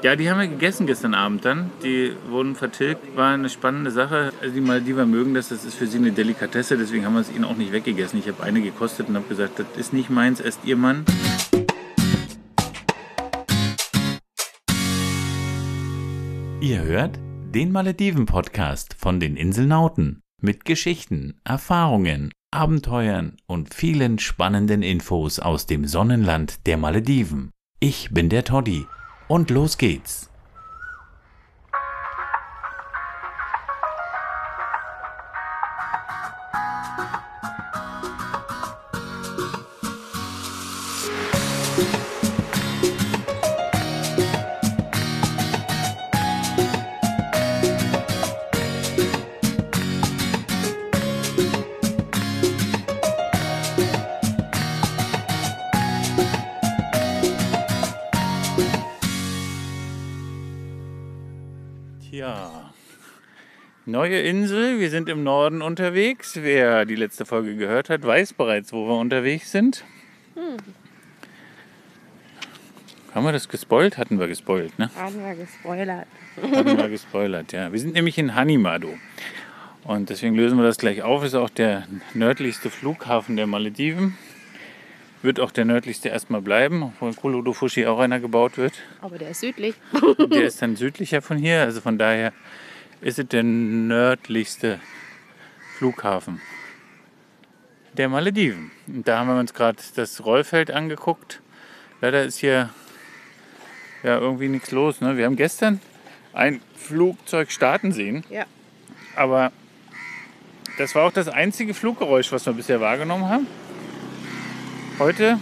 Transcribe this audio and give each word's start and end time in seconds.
Ja, 0.00 0.14
die 0.14 0.30
haben 0.30 0.38
wir 0.38 0.46
gegessen 0.46 0.86
gestern 0.86 1.12
Abend 1.12 1.44
dann. 1.44 1.72
Die 1.82 2.12
wurden 2.28 2.54
vertilgt, 2.54 3.16
war 3.16 3.34
eine 3.34 3.48
spannende 3.48 3.90
Sache. 3.90 4.32
Also 4.40 4.54
die 4.54 4.60
Maldiver 4.60 5.06
mögen 5.06 5.34
das, 5.34 5.48
das 5.48 5.64
ist 5.64 5.74
für 5.74 5.88
sie 5.88 5.98
eine 5.98 6.12
Delikatesse, 6.12 6.78
deswegen 6.78 7.04
haben 7.04 7.14
wir 7.14 7.20
es 7.20 7.32
ihnen 7.32 7.44
auch 7.44 7.56
nicht 7.56 7.72
weggegessen. 7.72 8.20
Ich 8.20 8.28
habe 8.28 8.44
eine 8.44 8.62
gekostet 8.62 9.08
und 9.08 9.16
habe 9.16 9.26
gesagt, 9.26 9.58
das 9.58 9.66
ist 9.76 9.92
nicht 9.92 10.08
meins, 10.08 10.38
esst 10.38 10.60
ihr 10.64 10.76
Mann. 10.76 11.04
Ihr 16.60 16.82
hört 16.84 17.18
den 17.52 17.72
Malediven-Podcast 17.72 18.94
von 18.96 19.18
den 19.18 19.36
Inselnauten 19.36 20.20
mit 20.40 20.64
Geschichten, 20.64 21.40
Erfahrungen, 21.42 22.30
Abenteuern 22.52 23.36
und 23.48 23.74
vielen 23.74 24.20
spannenden 24.20 24.82
Infos 24.82 25.40
aus 25.40 25.66
dem 25.66 25.86
Sonnenland 25.86 26.68
der 26.68 26.76
Malediven. 26.76 27.50
Ich 27.80 28.10
bin 28.12 28.28
der 28.28 28.44
Toddy 28.44 28.86
und 29.28 29.50
los 29.50 29.78
geht's. 29.78 30.28
Neue 63.98 64.20
Insel, 64.20 64.78
wir 64.78 64.90
sind 64.90 65.08
im 65.08 65.24
Norden 65.24 65.60
unterwegs. 65.60 66.38
Wer 66.40 66.84
die 66.84 66.94
letzte 66.94 67.26
Folge 67.26 67.56
gehört 67.56 67.90
hat, 67.90 68.06
weiß 68.06 68.32
bereits, 68.34 68.72
wo 68.72 68.86
wir 68.86 68.96
unterwegs 68.96 69.50
sind. 69.50 69.82
Haben 73.12 73.24
wir 73.26 73.32
das 73.32 73.48
gespoilt? 73.48 73.98
Hatten 73.98 74.20
wir 74.20 74.28
gespoilt, 74.28 74.78
ne? 74.78 74.88
Haben 74.94 75.18
wir 75.18 75.34
gespoilert. 75.34 76.06
Hatten 76.40 76.78
wir 76.78 76.88
gespoilert, 76.96 77.50
ja. 77.50 77.72
Wir 77.72 77.80
sind 77.80 77.94
nämlich 77.94 78.16
in 78.18 78.36
Hanimado. 78.36 78.96
Und 79.82 80.10
deswegen 80.10 80.36
lösen 80.36 80.58
wir 80.58 80.64
das 80.64 80.78
gleich 80.78 81.02
auf. 81.02 81.24
Ist 81.24 81.34
auch 81.34 81.50
der 81.50 81.82
nördlichste 82.14 82.70
Flughafen 82.70 83.34
der 83.34 83.48
Malediven. 83.48 84.16
Wird 85.22 85.40
auch 85.40 85.50
der 85.50 85.64
nördlichste 85.64 86.08
erstmal 86.08 86.40
bleiben, 86.40 86.84
obwohl 86.84 87.08
in 87.08 87.16
Kuludufushi 87.16 87.86
auch 87.86 87.98
einer 87.98 88.20
gebaut 88.20 88.58
wird. 88.58 88.74
Aber 89.00 89.18
der 89.18 89.30
ist 89.30 89.40
südlich. 89.40 89.74
Der 90.30 90.44
ist 90.44 90.62
dann 90.62 90.76
südlicher 90.76 91.20
von 91.20 91.36
hier, 91.36 91.62
also 91.62 91.80
von 91.80 91.98
daher 91.98 92.32
ist 93.00 93.18
es 93.18 93.28
der 93.28 93.42
nördlichste 93.42 94.80
Flughafen 95.76 96.40
der 97.98 98.08
Malediven. 98.08 98.70
Und 98.86 99.06
da 99.08 99.18
haben 99.18 99.28
wir 99.28 99.38
uns 99.38 99.52
gerade 99.54 99.78
das 99.96 100.24
Rollfeld 100.24 100.70
angeguckt. 100.70 101.42
Leider 102.00 102.24
ist 102.24 102.38
hier 102.38 102.70
ja 104.02 104.18
irgendwie 104.18 104.48
nichts 104.48 104.70
los. 104.70 105.00
Ne? 105.00 105.16
Wir 105.16 105.26
haben 105.26 105.36
gestern 105.36 105.80
ein 106.32 106.60
Flugzeug 106.76 107.50
starten 107.50 107.92
sehen, 107.92 108.24
Ja. 108.30 108.44
aber 109.16 109.52
das 110.78 110.94
war 110.94 111.06
auch 111.06 111.12
das 111.12 111.28
einzige 111.28 111.74
Fluggeräusch, 111.74 112.30
was 112.30 112.46
wir 112.46 112.52
bisher 112.52 112.80
wahrgenommen 112.80 113.28
haben. 113.28 113.46
Heute, 115.00 115.38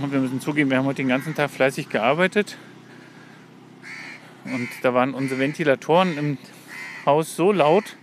und 0.00 0.12
wir 0.12 0.20
müssen 0.20 0.40
zugeben, 0.40 0.70
wir 0.70 0.78
haben 0.78 0.86
heute 0.86 1.02
den 1.02 1.08
ganzen 1.08 1.34
Tag 1.34 1.50
fleißig 1.50 1.88
gearbeitet. 1.88 2.56
Und 4.44 4.68
da 4.82 4.94
waren 4.94 5.14
unsere 5.14 5.40
Ventilatoren 5.40 6.16
im 6.16 6.38
Haus 7.06 7.36
so 7.36 7.52
laut, 7.52 7.96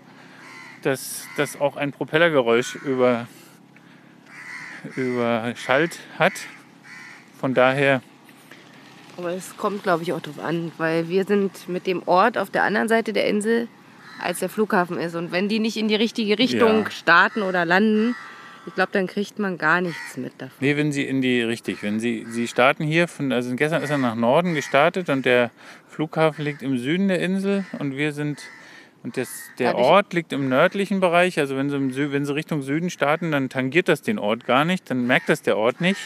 dass 0.84 1.28
das 1.38 1.60
auch 1.60 1.76
ein 1.76 1.92
Propellergeräusch 1.92 2.76
über, 2.76 3.28
überschallt 4.96 6.00
hat. 6.18 6.34
Von 7.40 7.54
daher, 7.54 8.02
Aber 9.18 9.32
es 9.32 9.56
kommt, 9.58 9.84
glaube 9.84 10.04
ich, 10.04 10.14
auch 10.14 10.22
drauf 10.22 10.40
an, 10.40 10.72
weil 10.78 11.08
wir 11.10 11.26
sind 11.26 11.68
mit 11.70 11.88
dem 11.88 12.02
Ort 12.06 12.38
auf 12.38 12.50
der 12.50 12.64
anderen 12.64 12.88
Seite 12.88 13.14
der 13.14 13.28
Insel, 13.28 13.68
als 14.22 14.40
der 14.40 14.50
Flughafen 14.50 14.98
ist. 14.98 15.16
Und 15.16 15.32
wenn 15.32 15.48
die 15.50 15.60
nicht 15.60 15.78
in 15.78 15.88
die 15.88 15.96
richtige 15.96 16.38
Richtung 16.38 16.84
Ja. 16.84 16.92
starten 16.92 17.42
oder 17.42 17.66
landen, 17.66 18.16
ich 18.66 18.76
glaube, 18.76 18.92
dann 18.92 19.08
kriegt 19.08 19.40
man 19.40 19.58
gar 19.58 19.80
nichts 19.82 20.18
mit 20.18 20.34
davon. 20.38 20.56
nee, 20.60 20.76
wenn 20.78 20.92
Sie 20.92 21.04
in 21.06 21.22
die, 21.22 21.42
richtig, 21.42 21.82
wenn 21.82 22.00
Sie, 22.00 22.26
Sie 22.30 22.48
starten 22.48 22.84
hier, 22.84 23.08
von, 23.08 23.32
also 23.32 23.56
gestern 23.56 23.82
ist 23.82 23.90
er 23.90 23.98
nach 23.98 24.16
Norden 24.16 24.54
gestartet 24.54 25.10
und 25.10 25.26
der 25.26 25.52
Flughafen 25.88 26.44
liegt 26.44 26.62
im 26.62 26.78
Süden 26.78 27.08
der 27.08 27.20
Insel 27.20 27.66
und 27.80 27.96
wir 27.98 28.12
sind, 28.12 28.42
und 29.04 29.18
das, 29.18 29.30
der 29.60 29.72
Dadurch- 29.72 29.88
Ort 29.88 30.14
liegt 30.14 30.34
im 30.34 30.50
nördlichen 30.50 31.00
Bereich. 31.00 31.40
Also 31.40 31.56
wenn 31.56 31.70
Sie, 31.70 31.92
Sü 31.94 32.12
wenn 32.12 32.26
Sie 32.26 32.34
Richtung 32.34 32.62
Süden 32.62 32.90
starten, 32.90 33.32
dann 33.32 33.50
tangiert 33.50 33.88
das 33.88 34.02
den 34.02 34.20
Ort 34.20 34.46
gar 34.46 34.66
nicht, 34.66 34.90
dann 34.90 35.08
merkt 35.08 35.30
das 35.30 35.42
der 35.42 35.58
Ort 35.58 35.80
nicht. 35.82 36.00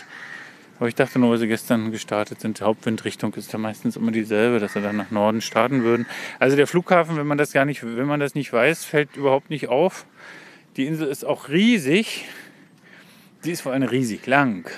Aber 0.80 0.88
ich 0.88 0.96
dachte 0.96 1.20
nur, 1.20 1.30
weil 1.31 1.38
sie 1.38 1.48
gestern 1.48 1.92
gestartet 1.92 2.42
sind, 2.42 2.59
die 2.59 2.64
Hauptwindrichtung 2.64 3.34
ist 3.36 3.54
ja 3.54 3.59
meistens 3.59 3.96
immer 3.96 4.12
dieselbe, 4.12 4.59
dass 4.59 4.74
sie 4.74 4.81
dann 4.81 4.98
nach 4.98 5.12
Norden 5.12 5.40
starten 5.40 5.84
würden. 5.84 6.06
Also 6.40 6.56
der 6.58 6.68
Flughafen, 6.68 7.16
wenn 7.16 7.28
man 7.28 7.38
das 7.38 7.54
gar 7.54 7.64
nicht, 7.66 7.84
wenn 7.86 8.08
man 8.08 8.20
das 8.20 8.36
nicht 8.36 8.52
weiß, 8.52 8.84
fällt 8.84 9.16
überhaupt 9.16 9.50
nicht 9.50 9.70
auf. 9.70 10.06
Die 10.75 10.86
Insel 10.86 11.08
ist 11.08 11.25
auch 11.25 11.48
riesig. 11.50 12.25
Die 13.46 13.52
ist 13.52 13.62
vor 13.62 13.72
allem 13.72 13.84
riesig 13.84 14.25
lang. 14.25 14.70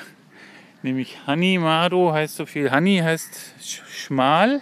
Nämlich 0.83 1.25
Hanimado 1.25 2.13
heißt 2.13 2.35
so 2.35 2.45
viel. 2.45 2.71
Hani 2.71 2.99
heißt 3.03 3.55
sch- 3.61 3.81
schmal 3.89 4.61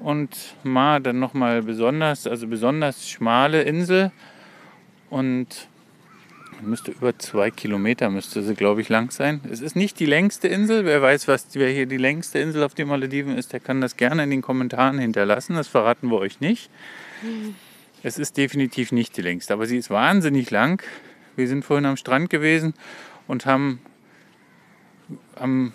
und 0.00 0.30
Ma 0.62 0.98
dann 0.98 1.18
nochmal 1.18 1.62
besonders, 1.62 2.26
also 2.26 2.46
besonders 2.46 3.08
schmale 3.08 3.62
Insel. 3.62 4.10
Und 5.10 5.68
müsste 6.62 6.90
über 6.92 7.18
zwei 7.18 7.50
Kilometer 7.50 8.10
müsste 8.10 8.42
sie, 8.42 8.54
glaube 8.54 8.80
ich, 8.80 8.88
lang 8.88 9.10
sein. 9.10 9.40
Es 9.50 9.60
ist 9.60 9.76
nicht 9.76 9.98
die 10.00 10.06
längste 10.06 10.48
Insel. 10.48 10.84
Wer 10.84 11.02
weiß, 11.02 11.28
was 11.28 11.46
wer 11.52 11.70
hier 11.70 11.86
die 11.86 11.96
längste 11.96 12.38
Insel 12.38 12.62
auf 12.62 12.74
den 12.74 12.88
Malediven 12.88 13.36
ist, 13.36 13.52
der 13.52 13.60
kann 13.60 13.80
das 13.80 13.96
gerne 13.96 14.24
in 14.24 14.30
den 14.30 14.42
Kommentaren 14.42 14.98
hinterlassen. 14.98 15.56
Das 15.56 15.68
verraten 15.68 16.08
wir 16.10 16.18
euch 16.18 16.40
nicht. 16.40 16.70
Es 18.02 18.18
ist 18.18 18.36
definitiv 18.36 18.92
nicht 18.92 19.16
die 19.16 19.22
längste, 19.22 19.52
aber 19.52 19.66
sie 19.66 19.76
ist 19.76 19.90
wahnsinnig 19.90 20.50
lang. 20.50 20.82
Wir 21.36 21.48
sind 21.48 21.64
vorhin 21.64 21.86
am 21.86 21.96
Strand 21.96 22.30
gewesen 22.30 22.74
und 23.26 23.46
haben 23.46 23.80
am 25.36 25.72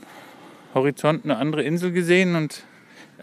Horizont 0.74 1.24
eine 1.24 1.38
andere 1.38 1.64
Insel 1.64 1.92
gesehen 1.92 2.36
und 2.36 2.64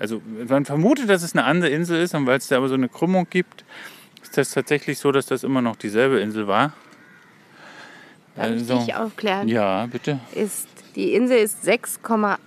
also 0.02 0.20
man 0.48 0.64
vermutet, 0.64 1.08
dass 1.08 1.22
es 1.22 1.32
eine 1.34 1.44
andere 1.44 1.70
Insel 1.70 2.00
ist 2.02 2.14
und 2.14 2.26
weil 2.26 2.38
es 2.38 2.48
da 2.48 2.56
aber 2.58 2.68
so 2.68 2.74
eine 2.74 2.88
Krümmung 2.88 3.26
gibt, 3.30 3.64
ist 4.22 4.36
das 4.36 4.50
tatsächlich 4.50 4.98
so, 4.98 5.12
dass 5.12 5.26
das 5.26 5.44
immer 5.44 5.62
noch 5.62 5.76
dieselbe 5.76 6.18
Insel 6.20 6.46
war. 6.48 6.72
Darf 8.34 8.46
ich 8.46 8.52
Also, 8.52 8.78
dich 8.84 8.94
aufklären? 8.94 9.46
ja, 9.48 9.86
bitte, 9.86 10.18
Ist, 10.34 10.66
die 10.96 11.14
Insel 11.14 11.38
ist 11.38 11.64
6,8 11.66 12.38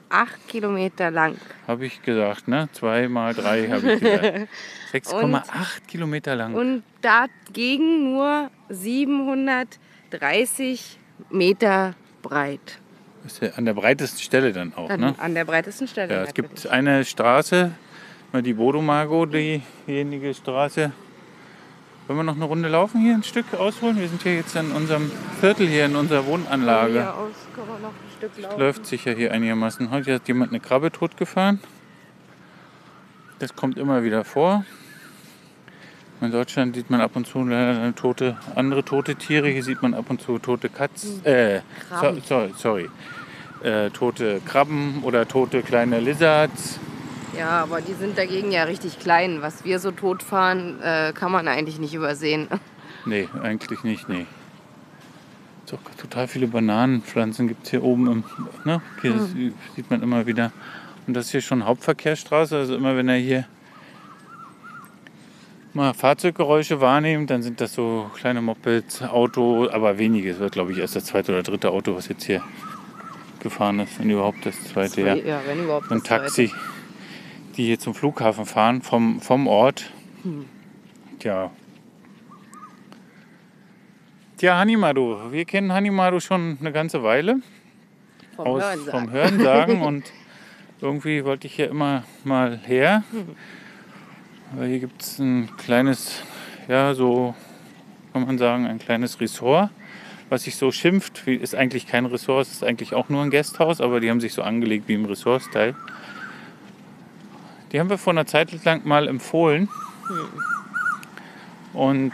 Kilometer 0.47 1.11
lang. 1.11 1.35
habe 1.67 1.85
ich 1.85 2.01
gesagt, 2.01 2.47
ne? 2.47 2.67
Zwei 2.73 3.07
mal 3.07 3.33
drei 3.33 3.67
habe 3.69 3.93
ich 3.93 3.99
gesagt. 4.01 4.47
6,8 4.93 5.43
Kilometer 5.87 6.35
lang. 6.35 6.53
Und 6.55 6.83
dagegen 7.01 8.11
nur 8.13 8.49
730 8.69 10.99
Meter 11.29 11.93
breit. 12.21 12.79
Ist 13.25 13.41
ja 13.41 13.49
an 13.55 13.65
der 13.65 13.73
breitesten 13.73 14.19
Stelle 14.19 14.53
dann 14.53 14.73
auch, 14.75 14.89
An, 14.89 14.99
ne? 14.99 15.15
an 15.17 15.33
der 15.33 15.45
breitesten 15.45 15.87
Stelle. 15.87 16.13
Ja, 16.13 16.23
es 16.23 16.33
gibt 16.33 16.67
eine 16.67 17.03
Straße, 17.03 17.71
die 18.33 18.53
Bodomago, 18.53 19.25
diejenige 19.25 20.33
Straße. 20.33 20.91
Wollen 22.07 22.19
wir 22.19 22.23
noch 22.23 22.35
eine 22.35 22.45
Runde 22.45 22.69
laufen 22.69 23.01
hier, 23.01 23.15
ein 23.15 23.23
Stück 23.23 23.51
ausholen? 23.55 23.99
Wir 23.99 24.07
sind 24.07 24.21
hier 24.21 24.35
jetzt 24.35 24.55
in 24.55 24.71
unserem 24.71 25.11
Viertel 25.39 25.67
hier, 25.67 25.85
in 25.85 25.95
unserer 25.95 26.27
Wohnanlage. 26.27 26.93
hier 26.93 27.15
aus 27.15 27.31
kann 27.55 27.67
man 27.67 27.81
noch 27.81 27.89
ein 27.89 28.17
Stück 28.17 28.37
laufen. 28.37 28.59
Läuft 28.59 28.85
sicher 28.85 29.13
hier 29.13 29.31
einigermaßen. 29.31 29.89
Heute 29.89 30.13
hat 30.13 30.27
jemand 30.27 30.51
eine 30.51 30.59
Krabbe 30.59 30.91
totgefahren. 30.91 31.59
Das 33.39 33.55
kommt 33.55 33.79
immer 33.79 34.03
wieder 34.03 34.23
vor. 34.23 34.65
In 36.25 36.31
Deutschland 36.31 36.75
sieht 36.75 36.89
man 36.89 37.01
ab 37.01 37.11
und 37.15 37.27
zu 37.27 37.43
leider 37.43 37.93
tote, 37.93 38.35
andere 38.55 38.83
tote 38.83 39.15
Tiere. 39.15 39.47
Hier 39.47 39.63
sieht 39.63 39.83
man 39.83 39.93
ab 39.93 40.05
und 40.09 40.21
zu 40.21 40.39
tote 40.39 40.69
Katzen. 40.69 41.23
Äh, 41.23 41.59
so, 41.59 41.95
Krabben. 41.95 42.21
sorry, 42.25 42.53
sorry. 42.57 42.89
Äh, 43.63 43.91
tote 43.91 44.41
Krabben 44.43 45.03
oder 45.03 45.27
tote 45.27 45.61
kleine 45.61 45.99
Lizards. 45.99 46.79
Ja, 47.37 47.61
aber 47.61 47.81
die 47.81 47.93
sind 47.93 48.17
dagegen 48.17 48.51
ja 48.51 48.63
richtig 48.63 48.99
klein. 48.99 49.43
Was 49.43 49.65
wir 49.65 49.77
so 49.77 49.91
totfahren, 49.91 50.81
äh, 50.81 51.13
kann 51.13 51.31
man 51.31 51.47
eigentlich 51.47 51.79
nicht 51.79 51.93
übersehen. 51.93 52.47
Nee, 53.07 53.29
eigentlich 53.43 53.83
nicht, 53.83 54.09
nee. 54.09 54.25
So, 55.65 55.77
total 56.01 56.27
viele 56.27 56.47
Bananenpflanzen 56.47 57.47
gibt 57.47 57.65
es 57.65 57.69
hier 57.69 57.83
oben. 57.83 58.11
Im, 58.11 58.23
ne? 58.63 58.81
Hier 59.03 59.13
das 59.13 59.29
sieht 59.75 59.91
man 59.91 60.01
immer 60.01 60.25
wieder. 60.25 60.51
Und 61.05 61.13
das 61.13 61.25
ist 61.25 61.31
hier 61.31 61.41
schon 61.41 61.65
Hauptverkehrsstraße. 61.65 62.57
Also 62.57 62.75
immer 62.75 62.97
wenn 62.97 63.07
er 63.07 63.17
hier 63.17 63.45
mal 65.75 65.93
Fahrzeuggeräusche 65.93 66.81
wahrnimmt, 66.81 67.29
dann 67.29 67.43
sind 67.43 67.61
das 67.61 67.73
so 67.73 68.09
kleine 68.15 68.41
Mopeds, 68.41 69.01
Auto, 69.03 69.69
aber 69.69 69.97
wenige. 69.97 70.31
Es 70.31 70.39
wird, 70.39 70.53
glaube 70.53 70.71
ich, 70.71 70.79
erst 70.79 70.95
das 70.95 71.05
zweite 71.05 71.33
oder 71.33 71.43
dritte 71.43 71.69
Auto, 71.71 71.95
was 71.95 72.07
jetzt 72.07 72.23
hier 72.23 72.41
gefahren 73.39 73.79
ist. 73.79 73.99
Wenn 73.99 74.09
überhaupt 74.09 74.45
das 74.45 74.63
zweite, 74.63 75.01
ja. 75.01 75.15
ja 75.15 75.41
wenn 75.45 75.63
überhaupt. 75.63 75.91
Ein 75.91 75.99
das 75.99 76.07
zweite. 76.07 76.23
Taxi. 76.23 76.51
die 77.57 77.65
hier 77.65 77.79
zum 77.79 77.93
Flughafen 77.93 78.45
fahren 78.45 78.81
vom, 78.81 79.21
vom 79.21 79.47
Ort. 79.47 79.91
Tja. 81.19 81.51
Tja, 84.37 84.57
Hanimaru. 84.57 85.31
Wir 85.31 85.45
kennen 85.45 85.71
Hanimaru 85.71 86.19
schon 86.19 86.57
eine 86.59 86.71
ganze 86.71 87.03
Weile 87.03 87.37
Vom 88.35 88.47
aus, 88.47 88.63
Hören 88.63 88.79
vom 88.79 89.11
Hören 89.11 89.39
sagen 89.39 89.81
und 89.85 90.11
irgendwie 90.81 91.23
wollte 91.23 91.47
ich 91.47 91.55
hier 91.55 91.69
immer 91.69 92.03
mal 92.23 92.59
her. 92.65 93.03
Weil 94.57 94.69
hier 94.69 94.79
gibt 94.79 95.01
es 95.01 95.19
ein 95.19 95.49
kleines, 95.57 96.21
ja, 96.69 96.93
so 96.93 97.35
kann 98.13 98.25
man 98.25 98.37
sagen, 98.37 98.65
ein 98.65 98.79
kleines 98.79 99.19
Ressort, 99.19 99.69
was 100.29 100.43
sich 100.43 100.55
so 100.55 100.71
schimpft. 100.71 101.27
Ist 101.27 101.55
eigentlich 101.55 101.87
kein 101.87 102.05
Ressort, 102.05 102.47
es 102.47 102.53
ist 102.53 102.63
eigentlich 102.63 102.93
auch 102.93 103.09
nur 103.09 103.21
ein 103.21 103.31
Gasthaus, 103.31 103.81
aber 103.81 103.99
die 103.99 104.09
haben 104.09 104.21
sich 104.21 104.33
so 104.33 104.43
angelegt 104.43 104.87
wie 104.87 104.93
im 104.93 105.03
Ressort-Style. 105.03 105.75
Die 107.73 107.79
haben 107.81 107.89
wir 107.89 107.97
vor 107.97 108.13
einer 108.13 108.25
Zeit 108.25 108.63
lang 108.63 108.85
mal 108.85 109.09
empfohlen. 109.09 109.67
Und 111.73 112.13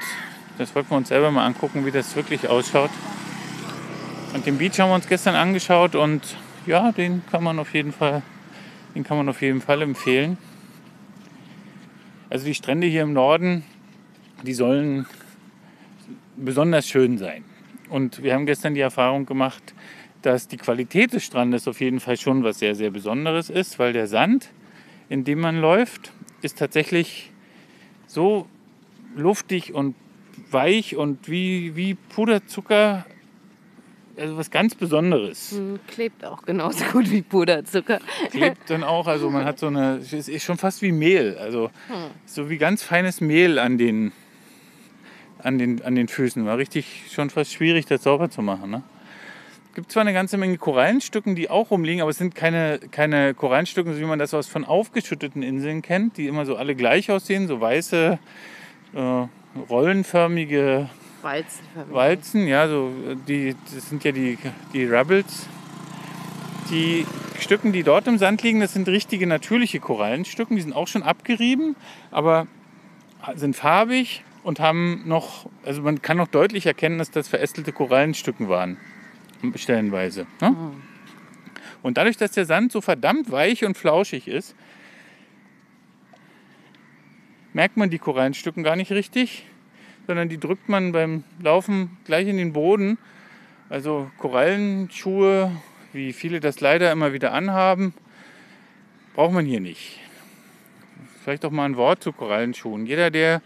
das 0.58 0.74
wollten 0.74 0.90
wir 0.90 0.98
uns 0.98 1.10
selber 1.10 1.30
mal 1.30 1.46
angucken, 1.46 1.86
wie 1.86 1.92
das 1.92 2.16
wirklich 2.16 2.48
ausschaut. 2.48 2.90
Und 4.34 4.48
den 4.48 4.58
Beach 4.58 4.80
haben 4.80 4.90
wir 4.90 4.96
uns 4.96 5.08
gestern 5.08 5.36
angeschaut 5.36 5.94
und 5.94 6.38
ja, 6.66 6.92
den 6.92 7.22
kann 7.30 7.44
man 7.44 7.60
auf 7.60 7.76
jeden 7.76 7.94
Fall, 7.94 8.24
den 8.96 9.04
kann 9.04 9.18
man 9.18 9.30
auf 9.30 9.44
jeden 9.44 9.62
Fall 9.62 9.84
empfehlen. 9.84 10.40
Also 12.32 12.46
die 12.46 12.54
Strände 12.54 12.88
hier 12.88 13.02
im 13.02 13.12
Norden, 13.12 13.66
die 14.44 14.54
sollen 14.54 15.06
besonders 16.38 16.88
schön 16.88 17.18
sein. 17.18 17.44
Und 17.90 18.24
wir 18.24 18.34
haben 18.34 18.46
gestern 18.46 18.74
die 18.74 18.80
Erfahrung 18.80 19.26
gemacht, 19.26 19.74
dass 20.22 20.48
die 20.48 20.56
Qualität 20.56 21.12
des 21.12 21.26
Strandes 21.26 21.68
auf 21.68 21.82
jeden 21.82 22.00
Fall 22.00 22.16
schon 22.16 22.42
was 22.46 22.60
sehr, 22.60 22.74
sehr 22.74 22.90
Besonderes 22.90 23.50
ist, 23.50 23.80
weil 23.80 23.92
der 23.92 24.08
Sand, 24.08 24.50
in 25.10 25.26
dem 25.26 25.42
man 25.42 25.60
läuft, 25.60 26.14
ist 26.42 26.58
tatsächlich 26.58 27.32
so 28.08 28.48
luftig 29.14 29.74
und 29.74 29.96
weich 30.52 30.96
und 30.96 31.28
wie, 31.28 31.76
wie 31.76 31.96
Puderzucker, 31.96 33.06
also 34.18 34.38
was 34.38 34.52
ganz 34.52 34.76
Besonderes. 34.76 35.52
Hm, 35.52 35.80
Klebt 35.88 36.26
auch 36.26 36.44
genauso 36.44 36.84
gut 36.86 37.10
wie 37.12 37.22
Puderzucker. 37.22 38.00
klebt 38.32 38.70
dann 38.70 38.84
auch. 38.84 39.08
Also 39.08 39.30
man 39.30 39.46
hat 39.46 39.60
so 39.60 39.68
eine, 39.68 39.98
es 39.98 40.14
ist 40.14 40.44
schon 40.44 40.58
fast 40.58 40.82
wie 40.82 40.92
Mehl, 40.92 41.38
also 41.40 41.70
so 42.26 42.50
wie 42.50 42.58
ganz 42.58 42.84
feines 42.84 43.22
Mehl 43.22 43.60
an 43.60 43.78
den, 43.78 44.12
an 45.40 45.58
den, 45.58 45.82
an 45.84 45.96
den 45.96 46.08
Füßen. 46.08 46.46
War 46.46 46.58
richtig 46.58 47.04
schon 47.12 47.30
fast 47.30 47.54
schwierig, 47.54 47.86
das 47.86 48.04
sauber 48.04 48.30
zu 48.30 48.42
machen. 48.42 48.72
Ne? 48.72 48.84
Gibt 49.74 49.92
zwar 49.92 50.02
eine 50.02 50.14
ganze 50.14 50.38
Menge 50.38 50.58
Korallenstücken, 50.58 51.36
die 51.36 51.50
auch 51.50 51.72
rumliegen, 51.72 52.02
aber 52.02 52.12
es 52.12 52.18
sind 52.18 52.36
keine, 52.36 52.80
keine 52.92 53.34
Korallenstücken, 53.34 53.94
so 53.94 54.00
wie 54.02 54.06
man 54.06 54.20
das 54.20 54.34
aus 54.34 54.48
von 54.48 54.66
aufgeschütteten 54.66 55.44
Inseln 55.44 55.82
kennt, 55.82 56.18
die 56.18 56.28
immer 56.28 56.46
so 56.46 56.58
alle 56.58 56.76
gleich 56.76 57.10
aussehen, 57.10 57.48
so 57.48 57.62
weiße, 57.62 58.20
äh, 58.94 59.28
rollenförmige 59.70 60.90
Walzen. 61.24 61.66
Walzen, 61.90 62.48
ja, 62.48 62.68
so 62.68 62.92
die, 63.28 63.56
das 63.74 63.90
sind 63.90 64.04
ja 64.04 64.12
die, 64.12 64.38
die 64.74 64.86
Rubbles. 64.86 65.48
Die 66.70 67.06
Stücken, 67.40 67.74
die 67.74 67.84
dort 67.84 68.08
im 68.08 68.18
Sand 68.18 68.44
liegen, 68.44 68.60
das 68.60 68.74
sind 68.74 68.88
richtige 68.88 69.28
natürliche 69.28 69.80
Korallenstücken. 69.80 70.56
Die 70.56 70.62
sind 70.62 70.74
auch 70.74 70.88
schon 70.88 71.04
abgerieben, 71.04 71.76
aber 72.12 72.48
sind 73.36 73.56
farbig 73.56 74.24
und 74.44 74.60
haben 74.60 75.04
noch, 75.06 75.50
also 75.64 75.82
man 75.82 76.02
kann 76.02 76.18
noch 76.18 76.28
deutlich 76.28 76.66
erkennen, 76.66 76.98
dass 76.98 77.12
das 77.12 77.28
verästelte 77.28 77.72
Korallenstücken 77.72 78.50
waren, 78.50 78.78
stellenweise. 79.56 80.26
Ne? 80.40 80.56
Und 81.84 81.98
dadurch, 81.98 82.18
dass 82.18 82.32
der 82.32 82.46
Sand 82.46 82.72
so 82.72 82.82
verdammt 82.82 83.32
weich 83.32 83.66
und 83.66 83.78
flauschig 83.78 84.28
ist, 84.28 84.56
merkt 87.54 87.76
man 87.76 87.90
die 87.90 88.00
Korallenstücken 88.00 88.64
gar 88.64 88.76
nicht 88.76 88.92
richtig 88.92 89.46
sondern 90.08 90.30
die 90.30 90.40
drückt 90.40 90.70
man 90.70 90.92
beim 90.92 91.24
Laufen 91.42 91.98
gleich 92.06 92.28
in 92.28 92.38
den 92.38 92.54
Boden. 92.54 92.98
Also 93.70 94.12
Korallenschuhe, 94.18 95.52
wie 95.94 96.14
viele 96.14 96.40
das 96.40 96.60
leider 96.60 96.92
immer 96.92 97.14
wieder 97.14 97.34
anhaben, 97.34 97.94
braucht 99.14 99.34
man 99.34 99.46
hier 99.46 99.62
nicht. 99.62 100.00
Vielleicht 101.24 101.46
auch 101.46 101.52
mal 101.52 101.66
ein 101.66 101.78
Wort 101.78 102.04
zu 102.04 102.12
Korallenschuhen. 102.12 102.86
Jeder, 102.86 103.12
der 103.12 103.42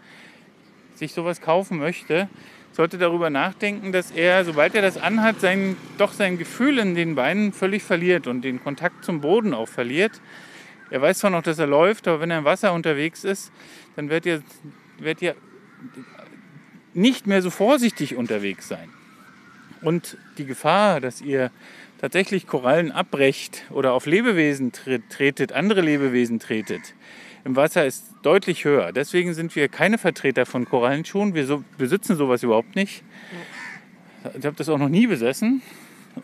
sich 0.94 1.12
sowas 1.12 1.40
kaufen 1.40 1.78
möchte, 1.78 2.28
sollte 2.72 2.98
darüber 2.98 3.30
nachdenken, 3.30 3.92
dass 3.92 4.10
er, 4.10 4.44
sobald 4.44 4.74
er 4.74 4.82
das 4.82 4.98
anhat, 4.98 5.40
sein, 5.40 5.76
doch 5.96 6.12
sein 6.12 6.38
Gefühl 6.38 6.78
in 6.78 6.94
den 6.94 7.14
Beinen 7.14 7.52
völlig 7.52 7.82
verliert 7.82 8.26
und 8.26 8.42
den 8.42 8.62
Kontakt 8.62 9.04
zum 9.04 9.20
Boden 9.20 9.54
auch 9.54 9.68
verliert. 9.68 10.20
Er 10.90 11.02
weiß 11.02 11.20
zwar 11.20 11.30
noch, 11.30 11.42
dass 11.42 11.58
er 11.58 11.66
läuft, 11.66 12.06
aber 12.06 12.20
wenn 12.20 12.30
er 12.30 12.38
im 12.38 12.44
Wasser 12.44 12.72
unterwegs 12.72 13.24
ist, 13.24 13.50
dann 13.96 14.10
wird 14.10 14.26
er, 14.26 14.42
wird 14.98 15.22
er 15.22 15.34
nicht 16.96 17.26
mehr 17.26 17.42
so 17.42 17.50
vorsichtig 17.50 18.16
unterwegs 18.16 18.68
sein. 18.68 18.88
Und 19.82 20.16
die 20.38 20.46
Gefahr, 20.46 21.00
dass 21.00 21.20
ihr 21.20 21.50
tatsächlich 22.00 22.46
Korallen 22.46 22.90
abbrecht 22.90 23.64
oder 23.70 23.92
auf 23.92 24.06
Lebewesen 24.06 24.72
tre- 24.72 25.02
tretet, 25.08 25.52
andere 25.52 25.82
Lebewesen 25.82 26.40
tretet, 26.40 26.94
im 27.44 27.54
Wasser 27.54 27.86
ist 27.86 28.06
deutlich 28.22 28.64
höher. 28.64 28.90
Deswegen 28.92 29.34
sind 29.34 29.54
wir 29.54 29.68
keine 29.68 29.98
Vertreter 29.98 30.46
von 30.46 30.64
Korallenschuhen. 30.64 31.34
Wir 31.34 31.46
so, 31.46 31.62
besitzen 31.78 32.16
sowas 32.16 32.42
überhaupt 32.42 32.74
nicht. 32.74 33.04
Ich 34.36 34.44
habe 34.44 34.56
das 34.56 34.68
auch 34.68 34.78
noch 34.78 34.88
nie 34.88 35.06
besessen. 35.06 35.62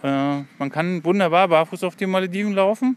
Äh, 0.03 0.41
man 0.59 0.71
kann 0.73 1.05
wunderbar 1.05 1.47
barfuß 1.49 1.85
auf 1.85 1.95
den 1.95 2.11
Malediven 2.11 2.55
laufen. 2.55 2.97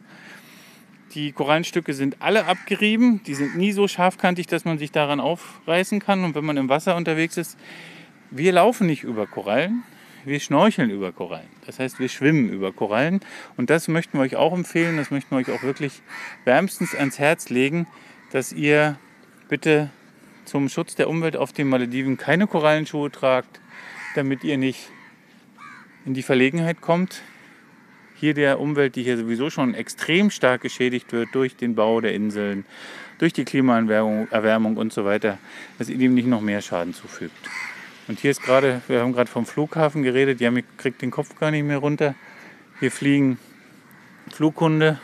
Die 1.15 1.31
Korallenstücke 1.31 1.93
sind 1.93 2.17
alle 2.19 2.45
abgerieben. 2.45 3.21
Die 3.23 3.35
sind 3.35 3.55
nie 3.55 3.71
so 3.71 3.87
scharfkantig, 3.87 4.47
dass 4.47 4.65
man 4.65 4.77
sich 4.77 4.91
daran 4.91 5.21
aufreißen 5.21 5.99
kann. 5.99 6.25
Und 6.25 6.35
wenn 6.35 6.43
man 6.43 6.57
im 6.57 6.67
Wasser 6.67 6.97
unterwegs 6.97 7.37
ist, 7.37 7.57
wir 8.31 8.51
laufen 8.51 8.85
nicht 8.85 9.03
über 9.03 9.25
Korallen, 9.25 9.83
wir 10.25 10.41
schnorcheln 10.41 10.89
über 10.89 11.13
Korallen. 11.13 11.47
Das 11.65 11.79
heißt, 11.79 11.99
wir 11.99 12.09
schwimmen 12.09 12.49
über 12.49 12.73
Korallen. 12.73 13.21
Und 13.55 13.69
das 13.69 13.87
möchten 13.87 14.17
wir 14.17 14.23
euch 14.23 14.35
auch 14.35 14.53
empfehlen. 14.53 14.97
Das 14.97 15.09
möchten 15.09 15.31
wir 15.31 15.37
euch 15.37 15.51
auch 15.51 15.63
wirklich 15.63 16.01
wärmstens 16.43 16.93
ans 16.93 17.17
Herz 17.17 17.49
legen, 17.49 17.87
dass 18.31 18.51
ihr 18.51 18.97
bitte 19.47 19.91
zum 20.43 20.67
Schutz 20.67 20.95
der 20.95 21.09
Umwelt 21.09 21.37
auf 21.37 21.53
den 21.53 21.69
Malediven 21.69 22.17
keine 22.17 22.45
Korallenschuhe 22.45 23.09
tragt, 23.09 23.61
damit 24.15 24.43
ihr 24.43 24.57
nicht 24.57 24.89
in 26.05 26.13
die 26.13 26.23
Verlegenheit 26.23 26.81
kommt, 26.81 27.21
hier 28.15 28.33
der 28.33 28.59
Umwelt, 28.59 28.95
die 28.95 29.03
hier 29.03 29.17
sowieso 29.17 29.49
schon 29.49 29.73
extrem 29.73 30.31
stark 30.31 30.61
geschädigt 30.61 31.11
wird 31.11 31.29
durch 31.33 31.55
den 31.55 31.75
Bau 31.75 32.01
der 32.01 32.13
Inseln, 32.13 32.65
durch 33.19 33.33
die 33.33 33.45
Klimaerwärmung 33.45 34.27
Erwärmung 34.31 34.77
und 34.77 34.93
so 34.93 35.05
weiter, 35.05 35.37
dass 35.77 35.89
ihr 35.89 35.97
dem 35.97 36.13
nicht 36.13 36.27
noch 36.27 36.41
mehr 36.41 36.61
Schaden 36.61 36.93
zufügt. 36.93 37.35
Und 38.07 38.19
hier 38.19 38.31
ist 38.31 38.43
gerade, 38.43 38.81
wir 38.87 39.01
haben 39.01 39.13
gerade 39.13 39.29
vom 39.29 39.45
Flughafen 39.45 40.03
geredet, 40.03 40.39
mir 40.39 40.63
kriegt 40.77 41.01
den 41.01 41.11
Kopf 41.11 41.37
gar 41.39 41.51
nicht 41.51 41.63
mehr 41.63 41.77
runter. 41.77 42.15
Hier 42.79 42.91
fliegen 42.91 43.39
Flughunde 44.31 44.99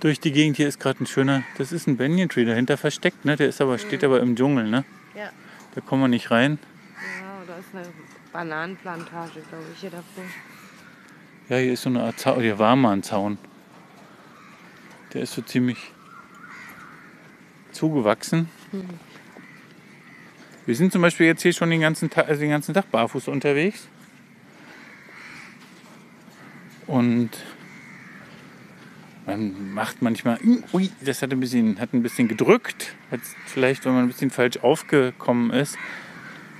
durch 0.00 0.20
die 0.20 0.32
Gegend. 0.32 0.56
Hier 0.56 0.68
ist 0.68 0.80
gerade 0.80 1.02
ein 1.04 1.06
schöner, 1.06 1.44
das 1.56 1.72
ist 1.72 1.86
ein 1.86 1.96
Banyan 1.96 2.28
Tree 2.28 2.44
dahinter 2.44 2.76
versteckt, 2.76 3.24
ne? 3.24 3.36
Der 3.36 3.48
ist 3.48 3.60
aber, 3.60 3.78
steht 3.78 4.02
aber 4.02 4.20
im 4.20 4.34
Dschungel, 4.34 4.68
ne? 4.68 4.84
Ja. 5.14 5.30
Da 5.74 5.80
kommen 5.80 6.02
wir 6.02 6.08
nicht 6.08 6.30
rein. 6.30 6.58
ja, 7.20 7.42
da 7.46 7.58
ist 7.58 7.68
eine 7.74 7.86
Bananenplantage, 8.32 9.40
glaube 9.48 9.64
ich, 9.72 9.80
hier 9.80 9.90
davor. 9.90 10.24
Ja, 11.48 11.56
hier 11.56 11.72
ist 11.72 11.82
so 11.82 11.88
eine 11.88 12.02
Art 12.02 12.20
Zaun, 12.20 12.42
hier 12.42 12.58
war 12.58 12.76
mal 12.76 12.92
ein 12.92 13.02
Zaun. 13.02 13.38
Der 15.14 15.22
ist 15.22 15.32
so 15.32 15.40
ziemlich 15.40 15.78
zugewachsen. 17.72 18.50
Wir 20.66 20.76
sind 20.76 20.92
zum 20.92 21.00
Beispiel 21.00 21.24
jetzt 21.24 21.40
hier 21.40 21.54
schon 21.54 21.70
den 21.70 21.80
ganzen 21.80 22.10
Tag, 22.10 22.28
also 22.28 22.42
den 22.42 22.50
ganzen 22.50 22.74
Tag 22.74 22.90
barfuß 22.90 23.28
unterwegs. 23.28 23.88
Und 26.86 27.30
man 29.24 29.72
macht 29.72 30.02
manchmal, 30.02 30.38
ui, 30.74 30.90
das 31.00 31.22
hat 31.22 31.32
ein 31.32 31.40
bisschen, 31.40 31.80
hat 31.80 31.94
ein 31.94 32.02
bisschen 32.02 32.28
gedrückt, 32.28 32.94
hat 33.10 33.20
vielleicht, 33.46 33.86
wenn 33.86 33.94
man 33.94 34.02
ein 34.02 34.08
bisschen 34.08 34.30
falsch 34.30 34.58
aufgekommen 34.58 35.50
ist. 35.50 35.78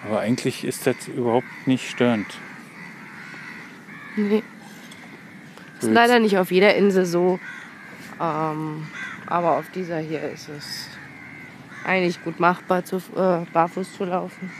Aber 0.07 0.21
eigentlich 0.21 0.65
ist 0.65 0.87
das 0.87 1.09
überhaupt 1.09 1.67
nicht 1.67 1.91
störend. 1.91 2.39
Nee. 4.17 4.43
Ist 5.81 5.91
leider 5.91 6.19
nicht 6.19 6.39
auf 6.39 6.51
jeder 6.51 6.75
Insel 6.75 7.05
so. 7.05 7.39
Ähm, 8.21 8.87
aber 9.27 9.59
auf 9.59 9.71
dieser 9.71 9.99
hier 9.99 10.23
ist 10.31 10.49
es 10.49 10.89
eigentlich 11.85 12.23
gut 12.25 12.41
machbar, 12.41 12.85
zu, 12.85 12.97
äh, 12.97 13.45
barfuß 13.53 13.97
zu 13.97 14.05
laufen. 14.05 14.51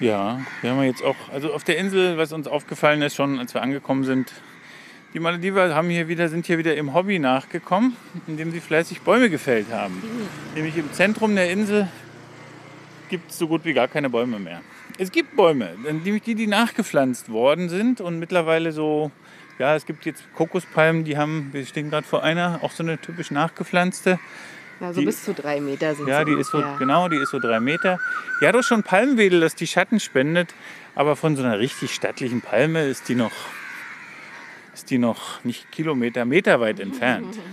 Ja, 0.00 0.40
wir 0.60 0.70
haben 0.70 0.82
jetzt 0.82 1.02
auch, 1.02 1.16
also 1.32 1.52
auf 1.52 1.64
der 1.64 1.78
Insel, 1.78 2.18
was 2.18 2.32
uns 2.32 2.46
aufgefallen 2.46 3.02
ist, 3.02 3.16
schon 3.16 3.40
als 3.40 3.54
wir 3.54 3.62
angekommen 3.62 4.04
sind, 4.04 4.32
die 5.14 5.20
Malediver 5.20 5.74
haben 5.74 5.88
hier 5.88 6.06
wieder, 6.06 6.28
sind 6.28 6.46
hier 6.46 6.58
wieder 6.58 6.76
im 6.76 6.94
Hobby 6.94 7.18
nachgekommen, 7.18 7.96
indem 8.26 8.52
sie 8.52 8.60
fleißig 8.60 9.00
Bäume 9.00 9.30
gefällt 9.30 9.72
haben. 9.72 10.00
Nämlich 10.54 10.76
im 10.76 10.92
Zentrum 10.92 11.34
der 11.34 11.50
Insel 11.50 11.88
gibt 13.08 13.30
es 13.30 13.38
so 13.38 13.48
gut 13.48 13.64
wie 13.64 13.72
gar 13.72 13.88
keine 13.88 14.10
Bäume 14.10 14.38
mehr. 14.38 14.60
Es 14.98 15.10
gibt 15.10 15.34
Bäume, 15.34 15.74
nämlich 15.82 16.22
die, 16.22 16.34
die 16.34 16.46
nachgepflanzt 16.46 17.30
worden 17.30 17.68
sind 17.68 18.00
und 18.00 18.18
mittlerweile 18.18 18.70
so 18.72 19.10
Ja, 19.58 19.74
es 19.74 19.86
gibt 19.86 20.04
jetzt 20.06 20.22
Kokospalmen, 20.34 21.04
die 21.04 21.16
haben, 21.16 21.48
wir 21.52 21.66
stehen 21.66 21.90
gerade 21.90 22.06
vor 22.06 22.22
einer, 22.22 22.60
auch 22.62 22.70
so 22.70 22.82
eine 22.82 22.98
typisch 22.98 23.30
nachgepflanzte. 23.30 24.18
Na, 24.80 24.92
so 24.92 25.00
Die- 25.00 25.06
bis 25.06 25.24
zu 25.24 25.34
drei 25.34 25.60
Meter 25.60 25.94
sind 25.96 26.06
Ja, 26.06 26.20
sie 26.20 26.26
die 26.26 26.40
ist 26.40 26.50
so, 26.50 26.58
ungefähr. 26.58 26.78
genau, 26.78 27.08
die 27.08 27.16
ist 27.16 27.30
so 27.30 27.40
drei 27.40 27.58
Meter. 27.58 27.98
Die 28.40 28.46
hat 28.46 28.54
auch 28.54 28.62
schon 28.62 28.84
Palmwedel, 28.84 29.40
das 29.40 29.56
die 29.56 29.66
Schatten 29.66 29.98
spendet. 29.98 30.54
Aber 30.94 31.16
von 31.16 31.34
so 31.36 31.42
einer 31.42 31.58
richtig 31.58 31.92
stattlichen 31.94 32.40
Palme 32.40 32.84
ist 32.86 33.08
die 33.08 33.14
noch, 33.16 33.32
ist 34.74 34.90
die 34.90 34.98
noch 34.98 35.42
nicht 35.44 35.70
Kilometer, 35.72 36.24
Meter 36.24 36.60
weit 36.60 36.78
entfernt. 36.80 37.38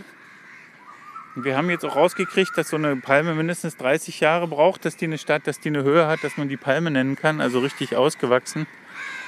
Und 1.36 1.44
wir 1.44 1.58
haben 1.58 1.70
jetzt 1.70 1.84
auch 1.84 1.96
rausgekriegt, 1.98 2.52
dass 2.56 2.70
so 2.70 2.78
eine 2.78 2.96
Palme 2.96 3.34
mindestens 3.36 3.76
30 3.76 4.22
Jahre 4.22 4.48
braucht, 4.48 4.86
dass 4.86 4.96
die 4.96 5.04
eine 5.06 5.18
Stadt, 5.18 5.48
dass 5.48 5.60
die 5.60 5.68
eine 5.70 5.84
Höhe 5.84 6.08
hat, 6.08 6.24
dass 6.24 6.38
man 6.38 6.48
die 6.48 6.56
Palme 6.56 6.92
nennen 6.92 7.18
kann, 7.18 7.42
also 7.42 7.60
richtig 7.60 7.96
ausgewachsen. 7.98 8.68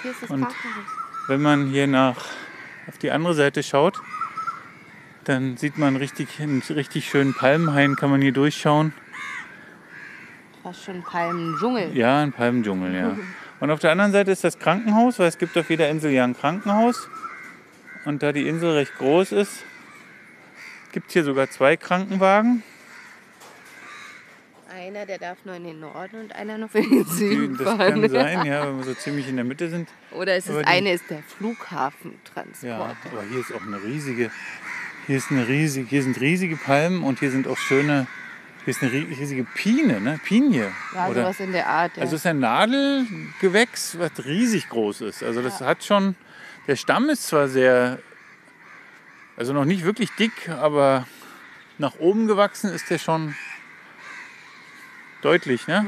Hier 0.04 0.12
ist 0.12 0.22
das 0.24 0.30
und- 0.30 0.42
Parkhaus. 0.42 0.58
Wenn 1.28 1.42
man 1.42 1.68
hier 1.68 1.88
nach 1.88 2.28
auf 2.88 2.98
die 2.98 3.12
andere 3.12 3.34
Seite 3.34 3.64
schaut, 3.64 4.00
dann 5.26 5.58
sieht 5.58 5.78
man 5.78 5.98
richtig, 5.98 6.40
einen 6.40 6.62
richtig 6.62 7.10
schönen 7.10 7.34
Palmenhain, 7.34 7.96
kann 7.96 8.10
man 8.10 8.22
hier 8.22 8.32
durchschauen. 8.32 8.94
Fast 10.64 10.86
schon 10.86 11.04
Palmendschungel. 11.04 11.96
Ja, 11.96 12.20
ein 12.22 12.32
Palmendschungel, 12.32 12.94
ja. 12.94 13.18
Und 13.60 13.72
auf 13.72 13.80
der 13.80 13.92
anderen 13.92 14.12
Seite 14.12 14.32
ist 14.32 14.44
das 14.44 14.60
Krankenhaus, 14.60 15.18
weil 15.20 15.28
es 15.28 15.38
gibt 15.38 15.58
auf 15.58 15.70
jeder 15.70 15.90
Insel 15.90 16.12
ja 16.12 16.24
ein 16.24 16.38
Krankenhaus. 16.38 17.10
Und 18.06 18.24
da 18.24 18.32
die 18.32 18.48
Insel 18.48 18.72
recht 18.72 18.96
groß 18.98 19.32
ist, 19.32 19.64
gibt 20.92 21.08
es 21.08 21.14
hier 21.14 21.24
sogar 21.24 21.50
zwei 21.50 21.76
Krankenwagen. 21.76 22.64
Einer, 24.88 25.06
der 25.06 25.18
darf 25.18 25.38
nur 25.44 25.56
in 25.56 25.66
den 25.66 25.82
Norden 25.82 26.22
und 26.22 26.34
einer 26.34 26.58
noch 26.58 26.74
in 26.74 26.90
den 26.90 27.06
Süden 27.06 27.58
das 27.58 27.68
fahren. 27.76 28.02
kann 28.04 28.10
sein, 28.10 28.46
ja, 28.46 28.66
wenn 28.68 28.78
wir 28.78 28.84
so 28.86 28.94
ziemlich 28.98 29.28
in 29.28 29.36
der 29.36 29.44
Mitte 29.44 29.70
sind. 29.70 29.90
Oder 30.12 30.38
ist 30.38 30.48
es 30.48 30.66
eine 30.66 30.94
ist 30.94 31.10
der 31.10 31.22
Flughafentransport. 31.24 32.64
Ja, 32.64 32.96
aber 33.12 33.24
hier 33.30 33.40
ist 33.42 33.54
auch 33.54 33.62
eine 33.64 33.84
riesige, 33.84 34.32
hier 35.08 35.18
ist 35.18 35.30
eine 35.30 35.46
riesige, 35.46 35.90
hier 35.90 36.04
sind 36.04 36.22
riesige 36.22 36.56
Palmen 36.56 37.04
und 37.04 37.20
hier 37.20 37.32
sind 37.32 37.48
auch 37.50 37.58
schöne, 37.58 38.08
hier 38.64 38.72
ist 38.72 38.82
eine 38.82 38.92
rie- 38.94 39.08
riesige 39.20 39.44
Pine, 39.44 40.00
ne? 40.00 40.22
Pinie. 40.24 40.72
Ja, 40.96 41.08
Oder, 41.10 41.24
sowas 41.24 41.40
in 41.42 41.52
der 41.52 41.68
Art. 41.68 41.98
Ja. 41.98 42.04
also 42.04 42.16
es 42.16 42.22
ist 42.22 42.26
ein 42.28 42.40
Nadelgewächs, 42.40 44.00
was 44.00 44.12
riesig 44.26 44.70
groß 44.70 45.02
ist. 45.02 45.22
Also 45.22 45.42
das 45.42 45.60
hat 45.60 45.84
schon, 45.84 46.16
der 46.68 46.78
Stamm 46.78 47.10
ist 47.10 47.28
zwar 47.28 47.50
sehr, 47.50 48.00
also 49.36 49.52
noch 49.52 49.66
nicht 49.66 49.84
wirklich 49.84 50.12
dick, 50.18 50.48
aber 50.48 51.06
nach 51.78 52.00
oben 52.00 52.28
gewachsen 52.28 52.72
ist 52.72 52.90
der 52.90 53.00
schon 53.00 53.36
deutlich, 55.22 55.68
ne? 55.68 55.86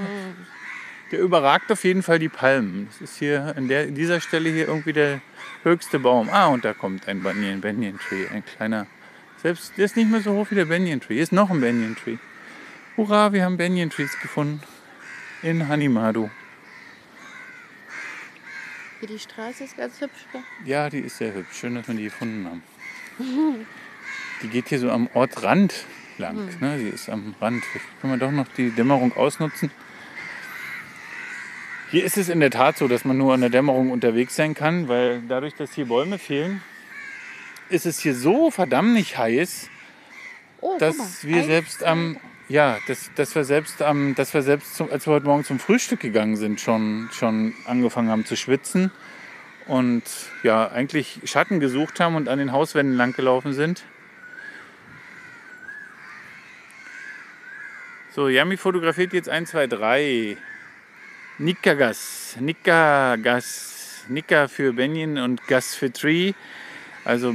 Der 1.12 1.20
überragt 1.20 1.72
auf 1.72 1.84
jeden 1.84 2.04
Fall 2.04 2.20
die 2.20 2.30
Palmen. 2.30 2.88
Das 2.88 3.02
ist 3.02 3.18
hier 3.18 3.54
an 3.56 3.68
der, 3.68 3.88
dieser 3.88 4.22
Stelle 4.22 4.50
hier 4.50 4.68
irgendwie 4.68 4.94
der 4.94 5.22
höchste 5.64 6.00
Baum. 6.00 6.30
Ah, 6.30 6.48
und 6.48 6.66
da 6.66 6.74
kommt 6.74 7.08
ein 7.08 7.24
Banyan, 7.24 7.62
Banyan 7.62 7.98
Tree, 7.98 8.28
ein 8.28 8.46
kleiner. 8.46 8.86
Selbst 9.42 9.74
der 9.78 9.86
ist 9.86 9.96
nicht 9.96 10.10
mehr 10.10 10.22
so 10.22 10.34
hoch 10.34 10.52
wie 10.52 10.56
der 10.56 10.66
Banyan 10.66 11.02
Tree. 11.02 11.16
Hier 11.16 11.24
ist 11.24 11.32
noch 11.32 11.50
ein 11.50 11.62
Banyan 11.62 11.96
Tree. 11.96 12.18
Hurra, 12.98 13.34
wir 13.34 13.44
haben 13.44 13.58
Banyan 13.58 13.90
Trees 13.90 14.20
gefunden 14.22 14.62
in 15.42 15.68
Hanimadu. 15.68 16.30
Hier 19.00 19.08
die 19.08 19.20
Straße 19.20 19.64
ist 19.64 19.78
ganz 19.78 20.02
hübsch. 20.02 20.26
gell? 20.34 20.42
Ja, 20.66 20.90
die 20.90 21.00
ist 21.00 21.18
sehr 21.18 21.34
hübsch. 21.34 21.58
Schön, 21.58 21.76
dass 21.76 21.88
wir 21.88 21.96
die 21.96 22.04
gefunden 22.04 22.46
haben. 22.46 22.64
Die 24.42 24.48
geht 24.48 24.70
hier 24.70 24.80
so 24.80 24.90
am 24.90 25.10
Ortrand 25.14 25.74
lang. 26.20 26.50
Ne? 26.60 26.78
Die 26.78 26.90
ist 26.90 27.10
am 27.10 27.36
Rand. 27.42 27.64
Vielleicht 27.66 28.02
können 28.02 28.14
wir 28.14 28.20
doch 28.20 28.32
noch 28.32 28.48
die 28.56 28.70
Dämmerung 28.72 29.16
ausnutzen. 29.16 29.72
Hier 31.92 32.04
ist 32.04 32.18
es 32.18 32.30
in 32.30 32.40
der 32.40 32.52
Tat 32.52 32.78
so, 32.78 32.88
dass 32.88 33.04
man 33.04 33.18
nur 33.18 33.34
an 33.34 33.42
der 33.42 33.50
Dämmerung 33.50 33.90
unterwegs 33.90 34.36
sein 34.36 34.54
kann, 34.54 34.88
weil 34.88 35.24
dadurch, 35.28 35.56
dass 35.56 35.74
hier 35.74 35.88
Bäume 35.88 36.20
fehlen, 36.20 36.62
ist 37.70 37.88
es 37.88 38.00
hier 38.00 38.14
so 38.14 38.52
verdammt 38.52 38.94
nicht 38.94 39.18
heiß, 39.18 39.70
Oh, 40.62 40.78
dass 40.78 40.98
mal. 40.98 41.08
wir 41.24 41.44
selbst 41.46 41.84
am 41.84 42.18
ja, 42.50 42.78
dass, 42.88 43.12
dass 43.16 43.36
wir 43.36 43.44
selbst 43.44 43.82
am, 43.82 44.16
dass 44.16 44.34
wir 44.34 44.42
selbst 44.42 44.76
zum, 44.76 44.92
als 44.92 45.06
wir 45.06 45.14
heute 45.14 45.28
Morgen 45.28 45.44
zum 45.44 45.60
Frühstück 45.60 46.00
gegangen 46.00 46.36
sind, 46.36 46.60
schon, 46.60 47.08
schon 47.12 47.54
angefangen 47.66 48.10
haben 48.10 48.26
zu 48.26 48.36
schwitzen 48.36 48.92
und 49.68 50.04
ja, 50.42 50.70
eigentlich 50.70 51.20
Schatten 51.26 51.60
gesucht 51.60 52.00
haben 52.00 52.16
und 52.16 52.28
an 52.28 52.40
den 52.40 52.52
Hauswänden 52.52 52.98
lang 52.98 53.14
gelaufen 53.14 53.54
sind. 53.54 53.84
So, 58.20 58.28
Yami 58.28 58.58
fotografiert 58.58 59.14
jetzt 59.14 59.30
1, 59.30 59.52
2, 59.52 59.68
3. 59.68 60.38
Nikagas, 61.38 62.36
Nikagas, 62.42 64.04
Nika 64.10 64.50
für 64.50 64.74
Benjen 64.74 65.18
und 65.18 65.48
Gas 65.48 65.74
für 65.74 65.90
Tree. 65.90 66.34
Also 67.06 67.34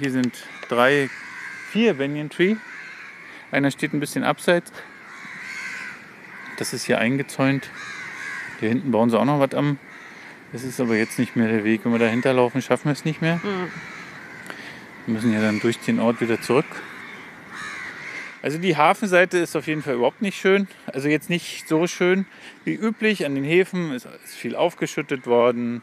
hier 0.00 0.10
sind 0.10 0.36
drei, 0.68 1.08
vier 1.70 1.94
Banyan 1.94 2.30
Tree. 2.30 2.56
Einer 3.52 3.70
steht 3.70 3.92
ein 3.92 4.00
bisschen 4.00 4.24
abseits. 4.24 4.72
Das 6.56 6.72
ist 6.72 6.82
hier 6.82 6.98
eingezäunt. 6.98 7.70
Hier 8.58 8.70
hinten 8.70 8.90
bauen 8.90 9.10
sie 9.10 9.18
auch 9.20 9.24
noch 9.24 9.38
was 9.38 9.54
am. 9.54 9.78
Das 10.50 10.64
ist 10.64 10.80
aber 10.80 10.96
jetzt 10.96 11.20
nicht 11.20 11.36
mehr 11.36 11.46
der 11.46 11.62
Weg. 11.62 11.84
Wenn 11.84 11.92
wir 11.92 12.00
dahinter 12.00 12.32
laufen, 12.32 12.60
schaffen 12.60 12.86
wir 12.86 12.92
es 12.92 13.04
nicht 13.04 13.22
mehr. 13.22 13.40
Wir 15.06 15.14
müssen 15.14 15.32
ja 15.32 15.40
dann 15.40 15.60
durch 15.60 15.78
den 15.78 16.00
Ort 16.00 16.20
wieder 16.20 16.40
zurück. 16.40 16.66
Also 18.42 18.58
die 18.58 18.76
Hafenseite 18.76 19.38
ist 19.38 19.56
auf 19.56 19.66
jeden 19.66 19.82
Fall 19.82 19.94
überhaupt 19.94 20.22
nicht 20.22 20.38
schön. 20.38 20.68
Also 20.86 21.08
jetzt 21.08 21.28
nicht 21.28 21.68
so 21.68 21.86
schön 21.86 22.26
wie 22.64 22.74
üblich. 22.74 23.26
An 23.26 23.34
den 23.34 23.44
Häfen 23.44 23.92
ist, 23.92 24.06
ist 24.24 24.34
viel 24.34 24.54
aufgeschüttet 24.54 25.26
worden. 25.26 25.82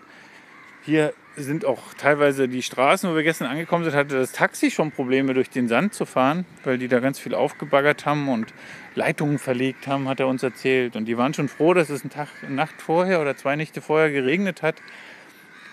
Hier 0.84 1.14
sind 1.36 1.66
auch 1.66 1.94
teilweise 1.98 2.48
die 2.48 2.62
Straßen, 2.62 3.10
wo 3.10 3.16
wir 3.16 3.24
gestern 3.24 3.48
angekommen 3.48 3.84
sind, 3.84 3.94
hatte 3.94 4.16
das 4.18 4.32
Taxi 4.32 4.72
schon 4.72 4.92
Probleme 4.92 5.34
durch 5.34 5.50
den 5.50 5.68
Sand 5.68 5.94
zu 5.94 6.06
fahren, 6.06 6.46
weil 6.64 6.78
die 6.78 6.88
da 6.88 7.00
ganz 7.00 7.20
viel 7.20 7.34
aufgebaggert 7.34 8.06
haben 8.06 8.30
und 8.30 8.54
Leitungen 8.94 9.38
verlegt 9.38 9.88
haben, 9.88 10.08
hat 10.08 10.20
er 10.20 10.28
uns 10.28 10.44
erzählt. 10.44 10.96
Und 10.96 11.06
die 11.06 11.18
waren 11.18 11.34
schon 11.34 11.50
froh, 11.50 11.74
dass 11.74 11.90
es 11.90 12.02
eine, 12.02 12.12
Tag, 12.12 12.30
eine 12.46 12.56
Nacht 12.56 12.82
vorher 12.82 13.20
oder 13.20 13.36
zwei 13.36 13.56
Nächte 13.56 13.82
vorher 13.82 14.12
geregnet 14.12 14.62
hat, 14.62 14.76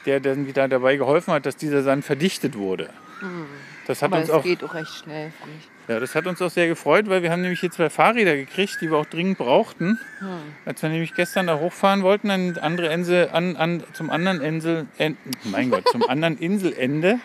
der 0.06 0.18
dann 0.18 0.46
wieder 0.46 0.66
dabei 0.66 0.96
geholfen 0.96 1.32
hat, 1.32 1.46
dass 1.46 1.56
dieser 1.56 1.82
Sand 1.82 2.04
verdichtet 2.04 2.56
wurde. 2.56 2.90
Das 3.86 4.02
hat 4.02 4.10
Aber 4.10 4.18
uns 4.18 4.28
es 4.28 4.34
auch 4.34 4.42
geht 4.42 4.64
auch 4.64 4.74
recht 4.74 4.92
schnell, 4.92 5.32
finde 5.38 5.56
ich. 5.60 5.68
Ja, 5.88 5.98
das 6.00 6.14
hat 6.14 6.26
uns 6.26 6.40
auch 6.40 6.50
sehr 6.50 6.68
gefreut, 6.68 7.08
weil 7.08 7.22
wir 7.22 7.30
haben 7.32 7.42
nämlich 7.42 7.60
hier 7.60 7.70
zwei 7.70 7.90
Fahrräder 7.90 8.36
gekriegt, 8.36 8.78
die 8.80 8.90
wir 8.90 8.96
auch 8.98 9.06
dringend 9.06 9.38
brauchten. 9.38 9.98
Als 10.64 10.82
wir 10.82 10.88
nämlich 10.90 11.14
gestern 11.14 11.46
da 11.48 11.58
hochfahren 11.58 12.02
wollten, 12.02 12.30
an 12.30 12.56
andere 12.58 12.92
Insel, 12.92 13.28
an, 13.32 13.56
an, 13.56 13.82
zum 13.92 14.10
anderen 14.10 14.40
Insel, 14.40 14.86
en, 14.98 15.16
mein 15.44 15.70
Gott, 15.70 15.88
zum 15.88 16.02
anderen 16.08 16.38
Inselende, 16.38 17.18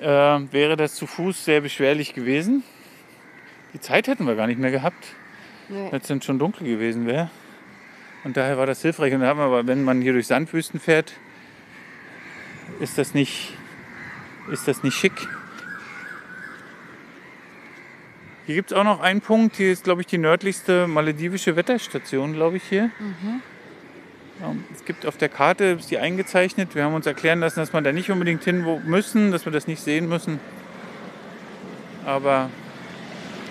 äh, 0.00 0.06
wäre 0.06 0.76
das 0.76 0.94
zu 0.94 1.06
Fuß 1.06 1.44
sehr 1.44 1.60
beschwerlich 1.60 2.14
gewesen. 2.14 2.62
Die 3.74 3.80
Zeit 3.80 4.08
hätten 4.08 4.26
wir 4.26 4.34
gar 4.36 4.46
nicht 4.46 4.58
mehr 4.58 4.70
gehabt, 4.70 5.14
Nee. 5.68 5.88
als 5.92 6.04
es 6.04 6.08
dann 6.08 6.22
schon 6.22 6.38
dunkel 6.38 6.66
gewesen 6.66 7.06
wäre. 7.06 7.30
Und 8.24 8.36
daher 8.36 8.58
war 8.58 8.66
das 8.66 8.82
hilfreich. 8.82 9.14
Und 9.14 9.20
da 9.20 9.28
haben 9.28 9.38
wir 9.38 9.44
aber, 9.44 9.66
wenn 9.66 9.84
man 9.84 10.00
hier 10.02 10.12
durch 10.12 10.26
Sandwüsten 10.26 10.80
fährt, 10.80 11.12
ist 12.80 12.98
das 12.98 13.14
nicht, 13.14 13.52
ist 14.50 14.66
das 14.66 14.82
nicht 14.82 14.96
schick. 14.96 15.28
Hier 18.50 18.56
gibt 18.56 18.72
es 18.72 18.76
auch 18.76 18.82
noch 18.82 18.98
einen 18.98 19.20
Punkt. 19.20 19.54
Hier 19.54 19.70
ist, 19.70 19.84
glaube 19.84 20.00
ich, 20.00 20.08
die 20.08 20.18
nördlichste 20.18 20.88
maledivische 20.88 21.54
Wetterstation, 21.54 22.32
glaube 22.32 22.56
ich, 22.56 22.64
hier. 22.64 22.90
Ähm, 24.42 24.64
Es 24.74 24.84
gibt 24.84 25.06
auf 25.06 25.16
der 25.16 25.28
Karte, 25.28 25.76
ist 25.78 25.88
die 25.88 25.98
eingezeichnet. 25.98 26.74
Wir 26.74 26.82
haben 26.82 26.94
uns 26.94 27.06
erklären 27.06 27.38
lassen, 27.38 27.60
dass 27.60 27.72
man 27.72 27.84
da 27.84 27.92
nicht 27.92 28.10
unbedingt 28.10 28.42
hin 28.42 28.66
müssen, 28.86 29.30
dass 29.30 29.44
wir 29.44 29.52
das 29.52 29.68
nicht 29.68 29.80
sehen 29.80 30.08
müssen. 30.08 30.40
Aber 32.04 32.50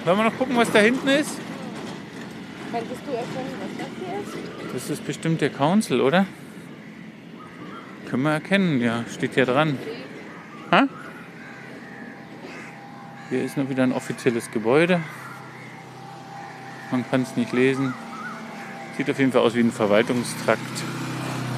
wollen 0.03 0.18
wir 0.18 0.25
noch 0.25 0.38
gucken, 0.38 0.58
was 0.58 0.70
da 0.70 0.79
hinten 0.79 1.08
ist? 1.08 1.38
Könntest 2.70 3.01
du 3.08 3.12
erkennen, 3.12 3.56
was 3.62 3.77
das 3.77 3.88
hier 4.06 4.65
ist? 4.65 4.74
Das 4.74 4.89
ist 4.89 5.06
bestimmt 5.06 5.39
der 5.39 5.51
Council, 5.51 6.01
oder? 6.01 6.25
Können 8.10 8.24
wir 8.24 8.32
erkennen, 8.32 8.82
ja, 8.82 9.06
steht 9.10 9.38
ja 9.38 9.46
dran. 9.46 9.77
Ha? 10.74 10.89
Hier 13.29 13.43
ist 13.43 13.57
noch 13.57 13.69
wieder 13.69 13.83
ein 13.83 13.91
offizielles 13.91 14.50
Gebäude. 14.50 15.01
Man 16.89 17.07
kann 17.12 17.21
es 17.21 17.36
nicht 17.36 17.53
lesen. 17.53 17.93
Sieht 18.98 19.07
auf 19.07 19.19
jeden 19.19 19.31
Fall 19.31 19.41
aus 19.41 19.53
wie 19.53 19.59
ein 19.59 19.71
Verwaltungstrakt. 19.71 20.59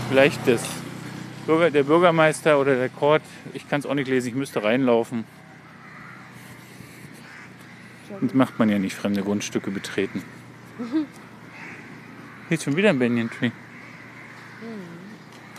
Vielleicht 0.10 0.46
das 0.50 0.68
Bürger, 1.46 1.72
der 1.72 1.84
Bürgermeister 1.84 2.60
oder 2.60 2.76
der 2.76 2.90
Court. 2.90 3.22
Ich 3.54 3.70
kann 3.70 3.80
es 3.80 3.86
auch 3.86 3.94
nicht 3.94 4.10
lesen, 4.10 4.28
ich 4.28 4.36
müsste 4.36 4.64
reinlaufen. 4.66 5.24
Das 8.20 8.34
macht 8.34 8.60
man 8.60 8.68
ja 8.68 8.78
nicht, 8.78 8.94
fremde 8.94 9.24
Grundstücke 9.24 9.72
betreten. 9.72 10.22
Hier 12.50 12.58
ist 12.58 12.64
schon 12.66 12.76
wieder 12.76 12.90
ein 12.90 13.00
Banyan 13.00 13.30
Tree. 13.30 13.52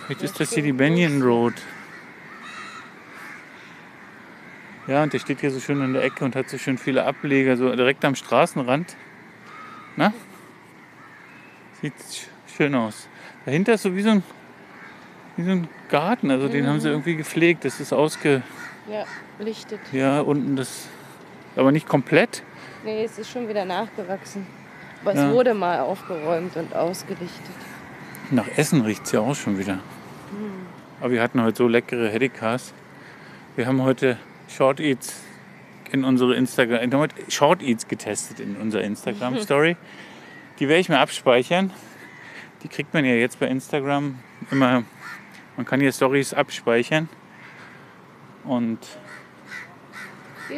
Vielleicht 0.05 0.23
ist 0.23 0.39
das 0.39 0.53
hier 0.53 0.63
die 0.63 0.75
Banyan 0.75 1.23
Road. 1.23 1.55
Ja, 4.87 5.03
und 5.03 5.13
der 5.13 5.19
steht 5.21 5.41
hier 5.41 5.51
so 5.51 5.61
schön 5.61 5.81
in 5.83 5.93
der 5.93 6.03
Ecke 6.03 6.25
und 6.25 6.35
hat 6.35 6.49
so 6.49 6.59
schön 6.59 6.77
viele 6.79 7.05
Ableger, 7.05 7.57
so 7.57 7.75
direkt 7.75 8.05
am 8.05 8.15
Straßenrand. 8.15 8.97
Na? 9.97 10.13
Sieht 11.81 11.95
sch- 11.95 12.27
schön 12.57 12.75
aus. 12.75 13.09
Dahinter 13.45 13.75
ist 13.75 13.83
so 13.83 13.95
wie 13.95 14.03
so 14.03 14.11
ein, 14.11 14.23
wie 15.37 15.45
so 15.45 15.51
ein 15.51 15.69
Garten. 15.89 16.31
Also 16.31 16.49
den 16.49 16.67
haben 16.67 16.81
sie 16.81 16.89
irgendwie 16.89 17.17
gepflegt. 17.17 17.65
Das 17.65 17.79
ist 17.81 17.93
ausge... 17.93 18.43
Ja, 18.91 19.05
lichtet. 19.39 19.81
Ja, 19.93 20.21
unten 20.21 20.57
das... 20.57 20.89
Aber 21.55 21.71
nicht 21.71 21.87
komplett. 21.89 22.43
Nee, 22.85 23.05
es 23.05 23.19
ist 23.19 23.31
schon 23.31 23.49
wieder 23.49 23.65
nachgewachsen. 23.65 24.47
Aber 25.03 25.15
Ja. 25.15 25.29
es 25.29 25.33
wurde 25.33 25.55
mal 25.55 25.81
aufgeräumt 25.81 26.57
und 26.57 26.75
ausgelichtet. 26.75 27.55
Nach 28.31 28.47
Essen 28.57 28.81
riecht 28.81 29.05
es 29.05 29.13
ja 29.13 29.21
auch 29.21 29.35
schon 29.37 29.59
wieder. 29.59 29.79
Aber 31.01 31.11
wir 31.11 31.23
hatten 31.23 31.43
heute 31.43 31.59
so 31.59 31.69
leckere 31.69 32.09
Heddikas. 32.09 32.73
Wir 33.57 33.67
haben 33.67 33.83
heute 33.83 34.17
Short 34.53 34.81
Eats 34.81 35.23
in 35.91 36.05
unsere 36.05 36.35
Instagram, 36.35 37.09
Short 37.29 37.63
Eats 37.63 37.89
getestet 37.89 38.41
in 38.41 38.57
unserer 38.57 38.83
Instagram 38.83 39.39
Story. 39.39 39.77
Die 40.59 40.69
werde 40.69 40.81
ich 40.81 40.89
mir 40.89 40.99
abspeichern. 40.99 41.71
Die 42.63 42.69
kriegt 42.69 42.95
man 42.95 43.05
ja 43.05 43.15
jetzt 43.15 43.41
bei 43.41 43.49
Instagram 43.49 44.19
immer. 44.51 44.85
Man 45.57 45.67
kann 45.67 45.81
hier 45.81 45.93
Stories 45.93 46.35
abspeichern. 46.35 47.09
Und 48.45 48.79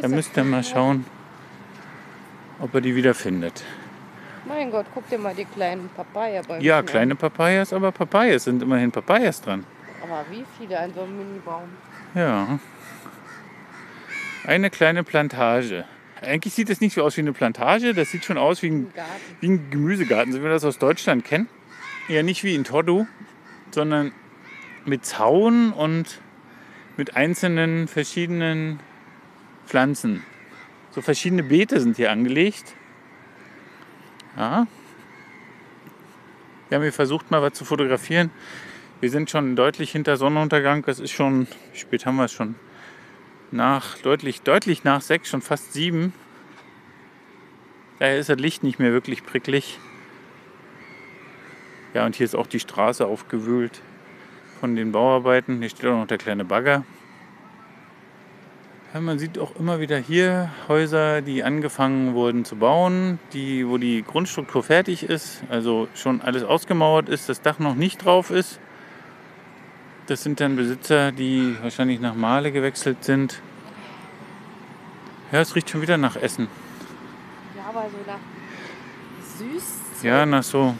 da 0.00 0.08
müsst 0.08 0.36
ihr 0.36 0.44
mal 0.44 0.62
schauen, 0.64 1.04
ob 2.60 2.74
er 2.74 2.80
die 2.80 2.94
wiederfindet. 2.94 3.64
Mein 4.46 4.70
Gott, 4.70 4.86
guck 4.92 5.08
dir 5.08 5.18
mal 5.18 5.34
die 5.34 5.46
kleinen 5.46 5.88
Papaya-Bäume 5.96 6.62
Ja, 6.62 6.82
kleine 6.82 7.14
Papayas, 7.14 7.72
aber 7.72 7.92
Papayas 7.92 8.44
sind 8.44 8.62
immerhin 8.62 8.90
Papayas 8.92 9.40
dran. 9.40 9.64
Aber 10.02 10.24
wie 10.30 10.44
viele 10.58 10.78
an 10.78 10.92
so 10.94 11.02
einem 11.02 11.16
Mini-Baum? 11.16 11.62
Ja. 12.14 12.58
Eine 14.46 14.68
kleine 14.68 15.04
Plantage. 15.04 15.86
Eigentlich 16.20 16.52
sieht 16.52 16.68
das 16.68 16.80
nicht 16.80 16.94
so 16.94 17.02
aus 17.02 17.16
wie 17.16 17.22
eine 17.22 17.32
Plantage, 17.32 17.94
das 17.94 18.10
sieht 18.10 18.24
schon 18.24 18.36
aus 18.36 18.62
wie 18.62 18.70
ein, 18.70 18.92
wie 19.40 19.48
ein 19.48 19.70
Gemüsegarten, 19.70 20.32
so 20.32 20.40
wie 20.40 20.42
wir 20.42 20.50
das 20.50 20.64
aus 20.64 20.78
Deutschland 20.78 21.24
kennen. 21.24 21.48
Ja, 22.08 22.22
nicht 22.22 22.44
wie 22.44 22.54
in 22.54 22.64
Tordu, 22.64 23.06
sondern 23.70 24.12
mit 24.84 25.06
Zaun 25.06 25.72
und 25.72 26.20
mit 26.98 27.16
einzelnen 27.16 27.88
verschiedenen 27.88 28.80
Pflanzen. 29.66 30.22
So 30.90 31.00
verschiedene 31.00 31.42
Beete 31.42 31.80
sind 31.80 31.96
hier 31.96 32.12
angelegt. 32.12 32.74
Ja. 34.36 34.66
Wir 36.68 36.76
haben 36.76 36.82
hier 36.82 36.92
versucht, 36.92 37.30
mal 37.30 37.40
was 37.40 37.54
zu 37.54 37.64
fotografieren. 37.64 38.30
Wir 39.00 39.10
sind 39.10 39.30
schon 39.30 39.56
deutlich 39.56 39.92
hinter 39.92 40.16
Sonnenuntergang. 40.18 40.84
Es 40.86 41.00
ist 41.00 41.12
schon, 41.12 41.46
wie 41.72 41.78
spät 41.78 42.04
haben 42.04 42.16
wir 42.16 42.24
es 42.24 42.32
schon? 42.32 42.56
Nach, 43.54 43.96
deutlich, 43.98 44.42
deutlich 44.42 44.82
nach 44.82 45.00
sechs, 45.00 45.28
schon 45.28 45.40
fast 45.40 45.72
sieben. 45.72 46.12
Daher 48.00 48.18
ist 48.18 48.28
das 48.28 48.36
Licht 48.40 48.64
nicht 48.64 48.80
mehr 48.80 48.90
wirklich 48.90 49.24
pricklig. 49.24 49.78
Ja, 51.94 52.04
und 52.04 52.16
hier 52.16 52.24
ist 52.24 52.34
auch 52.34 52.48
die 52.48 52.58
Straße 52.58 53.06
aufgewühlt 53.06 53.80
von 54.58 54.74
den 54.74 54.90
Bauarbeiten. 54.90 55.60
Hier 55.60 55.68
steht 55.68 55.86
auch 55.86 56.00
noch 56.00 56.08
der 56.08 56.18
kleine 56.18 56.44
Bagger. 56.44 56.82
Ja, 58.92 59.00
man 59.00 59.20
sieht 59.20 59.38
auch 59.38 59.54
immer 59.54 59.78
wieder 59.78 59.98
hier 59.98 60.50
Häuser, 60.66 61.22
die 61.22 61.44
angefangen 61.44 62.14
wurden 62.14 62.44
zu 62.44 62.56
bauen, 62.56 63.20
die, 63.34 63.68
wo 63.68 63.78
die 63.78 64.02
Grundstruktur 64.02 64.64
fertig 64.64 65.04
ist, 65.04 65.44
also 65.48 65.86
schon 65.94 66.22
alles 66.22 66.42
ausgemauert 66.42 67.08
ist, 67.08 67.28
das 67.28 67.40
Dach 67.40 67.60
noch 67.60 67.76
nicht 67.76 68.04
drauf 68.04 68.32
ist. 68.32 68.58
Das 70.06 70.22
sind 70.22 70.40
dann 70.40 70.56
Besitzer, 70.56 71.12
die 71.12 71.56
wahrscheinlich 71.62 71.98
nach 72.00 72.14
Male 72.14 72.52
gewechselt 72.52 73.04
sind. 73.04 73.40
Ja, 75.32 75.40
es 75.40 75.54
riecht 75.56 75.70
schon 75.70 75.80
wieder 75.80 75.96
nach 75.96 76.16
Essen. 76.16 76.48
Ja, 77.56 77.64
aber 77.70 77.88
so 77.88 77.96
nach 78.06 78.18
süß 79.38 80.02
Ja, 80.02 80.26
nach 80.26 80.42
so. 80.42 80.74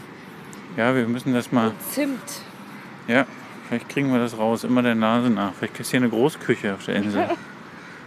Ja, 0.77 0.95
wir 0.95 1.09
müssen 1.09 1.33
das 1.33 1.51
mal. 1.53 1.69
und 1.69 1.83
Zimt. 1.91 2.43
Ja, 3.09 3.27
vielleicht 3.69 3.89
kriegen 3.89 4.13
wir 4.13 4.19
das 4.19 4.37
raus. 4.37 4.65
Immer 4.65 4.83
der 4.83 4.95
Nase 4.95 5.31
nach. 5.31 5.55
Vielleicht 5.55 5.81
ist 5.81 5.91
hier 5.91 6.01
eine 6.01 6.11
Großküche 6.11 6.75
auf 6.75 6.85
der 6.85 6.97
Insel. 6.97 7.29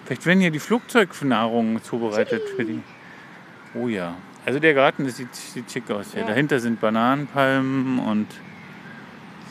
Vielleicht 0.05 0.25
werden 0.25 0.39
hier 0.39 0.51
die 0.51 0.59
Flugzeugnahrungen 0.59 1.83
zubereitet 1.83 2.41
für 2.55 2.63
die. 2.63 2.81
Oh 3.73 3.89
ja. 3.89 4.15
Also 4.45 4.57
der 4.57 4.73
Garten, 4.73 5.03
das 5.03 5.17
sieht, 5.17 5.35
sieht 5.35 5.69
schick 5.69 5.91
aus. 5.91 6.13
hier. 6.13 6.21
Ja. 6.21 6.27
Dahinter 6.27 6.61
sind 6.61 6.79
Bananenpalmen 6.79 7.99
und, 7.99 8.27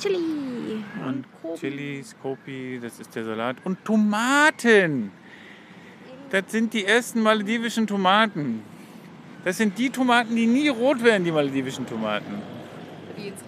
Chili. 0.01 0.85
und 1.07 1.25
Chilis, 1.59 2.15
Kopi, 2.21 2.79
das 2.83 3.01
ist 3.01 3.15
der 3.15 3.25
Salat. 3.25 3.57
Und 3.65 3.85
Tomaten! 3.85 5.11
Das 6.31 6.45
sind 6.49 6.73
die 6.73 6.85
ersten 6.85 7.23
maledivischen 7.23 7.87
Tomaten. 7.87 8.63
Das 9.45 9.59
sind 9.59 9.79
die 9.79 9.91
Tomaten, 9.91 10.35
die 10.35 10.47
nie 10.47 10.69
rot 10.69 11.05
werden, 11.05 11.25
die 11.25 11.31
maledivischen 11.31 11.87
Tomaten. 11.87 12.43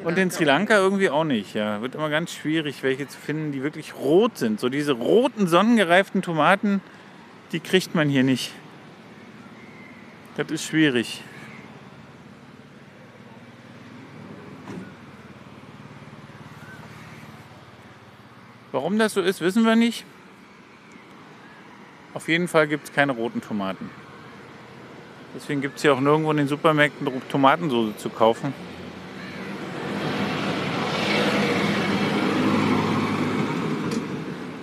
Und 0.05 0.17
in 0.17 0.31
Sri 0.31 0.45
Lanka 0.45 0.77
irgendwie 0.77 1.11
auch 1.11 1.25
nicht. 1.25 1.55
Ja. 1.55 1.83
Wird 1.83 1.95
immer 1.95 2.09
ganz 2.09 2.33
schwierig, 2.33 2.83
welche 2.83 3.07
zu 3.09 3.19
finden, 3.19 3.53
die 3.53 3.63
wirklich 3.63 3.95
rot 3.95 4.39
sind. 4.39 4.61
So 4.61 4.69
diese 4.69 4.93
roten, 4.93 5.47
sonnengereiften 5.47 6.23
Tomaten, 6.23 6.81
die 7.53 7.61
kriegt 7.61 7.95
man 7.95 8.09
hier 8.09 8.23
nicht. 8.23 8.53
Das 10.37 10.51
ist 10.51 10.65
schwierig. 10.65 11.23
Warum 18.79 18.97
das 18.97 19.15
so 19.15 19.21
ist, 19.21 19.41
wissen 19.41 19.65
wir 19.65 19.75
nicht. 19.75 20.05
Auf 22.15 22.29
jeden 22.29 22.47
Fall 22.47 22.69
gibt 22.69 22.85
es 22.85 22.93
keine 22.93 23.11
roten 23.11 23.41
Tomaten. 23.41 23.91
Deswegen 25.35 25.61
gibt 25.61 25.79
es 25.79 25.83
hier 25.83 25.95
auch 25.95 25.99
nirgendwo 25.99 26.31
in 26.31 26.37
den 26.37 26.47
Supermärkten 26.47 27.11
Tomatensauce 27.29 27.99
zu 27.99 28.09
kaufen. 28.09 28.55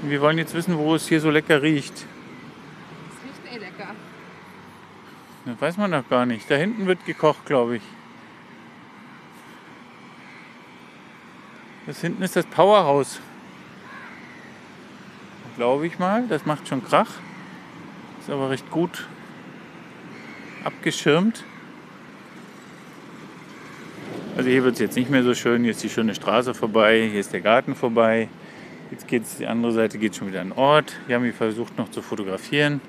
Wir 0.03 0.21
wollen 0.21 0.37
jetzt 0.37 0.53
wissen, 0.53 0.77
wo 0.77 0.95
es 0.95 1.09
hier 1.09 1.19
so 1.19 1.29
lecker 1.29 1.61
riecht. 1.61 2.05
Das 3.11 3.51
riecht 3.51 3.53
eh 3.53 3.57
lecker. 3.57 3.95
Das 5.43 5.59
weiß 5.59 5.75
man 5.75 5.91
doch 5.91 6.07
gar 6.07 6.25
nicht. 6.25 6.49
Da 6.49 6.55
hinten 6.55 6.87
wird 6.87 7.05
gekocht, 7.05 7.45
glaube 7.45 7.75
ich. 7.75 7.83
Das 11.85 11.99
hinten 11.99 12.23
ist 12.23 12.37
das 12.37 12.45
Powerhouse. 12.45 13.19
Glaube 15.55 15.87
ich 15.87 15.99
mal. 15.99 16.27
Das 16.27 16.45
macht 16.45 16.67
schon 16.67 16.83
Krach. 16.83 17.09
Ist 18.19 18.29
aber 18.29 18.49
recht 18.49 18.69
gut 18.71 19.07
abgeschirmt. 20.63 21.43
Also 24.35 24.49
hier 24.49 24.63
wird 24.63 24.73
es 24.73 24.79
jetzt 24.79 24.95
nicht 24.97 25.09
mehr 25.09 25.23
so 25.23 25.33
schön. 25.33 25.61
Hier 25.61 25.71
ist 25.71 25.83
die 25.83 25.89
schöne 25.89 26.13
Straße 26.13 26.53
vorbei. 26.53 27.07
Hier 27.09 27.19
ist 27.21 27.31
der 27.31 27.41
Garten 27.41 27.73
vorbei. 27.75 28.27
Jetzt 28.91 29.07
geht 29.07 29.23
es 29.23 29.37
die 29.37 29.47
andere 29.47 29.71
Seite, 29.71 29.97
geht 29.97 30.15
schon 30.15 30.27
wieder 30.27 30.41
an 30.41 30.49
den 30.49 30.57
Ort. 30.57 30.97
Wir 31.07 31.15
haben 31.15 31.23
hier 31.23 31.33
versucht 31.33 31.77
noch 31.77 31.89
zu 31.89 32.01
fotografieren. 32.01 32.81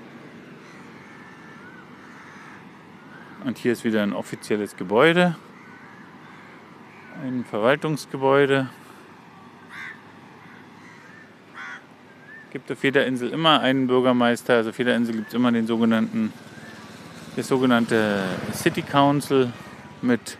Und 3.44 3.58
hier 3.58 3.72
ist 3.72 3.84
wieder 3.84 4.02
ein 4.02 4.12
offizielles 4.12 4.76
Gebäude. 4.76 5.36
Ein 7.22 7.44
Verwaltungsgebäude. 7.44 8.68
Gibt 12.52 12.70
auf 12.70 12.82
jeder 12.84 13.06
Insel 13.06 13.30
immer 13.30 13.60
einen 13.60 13.86
Bürgermeister. 13.86 14.54
Also 14.54 14.70
auf 14.70 14.78
jeder 14.78 14.94
Insel 14.96 15.16
gibt 15.16 15.28
es 15.28 15.34
immer 15.34 15.52
den 15.52 15.66
sogenannten, 15.66 16.32
das 17.36 17.48
sogenannte 17.48 18.24
City 18.52 18.82
Council 18.82 19.52
mit 20.02 20.38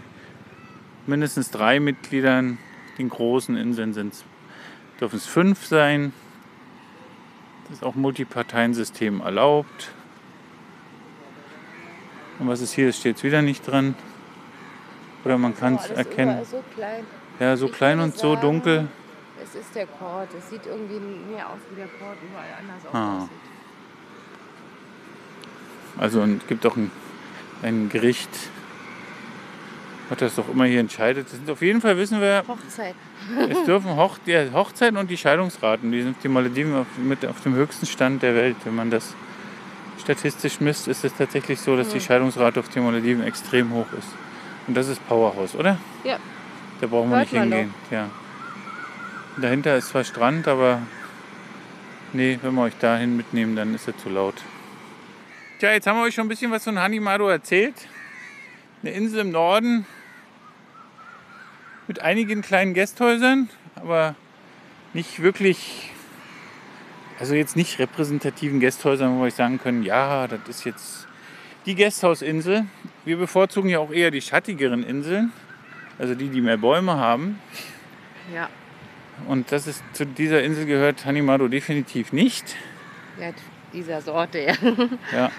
mindestens 1.06 1.50
drei 1.50 1.80
Mitgliedern. 1.80 2.58
Den 2.98 3.10
großen 3.10 3.56
Inseln 3.56 3.92
sind's, 3.92 4.24
dürfen 5.00 5.16
es 5.16 5.26
fünf 5.26 5.66
sein. 5.66 6.12
Das 7.68 7.78
ist 7.78 7.82
auch 7.84 7.94
Multiparteiensystem 7.94 9.20
erlaubt. 9.20 9.90
Und 12.38 12.48
was 12.48 12.60
ist 12.60 12.72
hier? 12.72 12.92
Steht 12.92 13.16
jetzt 13.16 13.24
wieder 13.24 13.42
nicht 13.42 13.66
dran. 13.66 13.94
Oder 15.24 15.38
man 15.38 15.56
kann 15.56 15.74
es 15.74 15.90
erkennen. 15.90 16.44
so 16.44 16.62
klein. 16.74 17.04
Ja, 17.40 17.56
so 17.56 17.66
Ich 17.66 17.72
klein 17.72 18.00
und 18.00 18.16
so 18.16 18.34
sagen, 18.34 18.40
dunkel. 18.40 18.88
Es 19.48 19.54
ist 19.54 19.74
der 19.74 19.86
Kord. 19.86 20.28
Es 20.36 20.50
sieht 20.50 20.66
irgendwie 20.66 20.98
mehr 21.32 21.46
aus 21.48 21.58
wie 21.70 21.76
der 21.76 21.86
Kord 21.86 22.16
überall 22.22 22.46
anders 22.58 22.94
Ah. 22.94 23.16
aussieht. 23.18 23.30
Also 25.98 26.20
und 26.20 26.42
es 26.42 26.48
gibt 26.48 26.66
auch 26.66 26.76
ein, 26.76 26.90
ein 27.62 27.88
Gericht, 27.88 28.28
was 30.08 30.18
das 30.18 30.34
doch 30.34 30.48
immer 30.48 30.64
hier 30.64 30.80
entscheidet. 30.80 31.26
Das 31.26 31.32
sind 31.36 31.48
auf 31.48 31.62
jeden 31.62 31.80
Fall 31.80 31.96
wissen 31.96 32.20
wir, 32.20 32.44
Hochzeit. 32.46 32.94
es 33.48 33.64
dürfen 33.64 33.96
Hoch, 33.96 34.18
die 34.26 34.36
Hochzeiten 34.52 34.96
und 34.98 35.08
die 35.10 35.16
Scheidungsraten, 35.16 35.90
die 35.92 36.02
sind 36.02 36.16
auf 36.16 36.22
die 36.22 36.28
Malediven 36.28 36.74
auf, 36.76 36.86
mit 36.98 37.24
auf 37.24 37.40
dem 37.42 37.54
höchsten 37.54 37.86
Stand 37.86 38.22
der 38.22 38.34
Welt. 38.34 38.56
Wenn 38.64 38.74
man 38.74 38.90
das 38.90 39.14
statistisch 40.00 40.60
misst, 40.60 40.86
ist 40.88 41.04
es 41.04 41.14
tatsächlich 41.14 41.60
so, 41.60 41.76
dass 41.76 41.88
die 41.90 42.00
Scheidungsrate 42.00 42.60
auf 42.60 42.68
den 42.68 42.84
Malediven 42.84 43.24
extrem 43.24 43.72
hoch 43.72 43.86
ist. 43.98 44.08
Und 44.66 44.76
das 44.76 44.88
ist 44.88 45.06
Powerhouse, 45.08 45.54
oder? 45.54 45.78
Ja. 46.04 46.18
Da 46.80 46.86
brauchen 46.88 47.10
wir 47.10 47.16
Hört 47.18 47.32
nicht 47.32 47.40
hingehen. 47.40 47.74
Ja. 47.90 48.10
Dahinter 49.38 49.76
ist 49.76 49.88
zwar 49.88 50.02
Strand, 50.02 50.48
aber 50.48 50.80
nee, 52.14 52.38
wenn 52.40 52.54
wir 52.54 52.62
euch 52.62 52.76
dahin 52.78 53.18
mitnehmen, 53.18 53.54
dann 53.54 53.74
ist 53.74 53.86
er 53.86 53.96
zu 53.98 54.08
laut. 54.08 54.34
Tja, 55.58 55.72
jetzt 55.72 55.86
haben 55.86 55.98
wir 55.98 56.04
euch 56.04 56.14
schon 56.14 56.24
ein 56.24 56.28
bisschen 56.28 56.50
was 56.50 56.64
von 56.64 56.78
Hanimado 56.78 57.28
erzählt. 57.28 57.74
Eine 58.82 58.92
Insel 58.92 59.20
im 59.20 59.30
Norden 59.30 59.84
mit 61.86 62.00
einigen 62.00 62.40
kleinen 62.40 62.72
Gästhäusern, 62.72 63.50
aber 63.74 64.14
nicht 64.94 65.22
wirklich, 65.22 65.90
also 67.18 67.34
jetzt 67.34 67.56
nicht 67.56 67.78
repräsentativen 67.78 68.58
Gästhäusern, 68.58 69.18
wo 69.18 69.24
wir 69.24 69.30
sagen 69.30 69.58
können, 69.58 69.82
ja, 69.82 70.26
das 70.28 70.40
ist 70.48 70.64
jetzt 70.64 71.06
die 71.66 71.74
Gästhausinsel. 71.74 72.64
Wir 73.04 73.18
bevorzugen 73.18 73.68
ja 73.68 73.80
auch 73.80 73.92
eher 73.92 74.10
die 74.10 74.22
schattigeren 74.22 74.82
Inseln, 74.82 75.30
also 75.98 76.14
die, 76.14 76.28
die 76.28 76.40
mehr 76.40 76.56
Bäume 76.56 76.96
haben. 76.96 77.38
Ja. 78.34 78.48
Und 79.28 79.50
das 79.52 79.66
ist 79.66 79.82
zu 79.92 80.04
dieser 80.06 80.42
Insel 80.42 80.66
gehört 80.66 81.04
Hanimado 81.06 81.48
definitiv 81.48 82.12
nicht. 82.12 82.56
ja 83.20 83.30
dieser 83.72 84.00
Sorte, 84.00 84.38
ja. 84.40 84.52
Ja. 85.12 85.30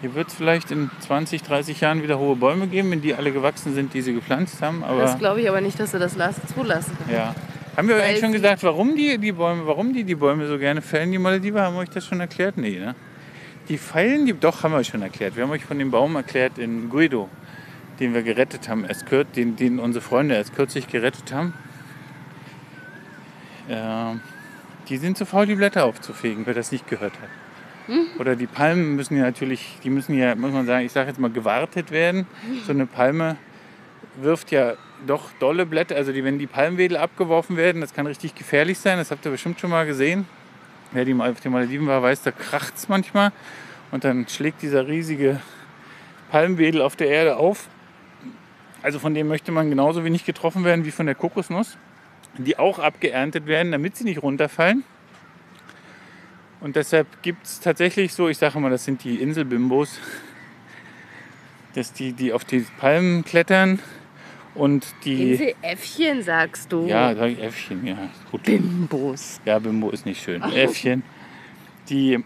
Hier 0.00 0.14
wird 0.14 0.28
es 0.28 0.34
vielleicht 0.34 0.70
in 0.70 0.90
20, 1.00 1.42
30 1.42 1.80
Jahren 1.80 2.02
wieder 2.02 2.18
hohe 2.18 2.36
Bäume 2.36 2.66
geben, 2.66 2.90
wenn 2.90 3.00
die 3.02 3.14
alle 3.14 3.32
gewachsen 3.32 3.74
sind, 3.74 3.94
die 3.94 4.02
sie 4.02 4.12
gepflanzt 4.14 4.60
haben. 4.62 4.84
Aber 4.84 5.00
Das 5.00 5.18
glaube 5.18 5.40
ich 5.40 5.48
aber 5.48 5.60
nicht, 5.60 5.78
dass 5.80 5.92
sie 5.92 5.98
das 5.98 6.16
las- 6.16 6.40
zulassen. 6.54 6.96
ja. 7.10 7.34
Haben 7.76 7.88
wir 7.88 7.96
euch 7.96 8.02
Weil 8.02 8.08
eigentlich 8.10 8.20
schon 8.20 8.32
gesagt, 8.32 8.62
warum 8.62 8.94
die, 8.94 9.18
die 9.18 9.32
Bäume, 9.32 9.66
warum 9.66 9.92
die 9.92 10.04
die 10.04 10.14
Bäume 10.14 10.46
so 10.46 10.58
gerne 10.58 10.80
fällen, 10.80 11.10
die 11.10 11.18
Malediver? 11.18 11.62
Haben 11.62 11.74
wir 11.74 11.80
euch 11.80 11.90
das 11.90 12.06
schon 12.06 12.20
erklärt? 12.20 12.56
Nee, 12.56 12.78
ne? 12.78 12.94
Die 13.68 13.78
feilen, 13.78 14.26
die, 14.26 14.32
doch, 14.32 14.62
haben 14.62 14.70
wir 14.72 14.78
euch 14.78 14.86
schon 14.86 15.02
erklärt. 15.02 15.34
Wir 15.34 15.42
haben 15.42 15.50
euch 15.50 15.64
von 15.64 15.78
dem 15.80 15.90
Baum 15.90 16.14
erklärt 16.14 16.56
in 16.58 16.88
Guido, 16.88 17.28
den 17.98 18.14
wir 18.14 18.22
gerettet 18.22 18.68
haben, 18.68 18.84
erst 18.84 19.06
den, 19.34 19.56
den 19.56 19.80
unsere 19.80 20.04
Freunde 20.04 20.36
erst 20.36 20.54
kürzlich 20.54 20.86
gerettet 20.86 21.32
haben. 21.32 21.52
Ähm, 23.68 24.20
die 24.88 24.98
sind 24.98 25.16
zu 25.16 25.26
faul, 25.26 25.46
die 25.46 25.54
Blätter 25.54 25.84
aufzufegen, 25.84 26.46
wer 26.46 26.54
das 26.54 26.72
nicht 26.72 26.86
gehört 26.86 27.14
hat. 27.14 27.28
Oder 28.18 28.34
die 28.34 28.46
Palmen 28.46 28.96
müssen 28.96 29.16
ja 29.16 29.24
natürlich, 29.24 29.78
die 29.84 29.90
müssen 29.90 30.16
ja, 30.16 30.34
muss 30.34 30.52
man 30.52 30.66
sagen, 30.66 30.86
ich 30.86 30.92
sage 30.92 31.08
jetzt 31.08 31.20
mal, 31.20 31.30
gewartet 31.30 31.90
werden. 31.90 32.26
So 32.66 32.72
eine 32.72 32.86
Palme 32.86 33.36
wirft 34.16 34.50
ja 34.50 34.74
doch 35.06 35.30
dolle 35.38 35.66
Blätter, 35.66 35.96
also 35.96 36.12
die, 36.12 36.24
wenn 36.24 36.38
die 36.38 36.46
Palmwedel 36.46 36.96
abgeworfen 36.96 37.56
werden, 37.56 37.80
das 37.80 37.92
kann 37.92 38.06
richtig 38.06 38.34
gefährlich 38.34 38.78
sein, 38.78 38.96
das 38.96 39.10
habt 39.10 39.24
ihr 39.26 39.30
bestimmt 39.30 39.60
schon 39.60 39.70
mal 39.70 39.84
gesehen. 39.86 40.26
Wer 40.92 41.04
die 41.04 41.12
mal 41.12 41.30
auf 41.30 41.40
den 41.40 41.52
Malediven 41.52 41.86
war, 41.86 42.02
weiß, 42.02 42.22
da 42.22 42.30
kracht 42.30 42.74
es 42.76 42.88
manchmal 42.88 43.32
und 43.90 44.04
dann 44.04 44.26
schlägt 44.28 44.62
dieser 44.62 44.86
riesige 44.86 45.40
Palmwedel 46.30 46.80
auf 46.80 46.96
der 46.96 47.08
Erde 47.08 47.36
auf. 47.36 47.68
Also 48.82 48.98
von 48.98 49.14
dem 49.14 49.28
möchte 49.28 49.50
man 49.50 49.68
genauso 49.70 50.04
wenig 50.04 50.24
getroffen 50.24 50.64
werden 50.64 50.84
wie 50.84 50.90
von 50.90 51.06
der 51.06 51.14
Kokosnuss, 51.14 51.76
die 52.38 52.58
auch 52.58 52.78
abgeerntet 52.78 53.46
werden, 53.46 53.72
damit 53.72 53.96
sie 53.96 54.04
nicht 54.04 54.22
runterfallen. 54.22 54.84
Und 56.60 56.76
deshalb 56.76 57.22
gibt 57.22 57.44
es 57.44 57.60
tatsächlich 57.60 58.14
so, 58.14 58.28
ich 58.28 58.38
sage 58.38 58.58
mal, 58.58 58.70
das 58.70 58.84
sind 58.84 59.04
die 59.04 59.16
Inselbimbos, 59.16 59.98
dass 61.74 61.92
die, 61.92 62.12
die 62.12 62.32
auf 62.32 62.44
die 62.44 62.64
Palmen 62.78 63.24
klettern 63.24 63.80
und 64.54 64.86
die. 65.04 65.32
Inseläffchen, 65.32 66.22
sagst 66.22 66.72
du. 66.72 66.86
Ja, 66.86 67.14
sag 67.14 67.30
ich 67.30 67.42
Äffchen, 67.42 67.86
ja. 67.86 68.08
Gut. 68.30 68.44
Bimbos. 68.44 69.40
Ja, 69.44 69.58
Bimbo 69.58 69.90
ist 69.90 70.06
nicht 70.06 70.22
schön. 70.22 70.42
Äffchen, 70.42 71.02
die 71.88 72.22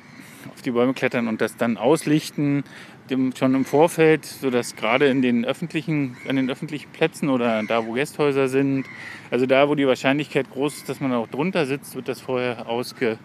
auf 0.52 0.62
die 0.62 0.70
Bäume 0.70 0.94
klettern 0.94 1.28
und 1.28 1.40
das 1.40 1.56
dann 1.56 1.76
auslichten, 1.76 2.64
dem, 3.10 3.34
schon 3.36 3.54
im 3.54 3.64
Vorfeld, 3.64 4.24
sodass 4.24 4.76
gerade 4.76 5.06
in 5.06 5.22
den 5.22 5.44
öffentlichen, 5.44 6.16
an 6.28 6.36
den 6.36 6.50
öffentlichen 6.50 6.90
Plätzen 6.90 7.28
oder 7.28 7.62
da, 7.64 7.86
wo 7.86 7.92
Gästhäuser 7.92 8.48
sind, 8.48 8.84
also 9.30 9.46
da, 9.46 9.68
wo 9.68 9.74
die 9.74 9.86
Wahrscheinlichkeit 9.86 10.50
groß 10.50 10.78
ist, 10.78 10.88
dass 10.88 11.00
man 11.00 11.12
auch 11.12 11.28
drunter 11.28 11.66
sitzt, 11.66 11.94
wird 11.94 12.08
das 12.08 12.20
vorher 12.20 12.68
ausge, 12.68 13.18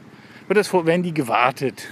wird 0.48 0.58
das 0.58 0.68
vor, 0.68 0.86
werden 0.86 1.04
die 1.04 1.14
gewartet. 1.14 1.88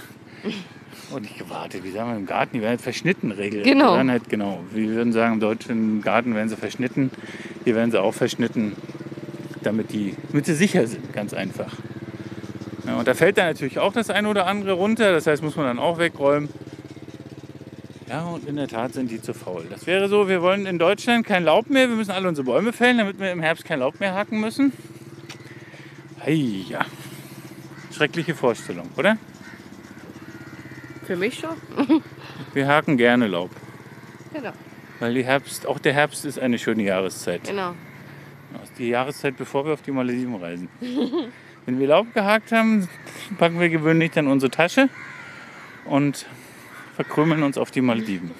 Und 1.12 1.22
nicht 1.22 1.38
gewartet, 1.38 1.84
wie 1.84 1.90
sagen 1.90 2.10
wir 2.10 2.16
im 2.16 2.26
Garten, 2.26 2.54
die 2.54 2.60
werden 2.60 2.70
halt 2.70 2.80
verschnitten 2.80 3.32
regelrecht. 3.32 3.70
Genau. 3.70 3.92
Die 3.92 3.96
werden 3.96 4.10
halt, 4.10 4.28
genau. 4.28 4.60
Wir 4.72 4.88
würden 4.88 5.12
sagen, 5.12 5.34
im 5.34 5.40
deutschen 5.40 6.00
Garten 6.00 6.34
werden 6.34 6.48
sie 6.48 6.56
verschnitten. 6.56 7.10
Hier 7.64 7.74
werden 7.74 7.90
sie 7.90 8.00
auch 8.00 8.14
verschnitten, 8.14 8.72
damit, 9.62 9.92
die, 9.92 10.16
damit 10.30 10.46
sie 10.46 10.54
sicher 10.54 10.86
sind, 10.86 11.12
ganz 11.12 11.34
einfach. 11.34 11.72
Ja, 12.86 12.96
und 12.96 13.06
da 13.06 13.14
fällt 13.14 13.38
dann 13.38 13.46
natürlich 13.46 13.78
auch 13.78 13.92
das 13.92 14.10
eine 14.10 14.28
oder 14.28 14.46
andere 14.46 14.72
runter, 14.72 15.12
das 15.12 15.26
heißt, 15.26 15.42
muss 15.42 15.56
man 15.56 15.66
dann 15.66 15.78
auch 15.78 15.98
wegräumen. 15.98 16.48
Ja, 18.12 18.24
und 18.26 18.46
in 18.46 18.56
der 18.56 18.68
Tat 18.68 18.92
sind 18.92 19.10
die 19.10 19.22
zu 19.22 19.32
faul. 19.32 19.64
Das 19.70 19.86
wäre 19.86 20.06
so, 20.06 20.28
wir 20.28 20.42
wollen 20.42 20.66
in 20.66 20.78
Deutschland 20.78 21.26
kein 21.26 21.44
Laub 21.44 21.70
mehr, 21.70 21.88
wir 21.88 21.96
müssen 21.96 22.10
alle 22.10 22.28
unsere 22.28 22.44
Bäume 22.44 22.74
fällen, 22.74 22.98
damit 22.98 23.18
wir 23.18 23.32
im 23.32 23.40
Herbst 23.40 23.64
kein 23.64 23.78
Laub 23.78 24.00
mehr 24.00 24.14
hacken 24.14 24.38
müssen. 24.38 24.74
Ei, 26.22 26.32
ja. 26.68 26.84
Schreckliche 27.90 28.34
Vorstellung, 28.34 28.90
oder? 28.98 29.16
Für 31.06 31.16
mich 31.16 31.38
schon. 31.38 31.56
Wir 32.52 32.68
haken 32.68 32.98
gerne 32.98 33.28
Laub, 33.28 33.50
Genau. 34.34 34.52
weil 35.00 35.14
die 35.14 35.24
Herbst, 35.24 35.66
auch 35.66 35.78
der 35.78 35.94
Herbst 35.94 36.26
ist 36.26 36.38
eine 36.38 36.58
schöne 36.58 36.82
Jahreszeit. 36.82 37.44
genau. 37.44 37.74
Die 38.78 38.88
Jahreszeit, 38.88 39.36
bevor 39.38 39.64
wir 39.64 39.72
auf 39.72 39.80
die 39.82 39.90
Malediven 39.90 40.34
reisen. 40.36 40.68
Wenn 41.66 41.78
wir 41.80 41.86
Laub 41.88 42.12
gehakt 42.14 42.52
haben, 42.52 42.88
packen 43.38 43.58
wir 43.58 43.70
gewöhnlich 43.70 44.10
dann 44.12 44.26
unsere 44.26 44.50
Tasche 44.50 44.88
und 45.86 46.26
verkrümeln 46.94 47.42
uns 47.42 47.58
auf 47.58 47.70
die 47.70 47.80
Malediven. 47.80 48.30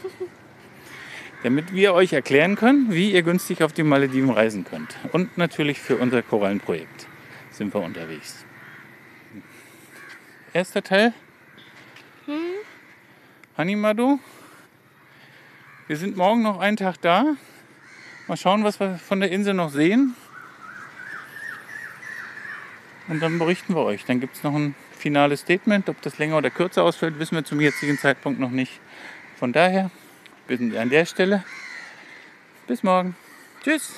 Damit 1.42 1.72
wir 1.72 1.94
euch 1.94 2.12
erklären 2.12 2.54
können, 2.54 2.92
wie 2.92 3.12
ihr 3.12 3.22
günstig 3.22 3.62
auf 3.62 3.72
die 3.72 3.82
Malediven 3.82 4.30
reisen 4.30 4.64
könnt. 4.64 4.96
Und 5.12 5.36
natürlich 5.36 5.80
für 5.80 5.96
unser 5.96 6.22
Korallenprojekt 6.22 7.08
sind 7.50 7.74
wir 7.74 7.80
unterwegs. 7.80 8.44
Erster 10.52 10.82
Teil. 10.82 11.12
Hanimado. 13.56 14.18
Wir 15.88 15.96
sind 15.96 16.16
morgen 16.16 16.42
noch 16.42 16.60
einen 16.60 16.76
Tag 16.76 17.00
da. 17.00 17.36
Mal 18.28 18.36
schauen, 18.36 18.62
was 18.62 18.78
wir 18.78 18.98
von 18.98 19.20
der 19.20 19.32
Insel 19.32 19.54
noch 19.54 19.70
sehen. 19.70 20.14
Und 23.08 23.20
dann 23.20 23.38
berichten 23.38 23.74
wir 23.74 23.82
euch. 23.82 24.04
Dann 24.04 24.20
gibt 24.20 24.36
es 24.36 24.42
noch 24.42 24.54
ein 24.54 24.74
finales 25.02 25.40
Statement. 25.40 25.88
Ob 25.88 26.00
das 26.00 26.18
länger 26.18 26.38
oder 26.38 26.50
kürzer 26.50 26.84
ausfällt, 26.84 27.18
wissen 27.18 27.34
wir 27.34 27.44
zum 27.44 27.60
jetzigen 27.60 27.98
Zeitpunkt 27.98 28.40
noch 28.40 28.50
nicht. 28.50 28.80
Von 29.36 29.52
daher, 29.52 29.90
wir 30.46 30.56
sind 30.56 30.76
an 30.76 30.88
der 30.88 31.04
Stelle. 31.04 31.44
Bis 32.68 32.82
morgen. 32.82 33.16
Tschüss. 33.62 33.92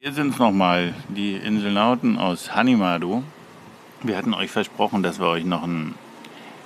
Hier 0.00 0.12
sind 0.14 0.32
es 0.32 0.38
nochmal, 0.38 0.94
die 1.10 1.36
Inselnauten 1.36 2.18
aus 2.18 2.54
Hanimado. 2.54 3.22
Wir 4.02 4.16
hatten 4.16 4.32
euch 4.32 4.50
versprochen, 4.50 5.02
dass 5.02 5.20
wir 5.20 5.26
euch 5.26 5.44
noch 5.44 5.64
einen, 5.64 5.94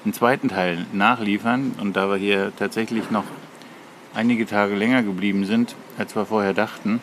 einen 0.04 0.12
zweiten 0.12 0.48
Teil 0.48 0.86
nachliefern. 0.92 1.74
Und 1.80 1.96
da 1.96 2.08
wir 2.08 2.16
hier 2.16 2.52
tatsächlich 2.56 3.10
noch 3.10 3.24
einige 4.14 4.46
Tage 4.46 4.74
länger 4.74 5.02
geblieben 5.02 5.44
sind, 5.44 5.74
als 5.98 6.14
wir 6.14 6.26
vorher 6.26 6.54
dachten, 6.54 7.00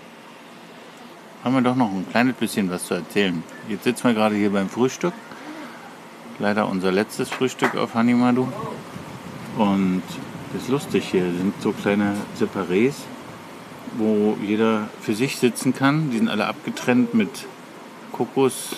haben 1.44 1.54
wir 1.54 1.62
doch 1.62 1.76
noch 1.76 1.92
ein 1.92 2.06
kleines 2.10 2.36
bisschen 2.36 2.70
was 2.70 2.86
zu 2.86 2.96
erzählen. 2.96 3.44
Jetzt 3.68 3.86
sitzen 3.86 4.06
wir 4.06 4.14
gerade 4.14 4.36
hier 4.36 4.52
beim 4.52 4.70
Frühstück. 4.70 5.14
Leider 6.38 6.68
unser 6.68 6.92
letztes 6.92 7.30
Frühstück 7.30 7.76
auf 7.76 7.96
Hanimado. 7.96 8.48
Und 9.58 10.04
das 10.54 10.64
ist 10.64 10.70
lustig 10.70 11.08
hier. 11.10 11.26
Das 11.26 11.38
sind 11.38 11.62
so 11.62 11.72
kleine 11.72 12.16
Separés, 12.38 12.94
wo 13.98 14.38
jeder 14.42 14.90
für 15.02 15.16
sich 15.16 15.38
sitzen 15.38 15.74
kann. 15.74 16.12
Die 16.12 16.18
sind 16.18 16.30
alle 16.30 16.48
abgetrennt 16.48 17.14
mit 17.14 17.46
Kokos, 18.12 18.76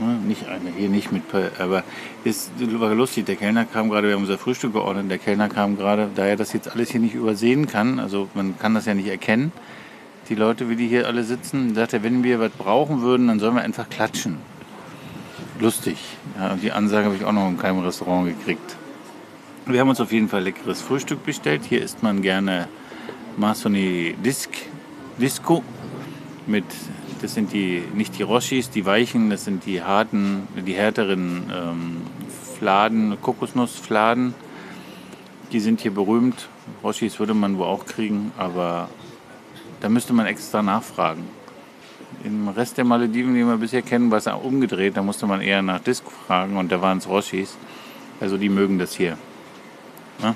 Ja, 0.00 0.06
nicht 0.26 0.48
eine, 0.48 0.70
hier 0.76 0.88
nicht 0.88 1.12
mit, 1.12 1.22
aber 1.58 1.84
ist 2.24 2.50
war 2.58 2.94
lustig. 2.94 3.26
Der 3.26 3.36
Kellner 3.36 3.66
kam 3.66 3.90
gerade, 3.90 4.08
wir 4.08 4.14
haben 4.14 4.22
unser 4.22 4.38
Frühstück 4.38 4.72
geordnet. 4.72 5.10
Der 5.10 5.18
Kellner 5.18 5.48
kam 5.48 5.76
gerade, 5.76 6.08
da 6.14 6.24
er 6.24 6.36
das 6.36 6.54
jetzt 6.54 6.72
alles 6.72 6.90
hier 6.90 7.00
nicht 7.00 7.14
übersehen 7.14 7.66
kann, 7.66 8.00
also 8.00 8.28
man 8.34 8.58
kann 8.58 8.74
das 8.74 8.86
ja 8.86 8.94
nicht 8.94 9.08
erkennen, 9.08 9.52
die 10.30 10.36
Leute, 10.36 10.70
wie 10.70 10.76
die 10.76 10.86
hier 10.86 11.06
alle 11.06 11.24
sitzen, 11.24 11.74
sagt 11.74 11.92
er, 11.92 12.02
wenn 12.02 12.22
wir 12.22 12.40
was 12.40 12.52
brauchen 12.52 13.02
würden, 13.02 13.26
dann 13.28 13.40
sollen 13.40 13.56
wir 13.56 13.62
einfach 13.62 13.90
klatschen. 13.90 14.38
Lustig. 15.58 15.98
Ja, 16.38 16.54
die 16.54 16.72
Ansage 16.72 17.06
habe 17.06 17.16
ich 17.16 17.24
auch 17.24 17.32
noch 17.32 17.48
in 17.48 17.58
keinem 17.58 17.80
Restaurant 17.80 18.28
gekriegt. 18.28 18.76
Wir 19.66 19.80
haben 19.80 19.88
uns 19.88 20.00
auf 20.00 20.12
jeden 20.12 20.28
Fall 20.28 20.42
leckeres 20.42 20.80
Frühstück 20.80 21.26
bestellt. 21.26 21.62
Hier 21.68 21.82
isst 21.82 22.02
man 22.02 22.22
gerne 22.22 22.68
Masoni 23.36 24.14
Disc, 24.24 24.50
Disco 25.18 25.62
mit, 26.46 26.64
das 27.20 27.34
sind 27.34 27.52
die, 27.52 27.82
nicht 27.94 28.18
die 28.18 28.22
Roshis, 28.22 28.70
die 28.70 28.86
weichen, 28.86 29.30
das 29.30 29.44
sind 29.44 29.66
die 29.66 29.82
harten, 29.82 30.48
die 30.66 30.72
härteren 30.72 31.50
ähm, 31.52 31.96
Fladen, 32.58 33.20
Kokosnussfladen. 33.20 34.34
Die 35.52 35.60
sind 35.60 35.80
hier 35.80 35.92
berühmt. 35.92 36.48
Roshis 36.82 37.18
würde 37.18 37.34
man 37.34 37.58
wohl 37.58 37.66
auch 37.66 37.84
kriegen, 37.84 38.32
aber 38.38 38.88
da 39.80 39.88
müsste 39.88 40.12
man 40.12 40.26
extra 40.26 40.62
nachfragen. 40.62 41.24
Im 42.24 42.48
Rest 42.48 42.76
der 42.76 42.84
Malediven, 42.84 43.34
die 43.34 43.44
wir 43.44 43.56
bisher 43.56 43.82
kennen, 43.82 44.10
war 44.10 44.18
es 44.18 44.26
umgedreht. 44.26 44.96
Da 44.96 45.02
musste 45.02 45.26
man 45.26 45.40
eher 45.40 45.62
nach 45.62 45.80
Disc 45.80 46.04
fragen 46.26 46.56
und 46.56 46.70
da 46.70 46.80
waren 46.82 46.98
es 46.98 47.08
Roshis. 47.08 47.56
Also 48.20 48.36
die 48.36 48.48
mögen 48.48 48.78
das 48.78 48.94
hier. 48.94 49.16
Ne? 50.22 50.34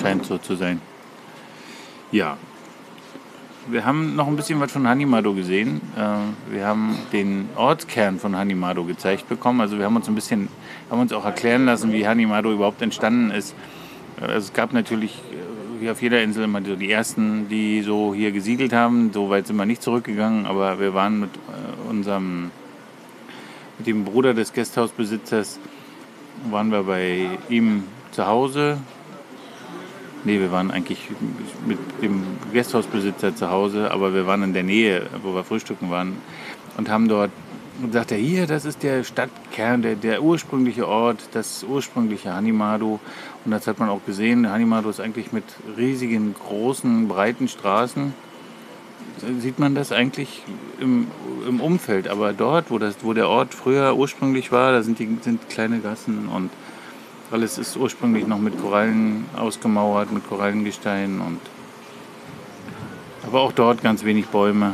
Scheint 0.00 0.24
so 0.24 0.38
zu 0.38 0.54
sein. 0.54 0.80
Ja. 2.12 2.36
Wir 3.70 3.84
haben 3.84 4.16
noch 4.16 4.26
ein 4.26 4.36
bisschen 4.36 4.60
was 4.60 4.72
von 4.72 4.86
Hanimado 4.88 5.34
gesehen. 5.34 5.80
Äh, 5.96 6.54
wir 6.54 6.66
haben 6.66 6.96
den 7.12 7.48
Ortskern 7.56 8.18
von 8.18 8.36
Hanimado 8.36 8.84
gezeigt 8.84 9.28
bekommen. 9.28 9.60
Also 9.60 9.78
wir 9.78 9.84
haben 9.84 9.96
uns 9.96 10.08
ein 10.08 10.14
bisschen, 10.14 10.48
haben 10.90 11.00
uns 11.00 11.12
auch 11.12 11.24
erklären 11.24 11.66
lassen, 11.66 11.92
wie 11.92 12.06
Hanimado 12.06 12.52
überhaupt 12.52 12.82
entstanden 12.82 13.30
ist. 13.30 13.54
Äh, 14.20 14.32
es 14.32 14.52
gab 14.52 14.72
natürlich 14.72 15.12
äh, 15.32 15.82
wie 15.82 15.90
auf 15.90 16.02
jeder 16.02 16.22
Insel 16.22 16.44
immer 16.44 16.62
so 16.62 16.76
die 16.76 16.90
ersten, 16.90 17.48
die 17.48 17.82
so 17.82 18.14
hier 18.14 18.32
gesiedelt 18.32 18.72
haben. 18.72 19.12
So 19.12 19.30
weit 19.30 19.46
sind 19.46 19.56
wir 19.56 19.66
nicht 19.66 19.82
zurückgegangen, 19.82 20.46
aber 20.46 20.80
wir 20.80 20.92
waren 20.92 21.20
mit 21.20 21.30
unserem, 21.88 22.50
mit 23.78 23.86
dem 23.86 24.04
Bruder 24.04 24.34
des 24.34 24.52
Gasthausbesitzers, 24.52 25.60
waren 26.50 26.72
wir 26.72 26.82
bei 26.82 27.28
ihm 27.48 27.84
zu 28.10 28.26
Hause 28.26 28.78
Nee, 30.24 30.40
wir 30.40 30.50
waren 30.50 30.70
eigentlich 30.70 31.08
mit 31.66 31.78
dem 32.02 32.22
Gasthausbesitzer 32.52 33.36
zu 33.36 33.50
Hause, 33.50 33.90
aber 33.90 34.14
wir 34.14 34.26
waren 34.26 34.42
in 34.42 34.52
der 34.52 34.64
Nähe, 34.64 35.06
wo 35.22 35.34
wir 35.34 35.44
frühstücken 35.44 35.90
waren 35.90 36.16
und 36.76 36.88
haben 36.88 37.08
dort 37.08 37.30
und 37.82 37.92
sagte, 37.92 38.16
hier, 38.16 38.46
das 38.46 38.64
ist 38.64 38.82
der 38.82 39.04
Stadtkern, 39.04 39.82
der, 39.82 39.94
der 39.94 40.22
ursprüngliche 40.22 40.88
Ort, 40.88 41.28
das 41.32 41.64
ursprüngliche 41.64 42.34
Hanimado. 42.34 42.98
Und 43.44 43.50
das 43.52 43.66
hat 43.66 43.78
man 43.78 43.88
auch 43.88 44.04
gesehen. 44.04 44.50
Hanimado 44.50 44.90
ist 44.90 45.00
eigentlich 45.00 45.32
mit 45.32 45.44
riesigen, 45.76 46.34
großen, 46.34 47.06
breiten 47.06 47.46
Straßen. 47.46 48.14
Sieht 49.40 49.58
man 49.58 49.74
das 49.74 49.92
eigentlich 49.92 50.42
im, 50.80 51.06
im 51.46 51.60
Umfeld. 51.60 52.08
Aber 52.08 52.32
dort, 52.32 52.70
wo, 52.70 52.78
das, 52.78 52.96
wo 53.02 53.12
der 53.12 53.28
Ort 53.28 53.54
früher 53.54 53.96
ursprünglich 53.96 54.50
war, 54.50 54.72
da 54.72 54.82
sind, 54.82 54.98
die, 54.98 55.18
sind 55.20 55.48
kleine 55.48 55.78
Gassen 55.78 56.28
und 56.28 56.50
alles 57.30 57.58
ist 57.58 57.76
ursprünglich 57.76 58.26
noch 58.26 58.38
mit 58.38 58.58
Korallen 58.60 59.26
ausgemauert, 59.36 60.10
mit 60.12 60.26
Korallengestein 60.28 61.20
und 61.20 61.40
aber 63.26 63.40
auch 63.40 63.52
dort 63.52 63.82
ganz 63.82 64.04
wenig 64.04 64.28
Bäume. 64.28 64.72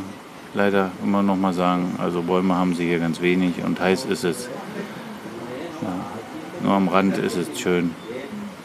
Leider 0.53 0.91
immer 1.03 1.21
noch 1.21 1.35
mal 1.35 1.51
sagen, 1.53 1.95
also 1.97 2.21
Bäume 2.21 2.55
haben 2.55 2.73
sie 2.73 2.85
hier 2.85 2.99
ganz 2.99 3.19
wenig 3.21 3.55
und 3.65 3.81
heiß 3.81 4.05
ist 4.05 4.23
es. 4.23 4.47
Ja, 5.81 5.93
nur 6.63 6.73
am 6.73 6.87
Rand 6.87 7.17
ist 7.17 7.35
es 7.35 7.59
schön 7.59 7.91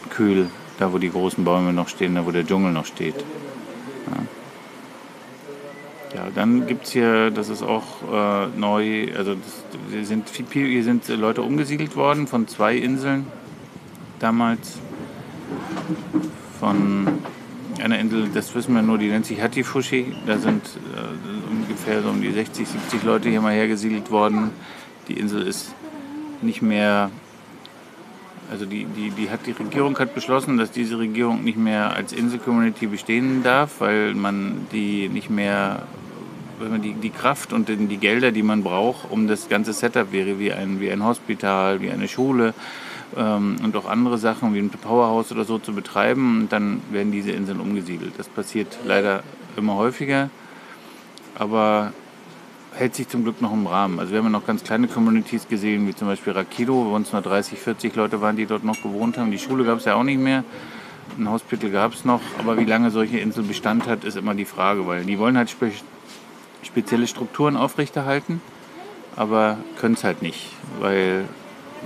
kühl, 0.08 0.48
da 0.78 0.92
wo 0.92 0.98
die 0.98 1.10
großen 1.10 1.44
Bäume 1.44 1.72
noch 1.72 1.88
stehen, 1.88 2.14
da 2.14 2.24
wo 2.24 2.30
der 2.30 2.46
Dschungel 2.46 2.70
noch 2.70 2.86
steht. 2.86 3.16
Ja, 6.14 6.20
ja 6.20 6.28
dann 6.32 6.68
gibt 6.68 6.84
es 6.84 6.92
hier, 6.92 7.32
das 7.32 7.48
ist 7.48 7.64
auch 7.64 7.86
äh, 8.12 8.46
neu, 8.56 9.08
also 9.16 9.34
das, 9.34 9.64
hier, 9.90 10.06
sind 10.06 10.28
hier 10.52 10.84
sind 10.84 11.08
Leute 11.08 11.42
umgesiedelt 11.42 11.96
worden 11.96 12.28
von 12.28 12.46
zwei 12.46 12.76
Inseln 12.76 13.26
damals 14.20 14.78
von 16.60 17.08
einer 17.82 17.98
Insel, 17.98 18.28
das 18.32 18.54
wissen 18.54 18.74
wir 18.74 18.82
nur, 18.82 18.98
die 18.98 19.08
nennt 19.08 19.26
sich 19.26 19.40
Hatifushi. 19.40 20.12
Da 20.26 20.38
sind 20.38 20.62
äh, 20.94 21.50
ungefähr 21.50 22.02
so 22.02 22.10
um 22.10 22.20
die 22.20 22.30
60, 22.30 22.68
70 22.68 23.02
Leute 23.02 23.30
hier 23.30 23.40
mal 23.40 23.54
hergesiedelt 23.54 24.10
worden. 24.10 24.50
Die 25.08 25.14
Insel 25.14 25.46
ist 25.46 25.74
nicht 26.42 26.62
mehr, 26.62 27.10
also 28.50 28.66
die, 28.66 28.84
die, 28.84 29.10
die, 29.10 29.30
hat, 29.30 29.46
die 29.46 29.52
Regierung 29.52 29.98
hat 29.98 30.14
beschlossen, 30.14 30.58
dass 30.58 30.70
diese 30.70 30.98
Regierung 30.98 31.42
nicht 31.42 31.58
mehr 31.58 31.94
als 31.96 32.12
Insel-Community 32.12 32.86
bestehen 32.86 33.42
darf, 33.42 33.80
weil 33.80 34.14
man 34.14 34.66
die 34.72 35.08
nicht 35.08 35.30
mehr, 35.30 35.82
weil 36.58 36.68
man 36.68 36.82
die, 36.82 36.92
die 36.92 37.10
Kraft 37.10 37.54
und 37.54 37.68
die 37.68 37.96
Gelder, 37.96 38.30
die 38.30 38.42
man 38.42 38.62
braucht, 38.62 39.10
um 39.10 39.26
das 39.26 39.48
ganze 39.48 39.72
Setup 39.72 40.12
wäre 40.12 40.38
wie 40.38 40.52
ein, 40.52 40.80
wie 40.80 40.90
ein 40.90 41.02
Hospital, 41.02 41.80
wie 41.80 41.90
eine 41.90 42.08
Schule, 42.08 42.52
ähm, 43.16 43.56
und 43.62 43.76
auch 43.76 43.88
andere 43.88 44.18
Sachen 44.18 44.54
wie 44.54 44.58
ein 44.58 44.70
Powerhouse 44.70 45.32
oder 45.32 45.44
so 45.44 45.58
zu 45.58 45.72
betreiben. 45.72 46.42
Und 46.42 46.52
dann 46.52 46.82
werden 46.90 47.12
diese 47.12 47.30
Inseln 47.30 47.60
umgesiedelt. 47.60 48.14
Das 48.18 48.28
passiert 48.28 48.78
leider 48.84 49.22
immer 49.56 49.76
häufiger, 49.76 50.30
aber 51.38 51.92
hält 52.74 52.94
sich 52.94 53.08
zum 53.08 53.24
Glück 53.24 53.42
noch 53.42 53.52
im 53.52 53.66
Rahmen. 53.66 53.98
Also 53.98 54.12
wir 54.12 54.22
haben 54.22 54.30
noch 54.30 54.46
ganz 54.46 54.62
kleine 54.62 54.86
Communities 54.86 55.48
gesehen, 55.48 55.86
wie 55.88 55.94
zum 55.94 56.08
Beispiel 56.08 56.32
Rakido, 56.32 56.86
wo 56.86 56.94
uns 56.94 57.12
nur 57.12 57.22
30, 57.22 57.58
40 57.58 57.96
Leute 57.96 58.20
waren, 58.20 58.36
die 58.36 58.46
dort 58.46 58.64
noch 58.64 58.80
gewohnt 58.82 59.18
haben. 59.18 59.30
Die 59.30 59.38
Schule 59.38 59.64
gab 59.64 59.78
es 59.78 59.84
ja 59.84 59.94
auch 59.94 60.04
nicht 60.04 60.20
mehr. 60.20 60.44
Ein 61.18 61.28
Hospital 61.28 61.70
gab 61.70 61.92
es 61.92 62.04
noch, 62.04 62.20
aber 62.38 62.56
wie 62.58 62.64
lange 62.64 62.90
solche 62.90 63.18
Insel 63.18 63.42
Bestand 63.42 63.88
hat, 63.88 64.04
ist 64.04 64.16
immer 64.16 64.34
die 64.34 64.44
Frage, 64.44 64.86
weil 64.86 65.04
die 65.04 65.18
wollen 65.18 65.36
halt 65.36 65.50
spe 65.50 65.72
spezielle 66.62 67.06
Strukturen 67.06 67.56
aufrechterhalten, 67.56 68.40
aber 69.16 69.56
können 69.80 69.94
es 69.94 70.04
halt 70.04 70.22
nicht, 70.22 70.52
weil 70.78 71.24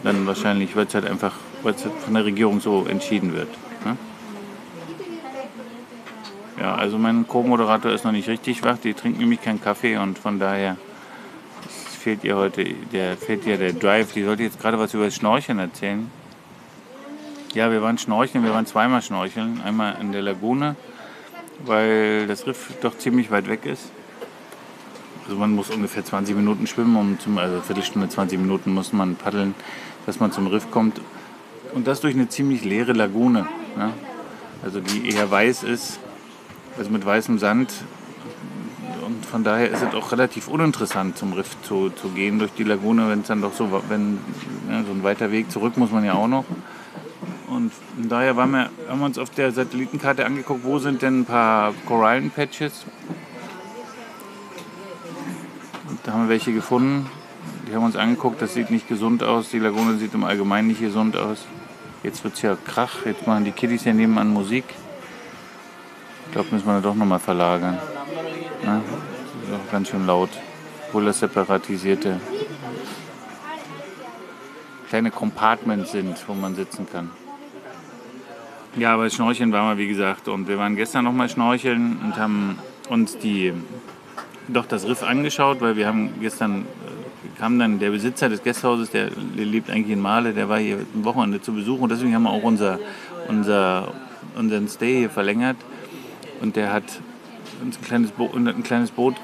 dann 0.02 0.26
wahrscheinlich, 0.26 0.74
weil 0.76 0.86
es 0.86 0.94
halt 0.94 1.06
einfach 1.06 1.32
weil 1.64 1.74
es 1.74 1.84
halt 1.84 1.94
von 1.94 2.14
der 2.14 2.24
Regierung 2.24 2.60
so 2.60 2.86
entschieden 2.86 3.32
wird. 3.32 3.48
Ne? 3.84 3.96
Ja, 6.60 6.76
also 6.76 6.98
mein 6.98 7.26
Co-Moderator 7.26 7.90
ist 7.90 8.04
noch 8.04 8.12
nicht 8.12 8.28
richtig 8.28 8.62
wach, 8.62 8.78
die 8.78 8.94
trinkt 8.94 9.18
nämlich 9.18 9.42
keinen 9.42 9.60
Kaffee 9.60 9.96
und 9.96 10.18
von 10.18 10.38
daher 10.38 10.76
fehlt 11.98 12.22
ihr 12.22 12.36
heute, 12.36 12.64
der 12.92 13.16
fehlt 13.16 13.46
ihr 13.46 13.56
der 13.56 13.72
Drive. 13.72 14.12
Die 14.12 14.22
sollte 14.22 14.42
jetzt 14.42 14.60
gerade 14.60 14.78
was 14.78 14.92
über 14.94 15.06
das 15.06 15.14
Schnorcheln 15.14 15.58
erzählen. 15.58 16.10
Ja, 17.54 17.70
wir 17.70 17.82
waren 17.82 17.98
schnorcheln, 17.98 18.44
wir 18.44 18.52
waren 18.52 18.66
zweimal 18.66 19.00
schnorcheln. 19.00 19.62
Einmal 19.64 19.96
in 20.00 20.12
der 20.12 20.22
Lagune, 20.22 20.76
weil 21.64 22.26
das 22.26 22.46
Riff 22.46 22.74
doch 22.82 22.98
ziemlich 22.98 23.30
weit 23.30 23.48
weg 23.48 23.64
ist. 23.64 23.90
Also 25.24 25.36
man 25.38 25.52
muss 25.52 25.70
ungefähr 25.70 26.04
20 26.04 26.36
Minuten 26.36 26.66
schwimmen, 26.66 26.96
um 26.96 27.18
zum, 27.18 27.38
also 27.38 27.60
Viertelstunde, 27.60 28.08
20 28.08 28.38
Minuten 28.38 28.74
muss 28.74 28.92
man 28.92 29.16
paddeln, 29.16 29.54
dass 30.04 30.20
man 30.20 30.32
zum 30.32 30.46
Riff 30.46 30.70
kommt. 30.70 31.00
Und 31.72 31.86
das 31.86 32.00
durch 32.00 32.14
eine 32.14 32.28
ziemlich 32.28 32.64
leere 32.64 32.92
Lagune. 32.92 33.46
Ne? 33.76 33.92
Also 34.62 34.80
die 34.80 35.08
eher 35.10 35.30
weiß 35.30 35.62
ist, 35.62 35.98
also 36.76 36.90
mit 36.90 37.04
weißem 37.06 37.38
Sand. 37.38 37.72
Und 39.04 39.24
von 39.24 39.44
daher 39.44 39.70
ist 39.70 39.82
es 39.82 39.94
auch 39.94 40.12
relativ 40.12 40.48
uninteressant, 40.48 41.16
zum 41.16 41.32
Riff 41.32 41.56
zu, 41.62 41.90
zu 41.90 42.08
gehen 42.10 42.38
durch 42.38 42.52
die 42.52 42.64
Lagune, 42.64 43.08
wenn 43.08 43.20
es 43.20 43.26
dann 43.26 43.40
doch 43.40 43.54
so, 43.54 43.82
wenn 43.88 44.18
ja, 44.70 44.82
so 44.84 44.92
ein 44.92 45.02
weiter 45.02 45.30
Weg 45.30 45.50
zurück 45.50 45.76
muss 45.76 45.90
man 45.90 46.04
ja 46.04 46.14
auch 46.14 46.28
noch. 46.28 46.44
Und 47.48 47.72
von 47.72 48.08
daher 48.08 48.34
wir, 48.34 48.42
haben 48.42 48.98
wir 48.98 49.06
uns 49.06 49.18
auf 49.18 49.30
der 49.30 49.52
Satellitenkarte 49.52 50.26
angeguckt, 50.26 50.64
wo 50.64 50.78
sind 50.78 51.02
denn 51.02 51.20
ein 51.20 51.24
paar 51.24 51.72
Korallenpatches 51.86 52.84
haben 56.14 56.22
wir 56.22 56.28
welche 56.28 56.52
gefunden. 56.52 57.10
Die 57.68 57.74
haben 57.74 57.84
uns 57.84 57.96
angeguckt, 57.96 58.40
das 58.40 58.54
sieht 58.54 58.70
nicht 58.70 58.88
gesund 58.88 59.24
aus. 59.24 59.50
Die 59.50 59.58
Lagune 59.58 59.96
sieht 59.96 60.14
im 60.14 60.22
Allgemeinen 60.22 60.68
nicht 60.68 60.80
gesund 60.80 61.16
aus. 61.16 61.44
Jetzt 62.04 62.22
wird 62.22 62.34
es 62.34 62.42
ja 62.42 62.56
Krach, 62.64 63.04
jetzt 63.04 63.26
machen 63.26 63.44
die 63.44 63.50
Kiddies 63.50 63.84
ja 63.84 63.92
nebenan 63.92 64.28
Musik. 64.28 64.64
Ich 66.26 66.32
glaube, 66.32 66.48
müssen 66.52 66.66
wir 66.66 66.80
doch 66.80 66.94
nochmal 66.94 67.18
verlagern. 67.18 67.78
Ja, 68.62 68.80
das 69.40 69.48
ist 69.48 69.54
auch 69.56 69.72
ganz 69.72 69.88
schön 69.88 70.06
laut. 70.06 70.30
Obwohl 70.86 71.06
das 71.06 71.18
separatisierte 71.18 72.20
kleine 74.88 75.10
Compartments 75.10 75.90
sind, 75.90 76.16
wo 76.28 76.34
man 76.34 76.54
sitzen 76.54 76.86
kann. 76.90 77.10
Ja, 78.76 78.94
aber 78.94 79.10
Schnorcheln 79.10 79.50
waren 79.50 79.76
wir, 79.76 79.82
wie 79.82 79.88
gesagt. 79.88 80.28
Und 80.28 80.46
wir 80.46 80.58
waren 80.58 80.76
gestern 80.76 81.04
nochmal 81.04 81.28
schnorcheln 81.28 81.98
und 82.04 82.16
haben 82.16 82.60
uns 82.88 83.18
die 83.18 83.52
doch 84.48 84.66
das 84.66 84.86
Riff 84.86 85.02
angeschaut, 85.02 85.60
weil 85.60 85.76
wir 85.76 85.86
haben 85.86 86.10
gestern 86.20 86.62
äh, 86.62 87.38
kam 87.38 87.58
dann 87.58 87.78
der 87.78 87.90
Besitzer 87.90 88.28
des 88.28 88.42
Gasthauses, 88.42 88.90
der, 88.90 89.10
lebt 89.36 89.70
eigentlich 89.70 89.92
in 89.92 90.00
Male, 90.00 90.32
der 90.32 90.48
war 90.48 90.58
hier 90.58 90.78
ein 90.94 91.04
Wochenende 91.04 91.40
zu 91.40 91.52
Besuch 91.52 91.80
und 91.80 91.90
deswegen 91.90 92.14
haben 92.14 92.24
wir 92.24 92.30
auch 92.30 92.42
unser, 92.42 92.78
unser, 93.28 93.92
unseren 94.36 94.68
Stay 94.68 94.98
hier 95.00 95.10
verlängert. 95.10 95.56
Und 96.40 96.56
der 96.56 96.72
hat 96.72 96.84
uns 97.62 97.78
ein 97.78 97.82
kleines, 97.82 98.10
Bo 98.10 98.30
ein 98.34 98.62
kleines 98.62 98.90
Boot 98.90 99.14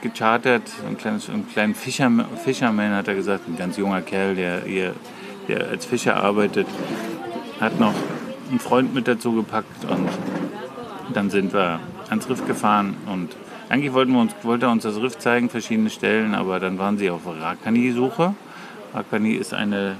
gechartert, 0.00 0.62
ein 0.88 0.96
kleines, 0.96 1.28
einen 1.28 1.48
kleinen 1.48 1.74
Fischer, 1.74 2.10
Fisherman 2.42 2.92
hat 2.92 3.08
er 3.08 3.14
gesagt, 3.14 3.48
ein 3.48 3.56
ganz 3.56 3.76
junger 3.76 4.02
Kerl, 4.02 4.34
der 4.34 4.62
hier 4.62 4.94
der 5.48 5.68
als 5.68 5.86
Fischer 5.86 6.16
arbeitet, 6.16 6.66
hat 7.60 7.78
noch 7.80 7.94
einen 8.48 8.58
Freund 8.58 8.94
mit 8.94 9.08
dazu 9.08 9.32
gepackt 9.32 9.84
und 9.84 10.08
dann 11.14 11.30
sind 11.30 11.52
wir 11.52 11.80
ans 12.08 12.28
Riff 12.28 12.46
gefahren 12.46 12.96
und 13.06 13.36
eigentlich 13.72 13.94
wollten 13.94 14.12
wir 14.12 14.20
uns, 14.20 14.34
wollte 14.42 14.66
er 14.66 14.72
uns 14.72 14.82
das 14.82 15.00
Riff 15.00 15.16
zeigen, 15.16 15.48
verschiedene 15.48 15.88
Stellen, 15.88 16.34
aber 16.34 16.60
dann 16.60 16.78
waren 16.78 16.98
sie 16.98 17.08
auf 17.08 17.22
Rakani-Suche. 17.26 18.34
Rakani 18.92 19.32
ist 19.32 19.54
eine, 19.54 19.96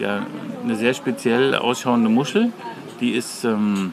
ja, 0.00 0.26
eine 0.64 0.74
sehr 0.74 0.92
speziell 0.92 1.54
ausschauende 1.54 2.08
Muschel. 2.08 2.52
Die 3.00 3.12
ist, 3.12 3.44
ähm, 3.44 3.92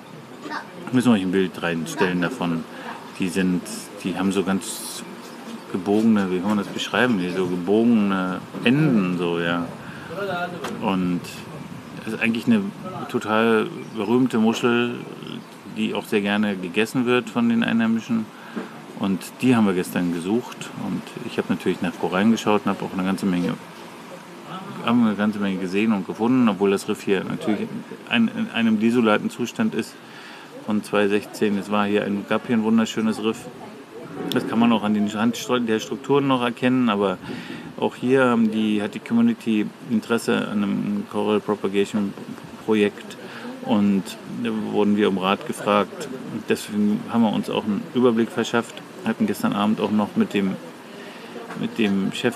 müssen 0.91 1.12
wir 1.12 1.13
euch 1.13 1.22
ein 1.22 1.32
Bild 1.32 1.62
reinstellen 1.62 2.22
davon. 2.24 2.63
Die 3.20 3.28
sind, 3.28 3.62
die 4.04 4.17
haben 4.17 4.32
so 4.32 4.41
ganz 4.44 5.04
gebogene, 5.72 6.32
wie 6.32 6.39
kann 6.39 6.50
man 6.50 6.58
das 6.58 6.67
beschreiben, 6.67 7.20
die 7.20 7.30
so 7.30 7.46
gebogene 7.46 8.39
Enden, 8.63 9.20
so, 9.20 9.39
ja. 9.39 9.67
Und 10.82 11.22
das 12.04 12.15
ist 12.15 12.20
eigentlich 12.20 12.48
eine 12.48 12.63
total 13.10 13.67
berühmte 13.96 14.39
Muschel, 14.39 14.96
die 15.78 15.94
auch 15.94 16.06
sehr 16.06 16.22
gerne 16.22 16.56
gegessen 16.56 17.06
wird 17.06 17.30
von 17.30 17.48
den 17.48 17.63
Einheimischen. 17.63 18.26
Und 19.01 19.19
die 19.41 19.55
haben 19.55 19.65
wir 19.65 19.73
gestern 19.73 20.13
gesucht 20.13 20.69
und 20.85 21.01
ich 21.25 21.39
habe 21.39 21.47
natürlich 21.49 21.81
nach 21.81 21.91
Korallen 21.99 22.29
geschaut 22.29 22.61
und 22.65 22.69
habe 22.69 22.85
auch 22.85 22.93
eine 22.93 23.03
ganze 23.03 23.25
Menge 23.25 23.55
haben 24.85 25.05
eine 25.05 25.15
ganze 25.15 25.39
Menge 25.39 25.57
gesehen 25.57 25.91
und 25.93 26.07
gefunden, 26.07 26.47
obwohl 26.49 26.71
das 26.71 26.87
Riff 26.87 27.01
hier 27.03 27.23
natürlich 27.23 27.67
ein, 28.09 28.29
in 28.35 28.49
einem 28.49 28.79
desolaten 28.79 29.29
Zustand 29.29 29.75
ist 29.75 29.93
von 30.65 30.83
2016. 30.83 31.57
Es 31.57 31.71
war 31.71 31.85
hier 31.85 32.03
ein, 32.03 32.25
gab 32.27 32.47
hier 32.47 32.57
ein 32.57 32.63
wunderschönes 32.63 33.23
Riff 33.23 33.45
Das 34.31 34.47
kann 34.47 34.59
man 34.59 34.71
auch 34.71 34.83
an 34.83 34.93
den 34.93 35.07
Rand 35.07 35.37
der 35.67 35.79
Strukturen 35.79 36.27
noch 36.27 36.41
erkennen, 36.41 36.89
aber 36.89 37.17
auch 37.77 37.95
hier 37.95 38.25
haben 38.25 38.51
die, 38.51 38.81
hat 38.81 38.93
die 38.93 38.99
Community 38.99 39.65
Interesse 39.89 40.47
an 40.47 40.63
einem 40.63 41.05
Coral 41.11 41.39
Propagation 41.39 42.13
Projekt 42.65 43.17
und 43.65 44.03
da 44.43 44.49
wurden 44.71 44.97
wir 44.97 45.09
um 45.09 45.17
Rat 45.17 45.47
gefragt. 45.47 46.07
Deswegen 46.49 46.99
haben 47.09 47.23
wir 47.23 47.33
uns 47.33 47.49
auch 47.49 47.63
einen 47.63 47.81
Überblick 47.93 48.29
verschafft. 48.29 48.81
Hatten 49.05 49.27
gestern 49.27 49.53
Abend 49.53 49.79
auch 49.81 49.91
noch 49.91 50.15
mit 50.15 50.33
dem, 50.33 50.55
mit 51.59 51.77
dem 51.77 52.11
Chef 52.13 52.35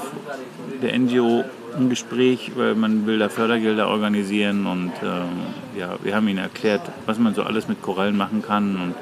der 0.81 0.97
NGO 0.97 1.43
ein 1.77 1.89
Gespräch, 1.89 2.51
weil 2.55 2.75
man 2.75 3.05
will 3.05 3.19
da 3.19 3.29
Fördergelder 3.29 3.87
organisieren 3.87 4.65
und 4.65 4.93
ähm, 5.03 5.77
ja, 5.77 5.95
wir 6.01 6.15
haben 6.15 6.27
ihnen 6.27 6.39
erklärt, 6.39 6.81
was 7.05 7.19
man 7.19 7.35
so 7.35 7.43
alles 7.43 7.67
mit 7.67 7.81
Korallen 7.81 8.17
machen 8.17 8.41
kann 8.41 8.75
und 8.75 8.95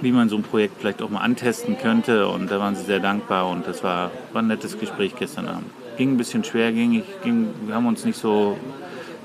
wie 0.00 0.12
man 0.12 0.28
so 0.28 0.36
ein 0.36 0.42
Projekt 0.42 0.80
vielleicht 0.80 1.02
auch 1.02 1.10
mal 1.10 1.20
antesten 1.20 1.76
könnte 1.76 2.28
und 2.28 2.50
da 2.50 2.60
waren 2.60 2.76
sie 2.76 2.84
sehr 2.84 3.00
dankbar 3.00 3.48
und 3.48 3.66
das 3.66 3.82
war, 3.82 4.10
war 4.32 4.42
ein 4.42 4.46
nettes 4.46 4.78
Gespräch 4.78 5.14
gestern 5.16 5.48
Abend. 5.48 5.66
Ging 5.96 6.12
ein 6.12 6.16
bisschen 6.16 6.44
schwergängig, 6.44 7.04
ging, 7.24 7.48
wir 7.66 7.74
haben 7.74 7.86
uns 7.86 8.04
nicht 8.04 8.18
so, 8.18 8.56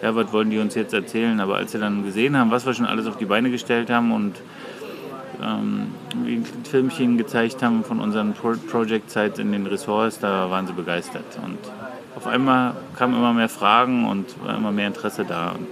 ja, 0.01 0.15
was 0.15 0.33
wollen 0.33 0.49
die 0.49 0.57
uns 0.57 0.73
jetzt 0.73 0.93
erzählen, 0.93 1.39
aber 1.39 1.57
als 1.57 1.73
sie 1.73 1.79
dann 1.79 2.03
gesehen 2.03 2.35
haben, 2.35 2.49
was 2.49 2.65
wir 2.65 2.73
schon 2.73 2.87
alles 2.87 3.05
auf 3.05 3.17
die 3.17 3.25
Beine 3.25 3.51
gestellt 3.51 3.91
haben 3.91 4.11
und 4.11 4.33
ähm, 5.43 5.87
Filmchen 6.63 7.17
gezeigt 7.17 7.61
haben 7.61 7.83
von 7.83 7.99
unseren 7.99 8.33
Pro 8.33 8.53
Project 8.69 9.09
Sites 9.09 9.39
in 9.39 9.51
den 9.51 9.67
Ressorts, 9.67 10.19
da 10.19 10.49
waren 10.49 10.67
sie 10.67 10.73
begeistert 10.73 11.25
und 11.43 11.57
auf 12.15 12.27
einmal 12.27 12.75
kamen 12.95 13.15
immer 13.15 13.33
mehr 13.33 13.49
Fragen 13.49 14.07
und 14.07 14.25
war 14.45 14.55
immer 14.55 14.71
mehr 14.71 14.87
Interesse 14.87 15.25
da. 15.25 15.51
Und 15.51 15.67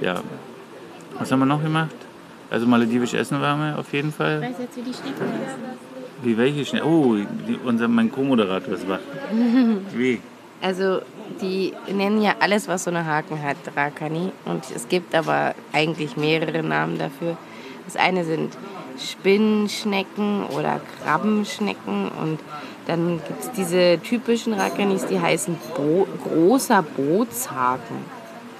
ja, 0.00 0.20
was 1.18 1.30
haben 1.30 1.40
wir 1.40 1.46
noch 1.46 1.62
gemacht? 1.62 1.94
Also 2.50 2.66
maledivisch 2.66 3.14
essen 3.14 3.40
waren 3.40 3.60
wir 3.60 3.78
auf 3.78 3.92
jeden 3.92 4.12
Fall. 4.12 4.42
Ich 4.42 4.50
weiß 4.50 4.56
jetzt, 4.60 4.76
wie 4.76 4.82
die 4.82 4.94
Schnecken 4.94 5.26
heißen. 5.26 5.62
Wie 6.22 6.38
welche 6.38 6.64
Schnecken? 6.64 6.86
Oh, 6.86 7.16
die, 7.16 7.58
unser, 7.64 7.88
mein 7.88 8.10
Co-Moderator 8.10 8.74
ist 8.74 8.88
wach. 8.88 9.00
Wie? 9.94 10.20
Also, 10.62 11.02
die 11.40 11.72
nennen 11.92 12.22
ja 12.22 12.36
alles, 12.40 12.68
was 12.68 12.84
so 12.84 12.90
eine 12.90 13.04
Haken 13.04 13.42
hat, 13.42 13.56
Rakani. 13.76 14.30
Und 14.44 14.64
es 14.74 14.88
gibt 14.88 15.14
aber 15.14 15.54
eigentlich 15.72 16.16
mehrere 16.16 16.62
Namen 16.62 16.96
dafür. 16.96 17.36
Das 17.84 17.96
eine 17.96 18.24
sind 18.24 18.56
Spinnenschnecken 18.98 20.44
oder 20.46 20.80
Krabbenschnecken. 21.02 22.08
Und 22.08 22.40
dann 22.86 23.20
gibt 23.26 23.42
es 23.42 23.50
diese 23.52 23.98
typischen 24.02 24.52
Rakanis, 24.54 25.06
die 25.06 25.20
heißen 25.20 25.56
Bo 25.76 26.06
großer 26.24 26.82
Bootshaken. 26.82 27.96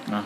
Aha. 0.09 0.21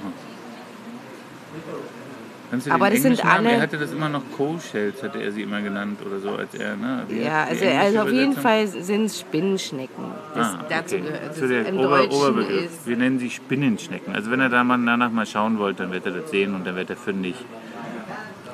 Kannst 2.49 2.65
du 2.65 2.71
Aber 2.71 2.89
das 2.89 3.03
sind 3.03 3.23
alle- 3.23 3.51
Er 3.51 3.61
hatte 3.61 3.77
das 3.77 3.91
immer 3.91 4.09
noch 4.09 4.23
Co-Shells, 4.35 5.03
hatte 5.03 5.21
er 5.21 5.31
sie 5.31 5.43
immer 5.43 5.61
genannt 5.61 5.99
oder 6.03 6.19
so, 6.19 6.31
als 6.31 6.55
er, 6.55 6.75
ne? 6.75 7.03
Wie 7.07 7.21
Ja, 7.21 7.43
also, 7.43 7.63
also 7.65 7.99
auf 7.99 8.11
jeden? 8.11 8.33
Fall 8.33 8.65
sind 8.67 9.05
es 9.05 9.19
Spinnenschnecken. 9.19 10.05
Das 10.33 10.47
Ah, 10.47 10.65
dazu 10.67 10.95
okay. 10.95 11.03
gehört. 11.05 11.35
Zu 11.35 11.47
der 11.47 11.71
Ober 11.75 12.05
Oberbegriff. 12.11 12.71
Wir 12.85 12.97
nennen 12.97 13.19
sie 13.19 13.29
Spinnenschnecken. 13.29 14.15
Also 14.15 14.31
wenn 14.31 14.39
er 14.39 14.49
da 14.49 14.63
mal 14.63 14.83
danach 14.83 15.11
mal 15.11 15.27
schauen 15.27 15.59
wollte, 15.59 15.83
dann 15.83 15.91
wird 15.91 16.07
er 16.07 16.11
das 16.13 16.31
sehen 16.31 16.55
und 16.55 16.65
dann 16.65 16.75
wird 16.75 16.89
er 16.89 16.97
fündig. 16.97 17.35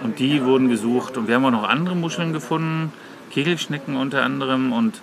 Und 0.05 0.19
die 0.19 0.43
wurden 0.45 0.69
gesucht 0.69 1.17
und 1.17 1.27
wir 1.27 1.33
haben 1.35 1.45
auch 1.45 1.51
noch 1.51 1.67
andere 1.67 1.95
Muscheln 1.95 2.31
gefunden, 2.31 2.93
Kegelschnecken 3.31 3.95
unter 3.97 4.21
anderem 4.21 4.71
und 4.71 5.01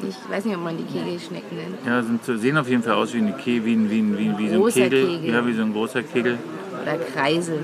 Ich 0.00 0.16
weiß 0.30 0.46
nicht, 0.46 0.56
ob 0.56 0.64
man 0.64 0.76
die 0.78 0.84
Kegelschnecken 0.84 1.54
nennt. 1.56 1.76
ja, 1.86 2.02
sind, 2.02 2.24
sehen 2.24 2.56
auf 2.56 2.66
jeden 2.68 2.82
Fall 2.82 2.94
aus 2.94 3.12
wie, 3.12 3.18
eine 3.18 3.32
Ke 3.32 3.62
wie, 3.66 3.74
ein- 3.74 3.90
wie, 3.90 3.98
ein- 4.00 4.16
wie, 4.18 4.28
ein- 4.30 4.38
wie 4.38 4.48
so 4.48 4.64
ein 4.64 4.72
Kegel. 4.72 5.06
Kegel. 5.06 5.34
Ja, 5.34 5.46
wie 5.46 5.52
so 5.52 5.62
ein 5.62 5.72
großer 5.74 6.02
Kegel. 6.02 6.38
Oder 6.82 6.96
Kreisel 7.14 7.58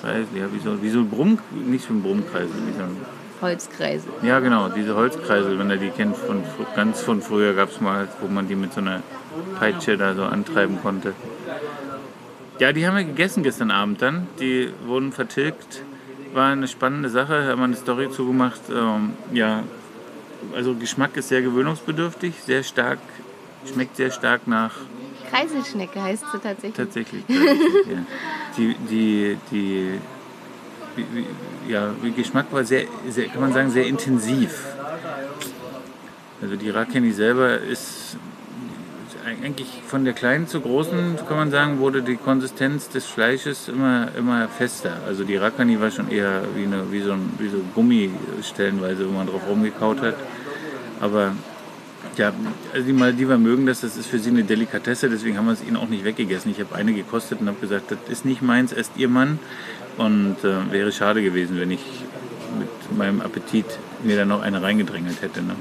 vielleicht. 0.00 0.28
Ja, 0.36 0.46
wie 0.52 0.58
so, 0.60 0.80
wie 0.82 0.88
so 0.88 1.00
ein 1.00 1.10
Brumm, 1.10 1.38
nicht 1.66 1.84
so 1.86 1.92
ein 1.92 2.00
Brummkreisel, 2.02 2.54
wie 2.68 2.72
so 2.78 2.84
ein 2.84 2.96
Holzkreisel. 3.42 4.10
Ja, 4.22 4.38
genau, 4.38 4.68
diese 4.68 4.94
Holzkreisel, 4.94 5.58
wenn 5.58 5.68
ihr 5.68 5.76
die 5.78 5.88
kennt, 5.90 6.16
von, 6.16 6.42
ganz 6.76 7.00
von 7.02 7.20
früher 7.20 7.52
gab 7.54 7.70
es 7.70 7.80
mal, 7.80 8.06
wo 8.20 8.28
man 8.28 8.46
die 8.46 8.54
mit 8.54 8.72
so 8.72 8.80
einer 8.80 9.02
Peitsche 9.58 9.96
da 9.98 10.14
so 10.14 10.22
antreiben 10.22 10.78
konnte. 10.80 11.12
Ja, 12.60 12.72
die 12.72 12.86
haben 12.86 12.96
wir 12.96 13.04
gegessen 13.04 13.42
gestern 13.42 13.72
Abend 13.72 14.00
dann. 14.00 14.28
Die 14.38 14.68
wurden 14.86 15.10
vertilgt. 15.12 15.82
War 16.34 16.50
eine 16.50 16.68
spannende 16.68 17.08
Sache, 17.08 17.46
haben 17.46 17.60
wir 17.60 17.64
eine 17.64 17.76
Story 17.76 18.10
zugemacht. 18.10 18.60
Ähm, 18.70 19.14
ja, 19.32 19.62
also 20.54 20.74
Geschmack 20.74 21.16
ist 21.16 21.28
sehr 21.28 21.40
gewöhnungsbedürftig, 21.40 22.34
sehr 22.42 22.62
stark, 22.62 22.98
schmeckt 23.72 23.96
sehr 23.96 24.10
stark 24.10 24.46
nach 24.46 24.72
Kreiselschnecke 25.30 26.02
heißt 26.02 26.24
sie 26.32 26.38
tatsächlich. 26.38 26.74
Tatsächlich. 26.74 27.24
tatsächlich 27.26 27.86
ja. 27.86 28.06
Die, 28.56 28.74
die, 28.88 29.38
die, 29.50 30.00
ja, 31.68 31.92
der 32.02 32.10
Geschmack 32.10 32.46
war 32.52 32.64
sehr, 32.64 32.84
sehr, 33.08 33.28
kann 33.28 33.40
man 33.40 33.52
sagen, 33.52 33.70
sehr 33.70 33.86
intensiv. 33.86 34.64
Also 36.40 36.56
die 36.56 36.70
Rakeni 36.70 37.10
selber 37.12 37.58
ist 37.58 38.16
eigentlich 39.24 39.68
von 39.86 40.04
der 40.04 40.14
kleinen 40.14 40.46
zur 40.46 40.62
großen, 40.62 41.16
kann 41.26 41.36
man 41.36 41.50
sagen, 41.50 41.78
wurde 41.78 42.02
die 42.02 42.16
Konsistenz 42.16 42.88
des 42.88 43.06
Fleisches 43.06 43.68
immer, 43.68 44.08
immer 44.16 44.48
fester. 44.48 44.98
Also 45.06 45.24
die 45.24 45.36
Rakani 45.36 45.80
war 45.80 45.90
schon 45.90 46.10
eher 46.10 46.42
wie, 46.54 46.64
eine, 46.64 46.90
wie, 46.92 47.00
so 47.00 47.12
ein, 47.12 47.32
wie 47.38 47.48
so 47.48 47.58
Gummi 47.74 48.10
stellenweise, 48.42 49.08
wo 49.08 49.12
man 49.12 49.26
drauf 49.26 49.42
rumgekaut 49.48 50.02
hat. 50.02 50.16
Aber 51.00 51.32
ja, 52.16 52.32
also 52.72 52.86
die 52.86 52.92
Maldiver 52.92 53.38
mögen 53.38 53.66
das, 53.66 53.80
das 53.80 53.96
ist 53.96 54.06
für 54.06 54.18
sie 54.18 54.30
eine 54.30 54.44
Delikatesse, 54.44 55.08
deswegen 55.08 55.36
haben 55.36 55.46
wir 55.46 55.52
es 55.52 55.62
ihnen 55.62 55.76
auch 55.76 55.88
nicht 55.88 56.04
weggegessen. 56.04 56.50
Ich 56.50 56.60
habe 56.60 56.74
eine 56.74 56.92
gekostet 56.92 57.40
und 57.40 57.48
habe 57.48 57.60
gesagt, 57.60 57.90
das 57.90 57.98
ist 58.08 58.24
nicht 58.24 58.42
meins, 58.42 58.72
esst 58.72 58.92
ihr 58.96 59.08
Mann. 59.08 59.38
Und 59.96 60.36
äh, 60.42 60.72
wäre 60.72 60.92
schade 60.92 61.22
gewesen, 61.22 61.58
wenn 61.58 61.70
ich 61.70 61.80
mit 62.58 62.98
meinem 62.98 63.20
Appetit 63.20 63.66
mir 64.02 64.16
da 64.16 64.24
noch 64.24 64.42
eine 64.42 64.62
reingedrängelt 64.62 65.22
hätte. 65.22 65.42
Ne? 65.42 65.54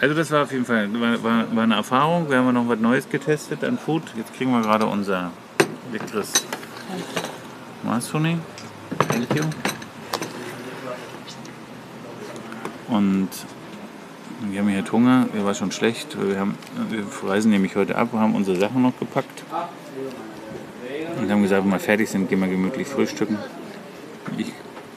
Also 0.00 0.14
das 0.14 0.30
war 0.30 0.44
auf 0.44 0.52
jeden 0.52 0.64
Fall 0.64 0.88
war, 0.98 1.22
war, 1.22 1.54
war 1.54 1.62
eine 1.62 1.74
Erfahrung. 1.74 2.30
Wir 2.30 2.38
haben 2.38 2.54
noch 2.54 2.66
was 2.68 2.80
Neues 2.80 3.08
getestet 3.10 3.62
an 3.64 3.76
Food. 3.76 4.02
Jetzt 4.16 4.32
kriegen 4.32 4.50
wir 4.50 4.62
gerade 4.62 4.86
unser 4.86 5.30
leckeres 5.92 6.32
Masuni. 7.82 8.38
Thank 9.08 9.34
you. 9.34 9.44
Und 12.88 13.28
wir 14.48 14.60
haben 14.60 14.68
hier 14.68 14.82
Hunger, 14.90 15.26
mir 15.34 15.44
war 15.44 15.52
schon 15.52 15.70
schlecht. 15.70 16.16
Wir, 16.18 16.40
haben, 16.40 16.56
wir 16.88 17.04
reisen 17.28 17.50
nämlich 17.50 17.76
heute 17.76 17.96
ab, 17.96 18.08
haben 18.14 18.34
unsere 18.34 18.58
Sachen 18.58 18.80
noch 18.80 18.98
gepackt. 18.98 19.44
Und 21.20 21.30
haben 21.30 21.42
gesagt, 21.42 21.62
wenn 21.62 21.70
wir 21.70 21.78
fertig 21.78 22.08
sind, 22.08 22.30
gehen 22.30 22.40
wir 22.40 22.48
gemütlich 22.48 22.88
frühstücken. 22.88 23.36
Ich 24.38 24.50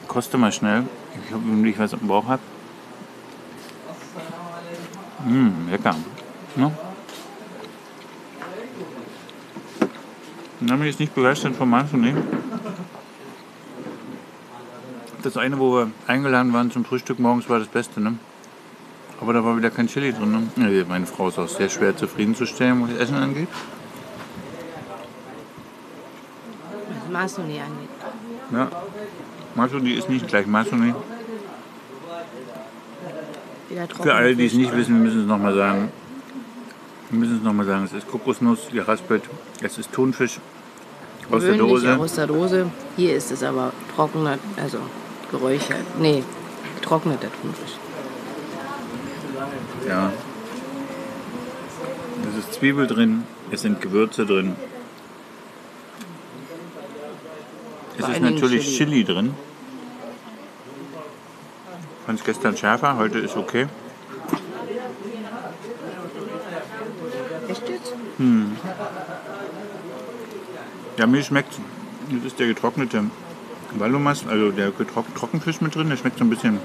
koste 0.08 0.38
mal 0.38 0.50
schnell, 0.50 0.84
ich 1.14 1.34
wenn 1.34 1.64
ich 1.66 1.78
was 1.78 1.92
im 1.92 2.08
Bauch 2.08 2.26
habe. 2.26 2.40
Mmh, 5.24 5.70
lecker. 5.70 5.94
Ne? 6.56 6.70
Dann 10.60 10.78
bin 10.78 10.82
ich 10.82 10.92
jetzt 10.92 11.00
nicht 11.00 11.14
begeistert 11.14 11.56
vom 11.56 11.70
Manchuni. 11.70 12.14
Das 15.22 15.36
eine, 15.36 15.58
wo 15.58 15.74
wir 15.74 15.90
eingeladen 16.06 16.52
waren 16.52 16.70
zum 16.70 16.84
Frühstück 16.84 17.18
morgens, 17.18 17.48
war 17.48 17.58
das 17.58 17.68
Beste, 17.68 18.00
ne? 18.00 18.18
Aber 19.20 19.32
da 19.32 19.42
war 19.42 19.56
wieder 19.56 19.70
kein 19.70 19.86
Chili 19.86 20.12
drin, 20.12 20.50
ne? 20.56 20.70
Ja, 20.70 20.84
Meine 20.86 21.06
Frau 21.06 21.28
ist 21.28 21.38
auch 21.38 21.48
sehr 21.48 21.70
schwer 21.70 21.96
zufriedenzustellen, 21.96 22.82
was 22.82 22.90
das 22.90 22.98
Essen 23.00 23.16
angeht. 23.16 23.48
Was 27.00 27.12
Masoni 27.12 27.60
angeht. 27.60 27.88
Ja. 28.52 28.68
Masuni 29.54 29.92
ist 29.92 30.10
nicht 30.10 30.28
gleich 30.28 30.46
Masuni. 30.46 30.94
Wieder 33.74 33.88
trocken. 33.88 34.04
Für 34.04 34.14
alle, 34.14 34.36
die 34.36 34.46
es 34.46 34.52
nicht 34.52 34.74
wissen, 34.76 35.02
müssen 35.02 35.22
es 35.22 35.26
nochmal 35.26 35.52
sagen. 35.52 35.90
Wir 37.10 37.18
müssen 37.18 37.38
es 37.38 37.42
nochmal 37.42 37.66
sagen. 37.66 37.84
Es 37.84 37.92
ist 37.92 38.08
Kokosnuss, 38.08 38.68
geraspelt. 38.72 39.24
Es 39.62 39.78
ist 39.78 39.92
Thunfisch 39.92 40.38
aus 41.28 41.42
der 41.42 41.56
Dose. 41.56 41.98
aus 41.98 42.14
der 42.14 42.28
Dose. 42.28 42.70
Hier 42.96 43.16
ist 43.16 43.32
es 43.32 43.42
aber 43.42 43.72
trockener, 43.96 44.38
also 44.56 44.78
geräuchert. 45.32 45.82
Nee, 45.98 46.22
getrockneter 46.76 47.28
Thunfisch. 47.42 47.74
Ja. 49.88 50.12
Es 52.30 52.44
ist 52.44 52.54
Zwiebel 52.54 52.86
drin, 52.86 53.24
es 53.50 53.62
sind 53.62 53.80
Gewürze 53.80 54.24
drin. 54.24 54.54
Es 57.98 58.04
Vor 58.04 58.14
ist 58.14 58.20
natürlich 58.20 58.76
Chili. 58.76 59.02
Chili, 59.02 59.04
drin. 59.04 59.34
Fand 62.06 62.18
es 62.18 62.24
gestern 62.24 62.56
schärfer, 62.56 62.96
heute 62.96 63.18
ist 63.18 63.36
okay. 63.36 63.66
Echt 67.48 67.68
jetzt? 67.68 67.94
Ja, 70.98 71.06
mir 71.06 71.22
schmeckt, 71.22 71.54
das 72.10 72.24
ist 72.24 72.38
der 72.38 72.46
getrocknete 72.48 73.04
Wallomas, 73.72 74.26
also 74.26 74.50
der 74.50 74.70
getrock 74.70 75.12
Trockenfisch 75.14 75.60
mit 75.60 75.74
drin. 75.74 75.88
Der 75.88 75.96
schmeckt 75.96 76.18
so 76.18 76.24
ein 76.24 76.30
bisschen, 76.30 76.58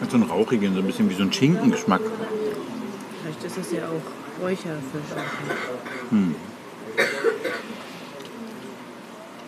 hat 0.00 0.10
so 0.10 0.16
einen 0.16 0.30
rauchigen, 0.30 0.74
so 0.74 0.80
ein 0.80 0.86
bisschen 0.86 1.10
wie 1.10 1.14
so 1.14 1.22
ein 1.22 1.32
Schinkengeschmack. 1.32 2.00
Vielleicht 3.22 3.44
ist 3.44 3.58
es 3.58 3.72
ja 3.72 3.82
auch 3.86 4.42
Räucherfisch. 4.42 5.10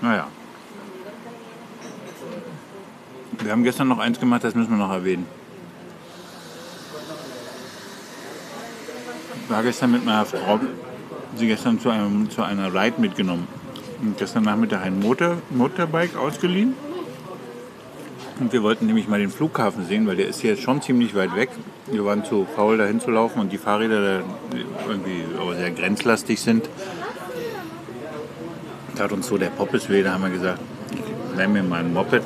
Naja. 0.00 0.28
Wir 3.48 3.52
haben 3.52 3.64
gestern 3.64 3.88
noch 3.88 3.98
eins 3.98 4.20
gemacht, 4.20 4.44
das 4.44 4.54
müssen 4.54 4.72
wir 4.72 4.76
noch 4.76 4.92
erwähnen. 4.92 5.26
Ich 9.42 9.50
war 9.50 9.62
gestern 9.62 9.90
mit 9.90 10.04
meiner 10.04 10.26
Frau, 10.26 10.60
sie 11.34 11.46
gestern 11.46 11.80
zu, 11.80 11.88
einem, 11.88 12.28
zu 12.28 12.42
einer 12.42 12.74
Ride 12.74 13.00
mitgenommen. 13.00 13.48
Und 14.02 14.18
gestern 14.18 14.42
Nachmittag 14.42 14.82
ein 14.82 15.00
Motor, 15.00 15.38
Motorbike 15.48 16.14
ausgeliehen. 16.14 16.74
Und 18.38 18.52
wir 18.52 18.62
wollten 18.62 18.84
nämlich 18.84 19.08
mal 19.08 19.18
den 19.18 19.30
Flughafen 19.30 19.86
sehen, 19.86 20.06
weil 20.06 20.16
der 20.16 20.28
ist 20.28 20.42
hier 20.42 20.54
schon 20.58 20.82
ziemlich 20.82 21.14
weit 21.14 21.34
weg. 21.34 21.48
Wir 21.86 22.04
waren 22.04 22.26
zu 22.26 22.46
faul, 22.54 22.76
dahin 22.76 23.00
zu 23.00 23.10
laufen 23.10 23.40
und 23.40 23.50
die 23.50 23.56
Fahrräder 23.56 24.18
da 24.18 24.24
irgendwie 24.86 25.24
aber 25.40 25.54
sehr 25.54 25.70
grenzlastig 25.70 26.38
sind. 26.38 26.68
Tat 28.94 29.10
uns 29.10 29.26
so 29.26 29.38
der 29.38 29.48
Poppes 29.48 29.88
weh, 29.88 30.02
da 30.02 30.12
haben 30.12 30.24
wir 30.24 30.30
gesagt, 30.32 30.60
ich 30.92 31.38
nehme 31.38 31.62
mir 31.62 31.66
mal 31.66 31.80
ein 31.80 31.94
Moped. 31.94 32.24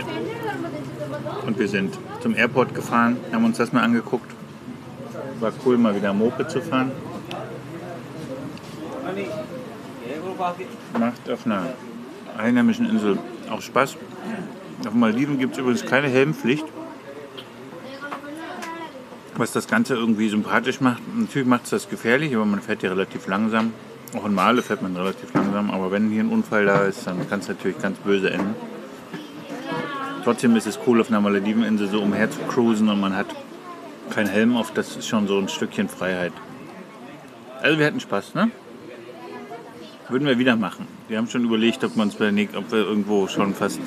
Und 1.47 1.59
wir 1.59 1.69
sind 1.69 1.99
zum 2.21 2.37
Airport 2.37 2.75
gefahren, 2.75 3.17
haben 3.33 3.45
uns 3.45 3.59
das 3.59 3.73
mal 3.73 3.83
angeguckt. 3.83 4.31
War 5.41 5.53
cool, 5.65 5.77
mal 5.77 5.95
wieder 5.95 6.13
Moped 6.13 6.51
zu 6.51 6.61
fahren. 6.61 6.93
Macht 10.99 11.31
auf 11.31 11.47
einer 11.47 11.67
einheimischen 12.39 12.89
Insel 12.89 13.19
auch 13.51 13.61
Spaß. 13.61 13.97
Auf 14.87 14.95
Maldiven 14.95 15.39
gibt 15.39 15.53
es 15.53 15.59
übrigens 15.59 15.85
keine 15.85 16.09
Helmpflicht. 16.09 16.65
Was 19.37 19.53
das 19.53 19.67
Ganze 19.67 19.95
irgendwie 19.95 20.29
sympathisch 20.29 20.81
macht. 20.81 21.03
Natürlich 21.17 21.49
macht 21.49 21.65
es 21.65 21.71
das 21.71 21.89
gefährlich, 21.89 22.35
aber 22.35 22.45
man 22.45 22.61
fährt 22.61 22.81
hier 22.81 22.91
relativ 22.91 23.27
langsam. 23.27 23.73
Auch 24.17 24.27
in 24.27 24.35
Male 24.35 24.63
fährt 24.63 24.83
man 24.83 24.95
relativ 24.97 25.33
langsam, 25.33 25.71
aber 25.71 25.91
wenn 25.91 26.11
hier 26.11 26.23
ein 26.23 26.29
Unfall 26.29 26.67
da 26.67 26.83
ist, 26.83 27.07
dann 27.07 27.29
kann 27.29 27.41
es 27.41 27.49
natürlich 27.49 27.81
ganz 27.81 27.99
böse 27.99 28.31
enden. 28.31 28.55
Trotzdem 30.25 30.55
ist 30.57 30.67
es 30.67 30.79
cool, 30.87 31.01
auf 31.01 31.09
einer 31.09 31.21
Malediveninsel 31.21 31.89
so 31.89 32.01
umher 32.01 32.31
zu 32.31 32.39
cruisen 32.49 32.89
und 32.89 33.01
man 33.01 33.17
hat 33.17 33.27
keinen 34.11 34.29
Helm 34.29 34.57
auf. 34.57 34.73
Das 34.73 34.97
ist 34.97 35.09
schon 35.09 35.27
so 35.27 35.39
ein 35.39 35.49
Stückchen 35.49 35.89
Freiheit. 35.89 36.33
Also 37.61 37.79
wir 37.79 37.87
hatten 37.87 38.01
Spaß, 38.01 38.35
ne? 38.35 38.51
Würden 40.09 40.27
wir 40.27 40.39
wieder 40.39 40.57
machen. 40.57 40.87
Wir 41.09 41.19
haben 41.19 41.29
schon 41.29 41.45
überlegt, 41.45 41.83
ob, 41.85 41.93
ob 41.97 42.21
wir 42.21 42.79
irgendwo 42.79 43.27
schon 43.29 43.55
fast 43.55 43.81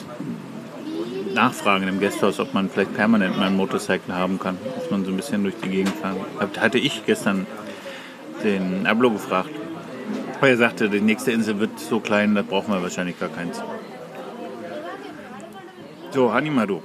nachfragen 1.33 1.87
im 1.87 1.99
Gasthaus, 1.99 2.39
ob 2.39 2.53
man 2.53 2.69
vielleicht 2.69 2.95
permanent 2.95 3.37
mal 3.37 3.47
ein 3.47 3.55
Motorcycle 3.55 4.15
haben 4.15 4.39
kann, 4.39 4.57
dass 4.75 4.89
man 4.89 5.05
so 5.05 5.11
ein 5.11 5.17
bisschen 5.17 5.43
durch 5.43 5.55
die 5.63 5.69
Gegend 5.69 5.93
fahren. 5.95 6.17
Hatte 6.59 6.79
ich 6.79 7.05
gestern 7.05 7.45
den 8.43 8.87
Ablo 8.87 9.11
gefragt, 9.11 9.51
weil 10.39 10.51
er 10.51 10.57
sagte, 10.57 10.89
die 10.89 11.01
nächste 11.01 11.31
Insel 11.31 11.59
wird 11.59 11.79
so 11.79 11.99
klein, 11.99 12.35
da 12.35 12.41
brauchen 12.41 12.73
wir 12.73 12.81
wahrscheinlich 12.81 13.19
gar 13.19 13.29
keins. 13.29 13.61
So, 16.15 16.31
Hanimado. 16.31 16.81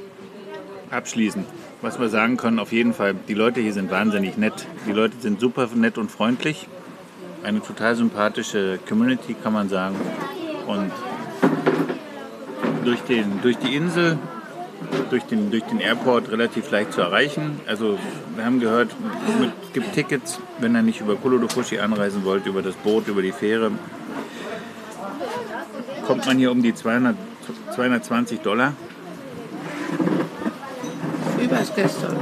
Abschließend, 0.90 1.46
was 1.82 2.00
wir 2.00 2.08
sagen 2.08 2.36
können, 2.36 2.58
auf 2.58 2.72
jeden 2.72 2.92
Fall, 2.92 3.14
die 3.14 3.34
Leute 3.34 3.60
hier 3.60 3.72
sind 3.72 3.88
wahnsinnig 3.88 4.36
nett. 4.36 4.66
Die 4.88 4.92
Leute 4.92 5.14
sind 5.20 5.38
super 5.38 5.68
nett 5.72 5.98
und 5.98 6.10
freundlich. 6.10 6.66
Eine 7.44 7.62
total 7.62 7.94
sympathische 7.94 8.80
Community, 8.88 9.36
kann 9.40 9.52
man 9.52 9.68
sagen. 9.68 9.94
Und 10.66 10.90
durch, 12.84 13.02
den, 13.02 13.40
durch 13.40 13.56
die 13.58 13.76
Insel 13.76 14.18
durch 15.10 15.22
den, 15.22 15.52
durch 15.52 15.62
den 15.62 15.78
Airport 15.78 16.32
relativ 16.32 16.68
leicht 16.72 16.92
zu 16.92 17.00
erreichen. 17.00 17.60
Also 17.68 18.00
wir 18.34 18.44
haben 18.44 18.58
gehört, 18.58 18.90
es 19.62 19.72
gibt 19.72 19.92
Tickets, 19.92 20.40
wenn 20.58 20.74
ihr 20.74 20.82
nicht 20.82 21.00
über 21.00 21.14
Kolodofushi 21.14 21.78
anreisen 21.78 22.24
wollt, 22.24 22.46
über 22.46 22.62
das 22.62 22.74
Boot, 22.74 23.06
über 23.06 23.22
die 23.22 23.30
Fähre. 23.30 23.70
Kommt 26.04 26.26
man 26.26 26.36
hier 26.36 26.50
um 26.50 26.64
die 26.64 26.74
200, 26.74 27.14
220 27.76 28.40
Dollar. 28.40 28.74
Übers 31.60 31.74
Gasthaus. 31.76 32.12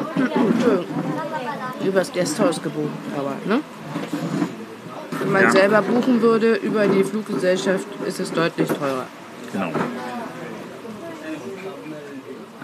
Übers 1.85 2.13
Gasthaus 2.13 2.63
gebucht, 2.63 2.91
aber, 3.17 3.35
ne? 3.47 3.61
Wenn 5.21 5.33
man 5.33 5.43
Ja. 5.45 5.51
selber 5.51 5.83
buchen 5.83 6.21
würde 6.23 6.55
über 6.57 6.87
die 6.89 7.05
Fluggesellschaft, 7.05 7.87
ist 8.07 8.19
es 8.21 8.33
deutlich 8.33 8.69
teurer. 8.69 9.07
Genau. 9.53 9.71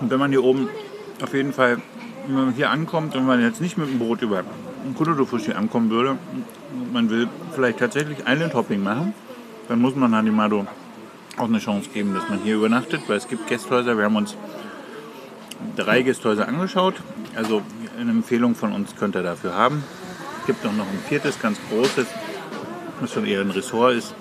Und 0.01 0.11
wenn 0.11 0.19
man 0.19 0.31
hier 0.31 0.43
oben 0.43 0.69
auf 1.23 1.33
jeden 1.33 1.53
Fall, 1.53 1.81
wenn 2.27 2.35
man 2.35 2.53
hier 2.55 2.71
ankommt 2.71 3.15
und 3.15 3.25
man 3.27 3.41
jetzt 3.41 3.61
nicht 3.61 3.79
mit 3.79 3.89
dem 3.89 3.99
Boot 3.99 4.23
über 4.23 4.43
Kudodofushi 4.99 5.53
ankommen 5.53 5.91
würde, 5.91 6.19
man 6.93 7.09
will 7.09 7.29
vielleicht 7.55 7.79
tatsächlich 7.79 8.19
Island 8.27 8.55
Hopping 8.55 8.83
machen, 8.83 9.15
dann 9.69 9.81
muss 9.81 9.95
man 9.95 10.15
Hanimado 10.15 10.67
auch 11.37 11.45
eine 11.45 11.59
Chance 11.59 11.89
geben, 11.93 12.15
dass 12.15 12.29
man 12.29 12.41
hier 12.41 12.57
übernachtet, 12.57 13.03
weil 13.07 13.17
es 13.17 13.29
gibt 13.29 13.47
Gästhäuser. 13.47 13.97
Wir 13.97 14.05
haben 14.05 14.17
uns 14.17 14.37
drei 15.77 16.03
Gästhäuser 16.03 16.49
angeschaut. 16.49 16.95
Also 17.35 17.63
eine 17.99 18.11
Empfehlung 18.11 18.55
von 18.55 18.73
uns 18.73 18.97
könnt 18.97 19.17
ihr 19.17 19.23
dafür 19.23 19.55
haben. 19.55 19.85
Es 20.41 20.47
gibt 20.47 20.67
auch 20.67 20.73
noch 20.73 20.87
ein 20.87 20.99
viertes, 21.09 21.41
ganz 21.41 21.59
großes, 21.71 22.07
was 23.01 23.13
schon 23.13 23.27
eher 23.27 23.41
ein 23.41 23.51
Ressort 23.51 23.95
ist 23.95 24.15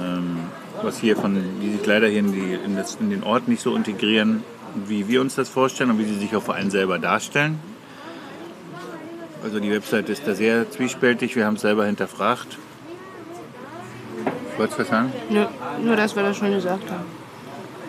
ähm, 0.00 0.40
was 0.82 0.98
hier 0.98 1.16
von, 1.16 1.38
die 1.60 1.70
sich 1.70 1.86
leider 1.86 2.08
hier 2.08 2.20
in, 2.20 2.32
die, 2.32 2.54
in, 2.64 2.76
das, 2.76 2.96
in 2.96 3.10
den 3.10 3.22
Ort 3.22 3.48
nicht 3.48 3.62
so 3.62 3.76
integrieren, 3.76 4.42
wie 4.86 5.08
wir 5.08 5.20
uns 5.20 5.34
das 5.34 5.48
vorstellen 5.48 5.90
und 5.90 5.98
wie 5.98 6.04
sie 6.04 6.18
sich 6.18 6.34
auch 6.34 6.42
vor 6.42 6.54
allem 6.54 6.70
selber 6.70 6.98
darstellen. 6.98 7.60
Also 9.44 9.60
die 9.60 9.70
Webseite 9.70 10.12
ist 10.12 10.26
da 10.26 10.34
sehr 10.34 10.70
zwiespältig, 10.70 11.36
wir 11.36 11.46
haben 11.46 11.56
es 11.56 11.62
selber 11.62 11.86
hinterfragt. 11.86 12.58
Wolltest 14.56 14.78
du 14.78 14.82
was 14.82 14.88
sagen? 14.88 15.12
Nö, 15.30 15.46
nur, 15.82 15.96
dass 15.96 16.14
wir 16.14 16.22
das 16.22 16.36
schon 16.36 16.52
gesagt 16.52 16.90
haben. 16.90 17.21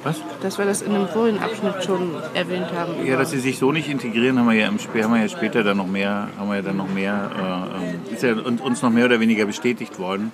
Was? 0.03 0.21
Dass 0.41 0.57
wir 0.57 0.65
das 0.65 0.81
in 0.81 0.93
einem 0.93 1.07
vorigen 1.07 1.39
Abschnitt 1.39 1.83
schon 1.83 2.11
erwähnt 2.33 2.67
haben. 2.75 3.05
Ja, 3.05 3.17
dass 3.17 3.31
sie 3.31 3.39
sich 3.39 3.57
so 3.57 3.71
nicht 3.71 3.89
integrieren, 3.89 4.37
haben 4.37 4.47
wir 4.47 4.55
ja, 4.55 4.67
im, 4.67 4.77
haben 4.77 5.13
wir 5.13 5.21
ja 5.21 5.29
später 5.29 5.63
dann 5.63 5.77
noch 5.77 5.87
mehr, 5.87 6.27
haben 6.37 6.49
wir 6.49 6.57
ja 6.57 6.61
dann 6.61 6.77
noch 6.77 6.89
mehr, 6.89 7.31
äh, 7.37 7.85
ähm, 7.85 8.01
ist 8.11 8.23
ja 8.23 8.33
uns 8.33 8.81
noch 8.81 8.89
mehr 8.89 9.05
oder 9.05 9.19
weniger 9.19 9.45
bestätigt 9.45 9.99
worden. 9.99 10.33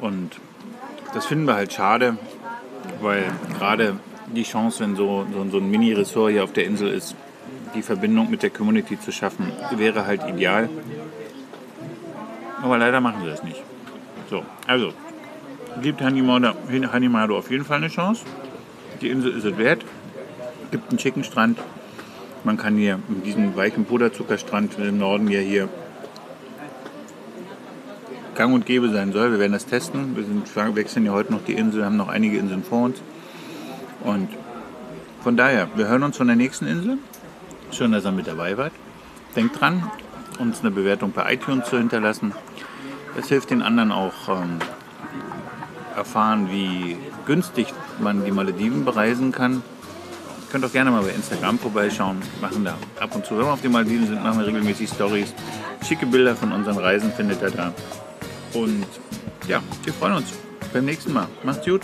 Und 0.00 0.30
das 1.12 1.26
finden 1.26 1.44
wir 1.44 1.54
halt 1.54 1.72
schade, 1.72 2.16
weil 3.02 3.24
gerade 3.58 3.96
die 4.34 4.44
Chance, 4.44 4.80
wenn 4.80 4.96
so, 4.96 5.26
so, 5.32 5.50
so 5.50 5.58
ein 5.58 5.70
Mini-Ressort 5.70 6.32
hier 6.32 6.44
auf 6.44 6.52
der 6.52 6.64
Insel 6.64 6.88
ist, 6.88 7.14
die 7.74 7.82
Verbindung 7.82 8.30
mit 8.30 8.42
der 8.42 8.50
Community 8.50 8.98
zu 8.98 9.12
schaffen, 9.12 9.52
wäre 9.76 10.06
halt 10.06 10.22
ideal. 10.28 10.68
Aber 12.62 12.78
leider 12.78 13.00
machen 13.00 13.22
sie 13.22 13.28
das 13.28 13.42
nicht. 13.42 13.62
So, 14.28 14.42
also, 14.66 14.92
gibt 15.82 16.00
Hanimado 16.00 17.36
auf 17.38 17.50
jeden 17.50 17.64
Fall 17.64 17.78
eine 17.78 17.88
Chance. 17.88 18.24
Die 19.00 19.08
Insel 19.08 19.32
ist 19.32 19.44
es 19.44 19.56
wert. 19.56 19.84
Gibt 20.70 20.90
einen 20.90 20.98
schicken 20.98 21.24
Strand. 21.24 21.58
Man 22.44 22.56
kann 22.56 22.76
hier 22.76 22.98
mit 23.08 23.24
diesem 23.24 23.56
weichen 23.56 23.84
Puderzuckerstrand 23.84 24.78
im 24.78 24.98
Norden 24.98 25.28
ja 25.28 25.40
hier 25.40 25.68
gang 28.34 28.54
und 28.54 28.66
gäbe 28.66 28.88
sein 28.90 29.12
soll. 29.12 29.32
Wir 29.32 29.38
werden 29.38 29.52
das 29.52 29.66
testen. 29.66 30.16
Wir 30.16 30.24
sind, 30.24 30.76
wechseln 30.76 31.04
ja 31.04 31.12
heute 31.12 31.32
noch 31.32 31.44
die 31.44 31.54
Insel, 31.54 31.84
haben 31.84 31.96
noch 31.96 32.08
einige 32.08 32.38
Inseln 32.38 32.62
vor 32.62 32.84
uns. 32.84 33.02
Und 34.02 34.28
von 35.22 35.36
daher, 35.36 35.68
wir 35.74 35.88
hören 35.88 36.02
uns 36.02 36.16
von 36.16 36.26
der 36.26 36.36
nächsten 36.36 36.66
Insel. 36.66 36.98
Schön, 37.70 37.92
dass 37.92 38.04
ihr 38.04 38.12
mit 38.12 38.26
dabei 38.26 38.56
wart. 38.56 38.72
Denkt 39.36 39.60
dran, 39.60 39.90
uns 40.38 40.60
eine 40.60 40.70
Bewertung 40.70 41.12
bei 41.12 41.34
iTunes 41.34 41.68
zu 41.68 41.76
hinterlassen. 41.76 42.32
Das 43.16 43.28
hilft 43.28 43.50
den 43.50 43.62
anderen 43.62 43.92
auch 43.92 44.28
ähm, 44.28 44.58
erfahren, 45.96 46.48
wie 46.50 46.96
günstig 47.26 47.72
man 47.98 48.24
die 48.24 48.30
Malediven 48.30 48.84
bereisen 48.84 49.32
kann. 49.32 49.62
Könnt 50.50 50.64
auch 50.64 50.72
gerne 50.72 50.90
mal 50.90 51.02
bei 51.02 51.10
Instagram 51.10 51.58
vorbeischauen. 51.58 52.18
Machen 52.40 52.64
da 52.64 52.74
ab 52.98 53.14
und 53.14 53.24
zu, 53.24 53.38
wenn 53.38 53.44
wir 53.44 53.52
auf 53.52 53.60
den 53.62 53.72
Malediven 53.72 54.06
sind, 54.06 54.22
machen 54.22 54.40
wir 54.40 54.46
regelmäßig 54.46 54.90
Stories. 54.90 55.32
Schicke 55.86 56.06
Bilder 56.06 56.34
von 56.34 56.52
unseren 56.52 56.78
Reisen 56.78 57.12
findet 57.12 57.40
ihr 57.40 57.50
da. 57.50 57.72
Und 58.54 58.86
ja, 59.46 59.60
wir 59.84 59.92
freuen 59.92 60.14
uns. 60.14 60.32
Beim 60.72 60.84
nächsten 60.84 61.12
Mal. 61.12 61.26
Macht's 61.44 61.64
gut. 61.64 61.82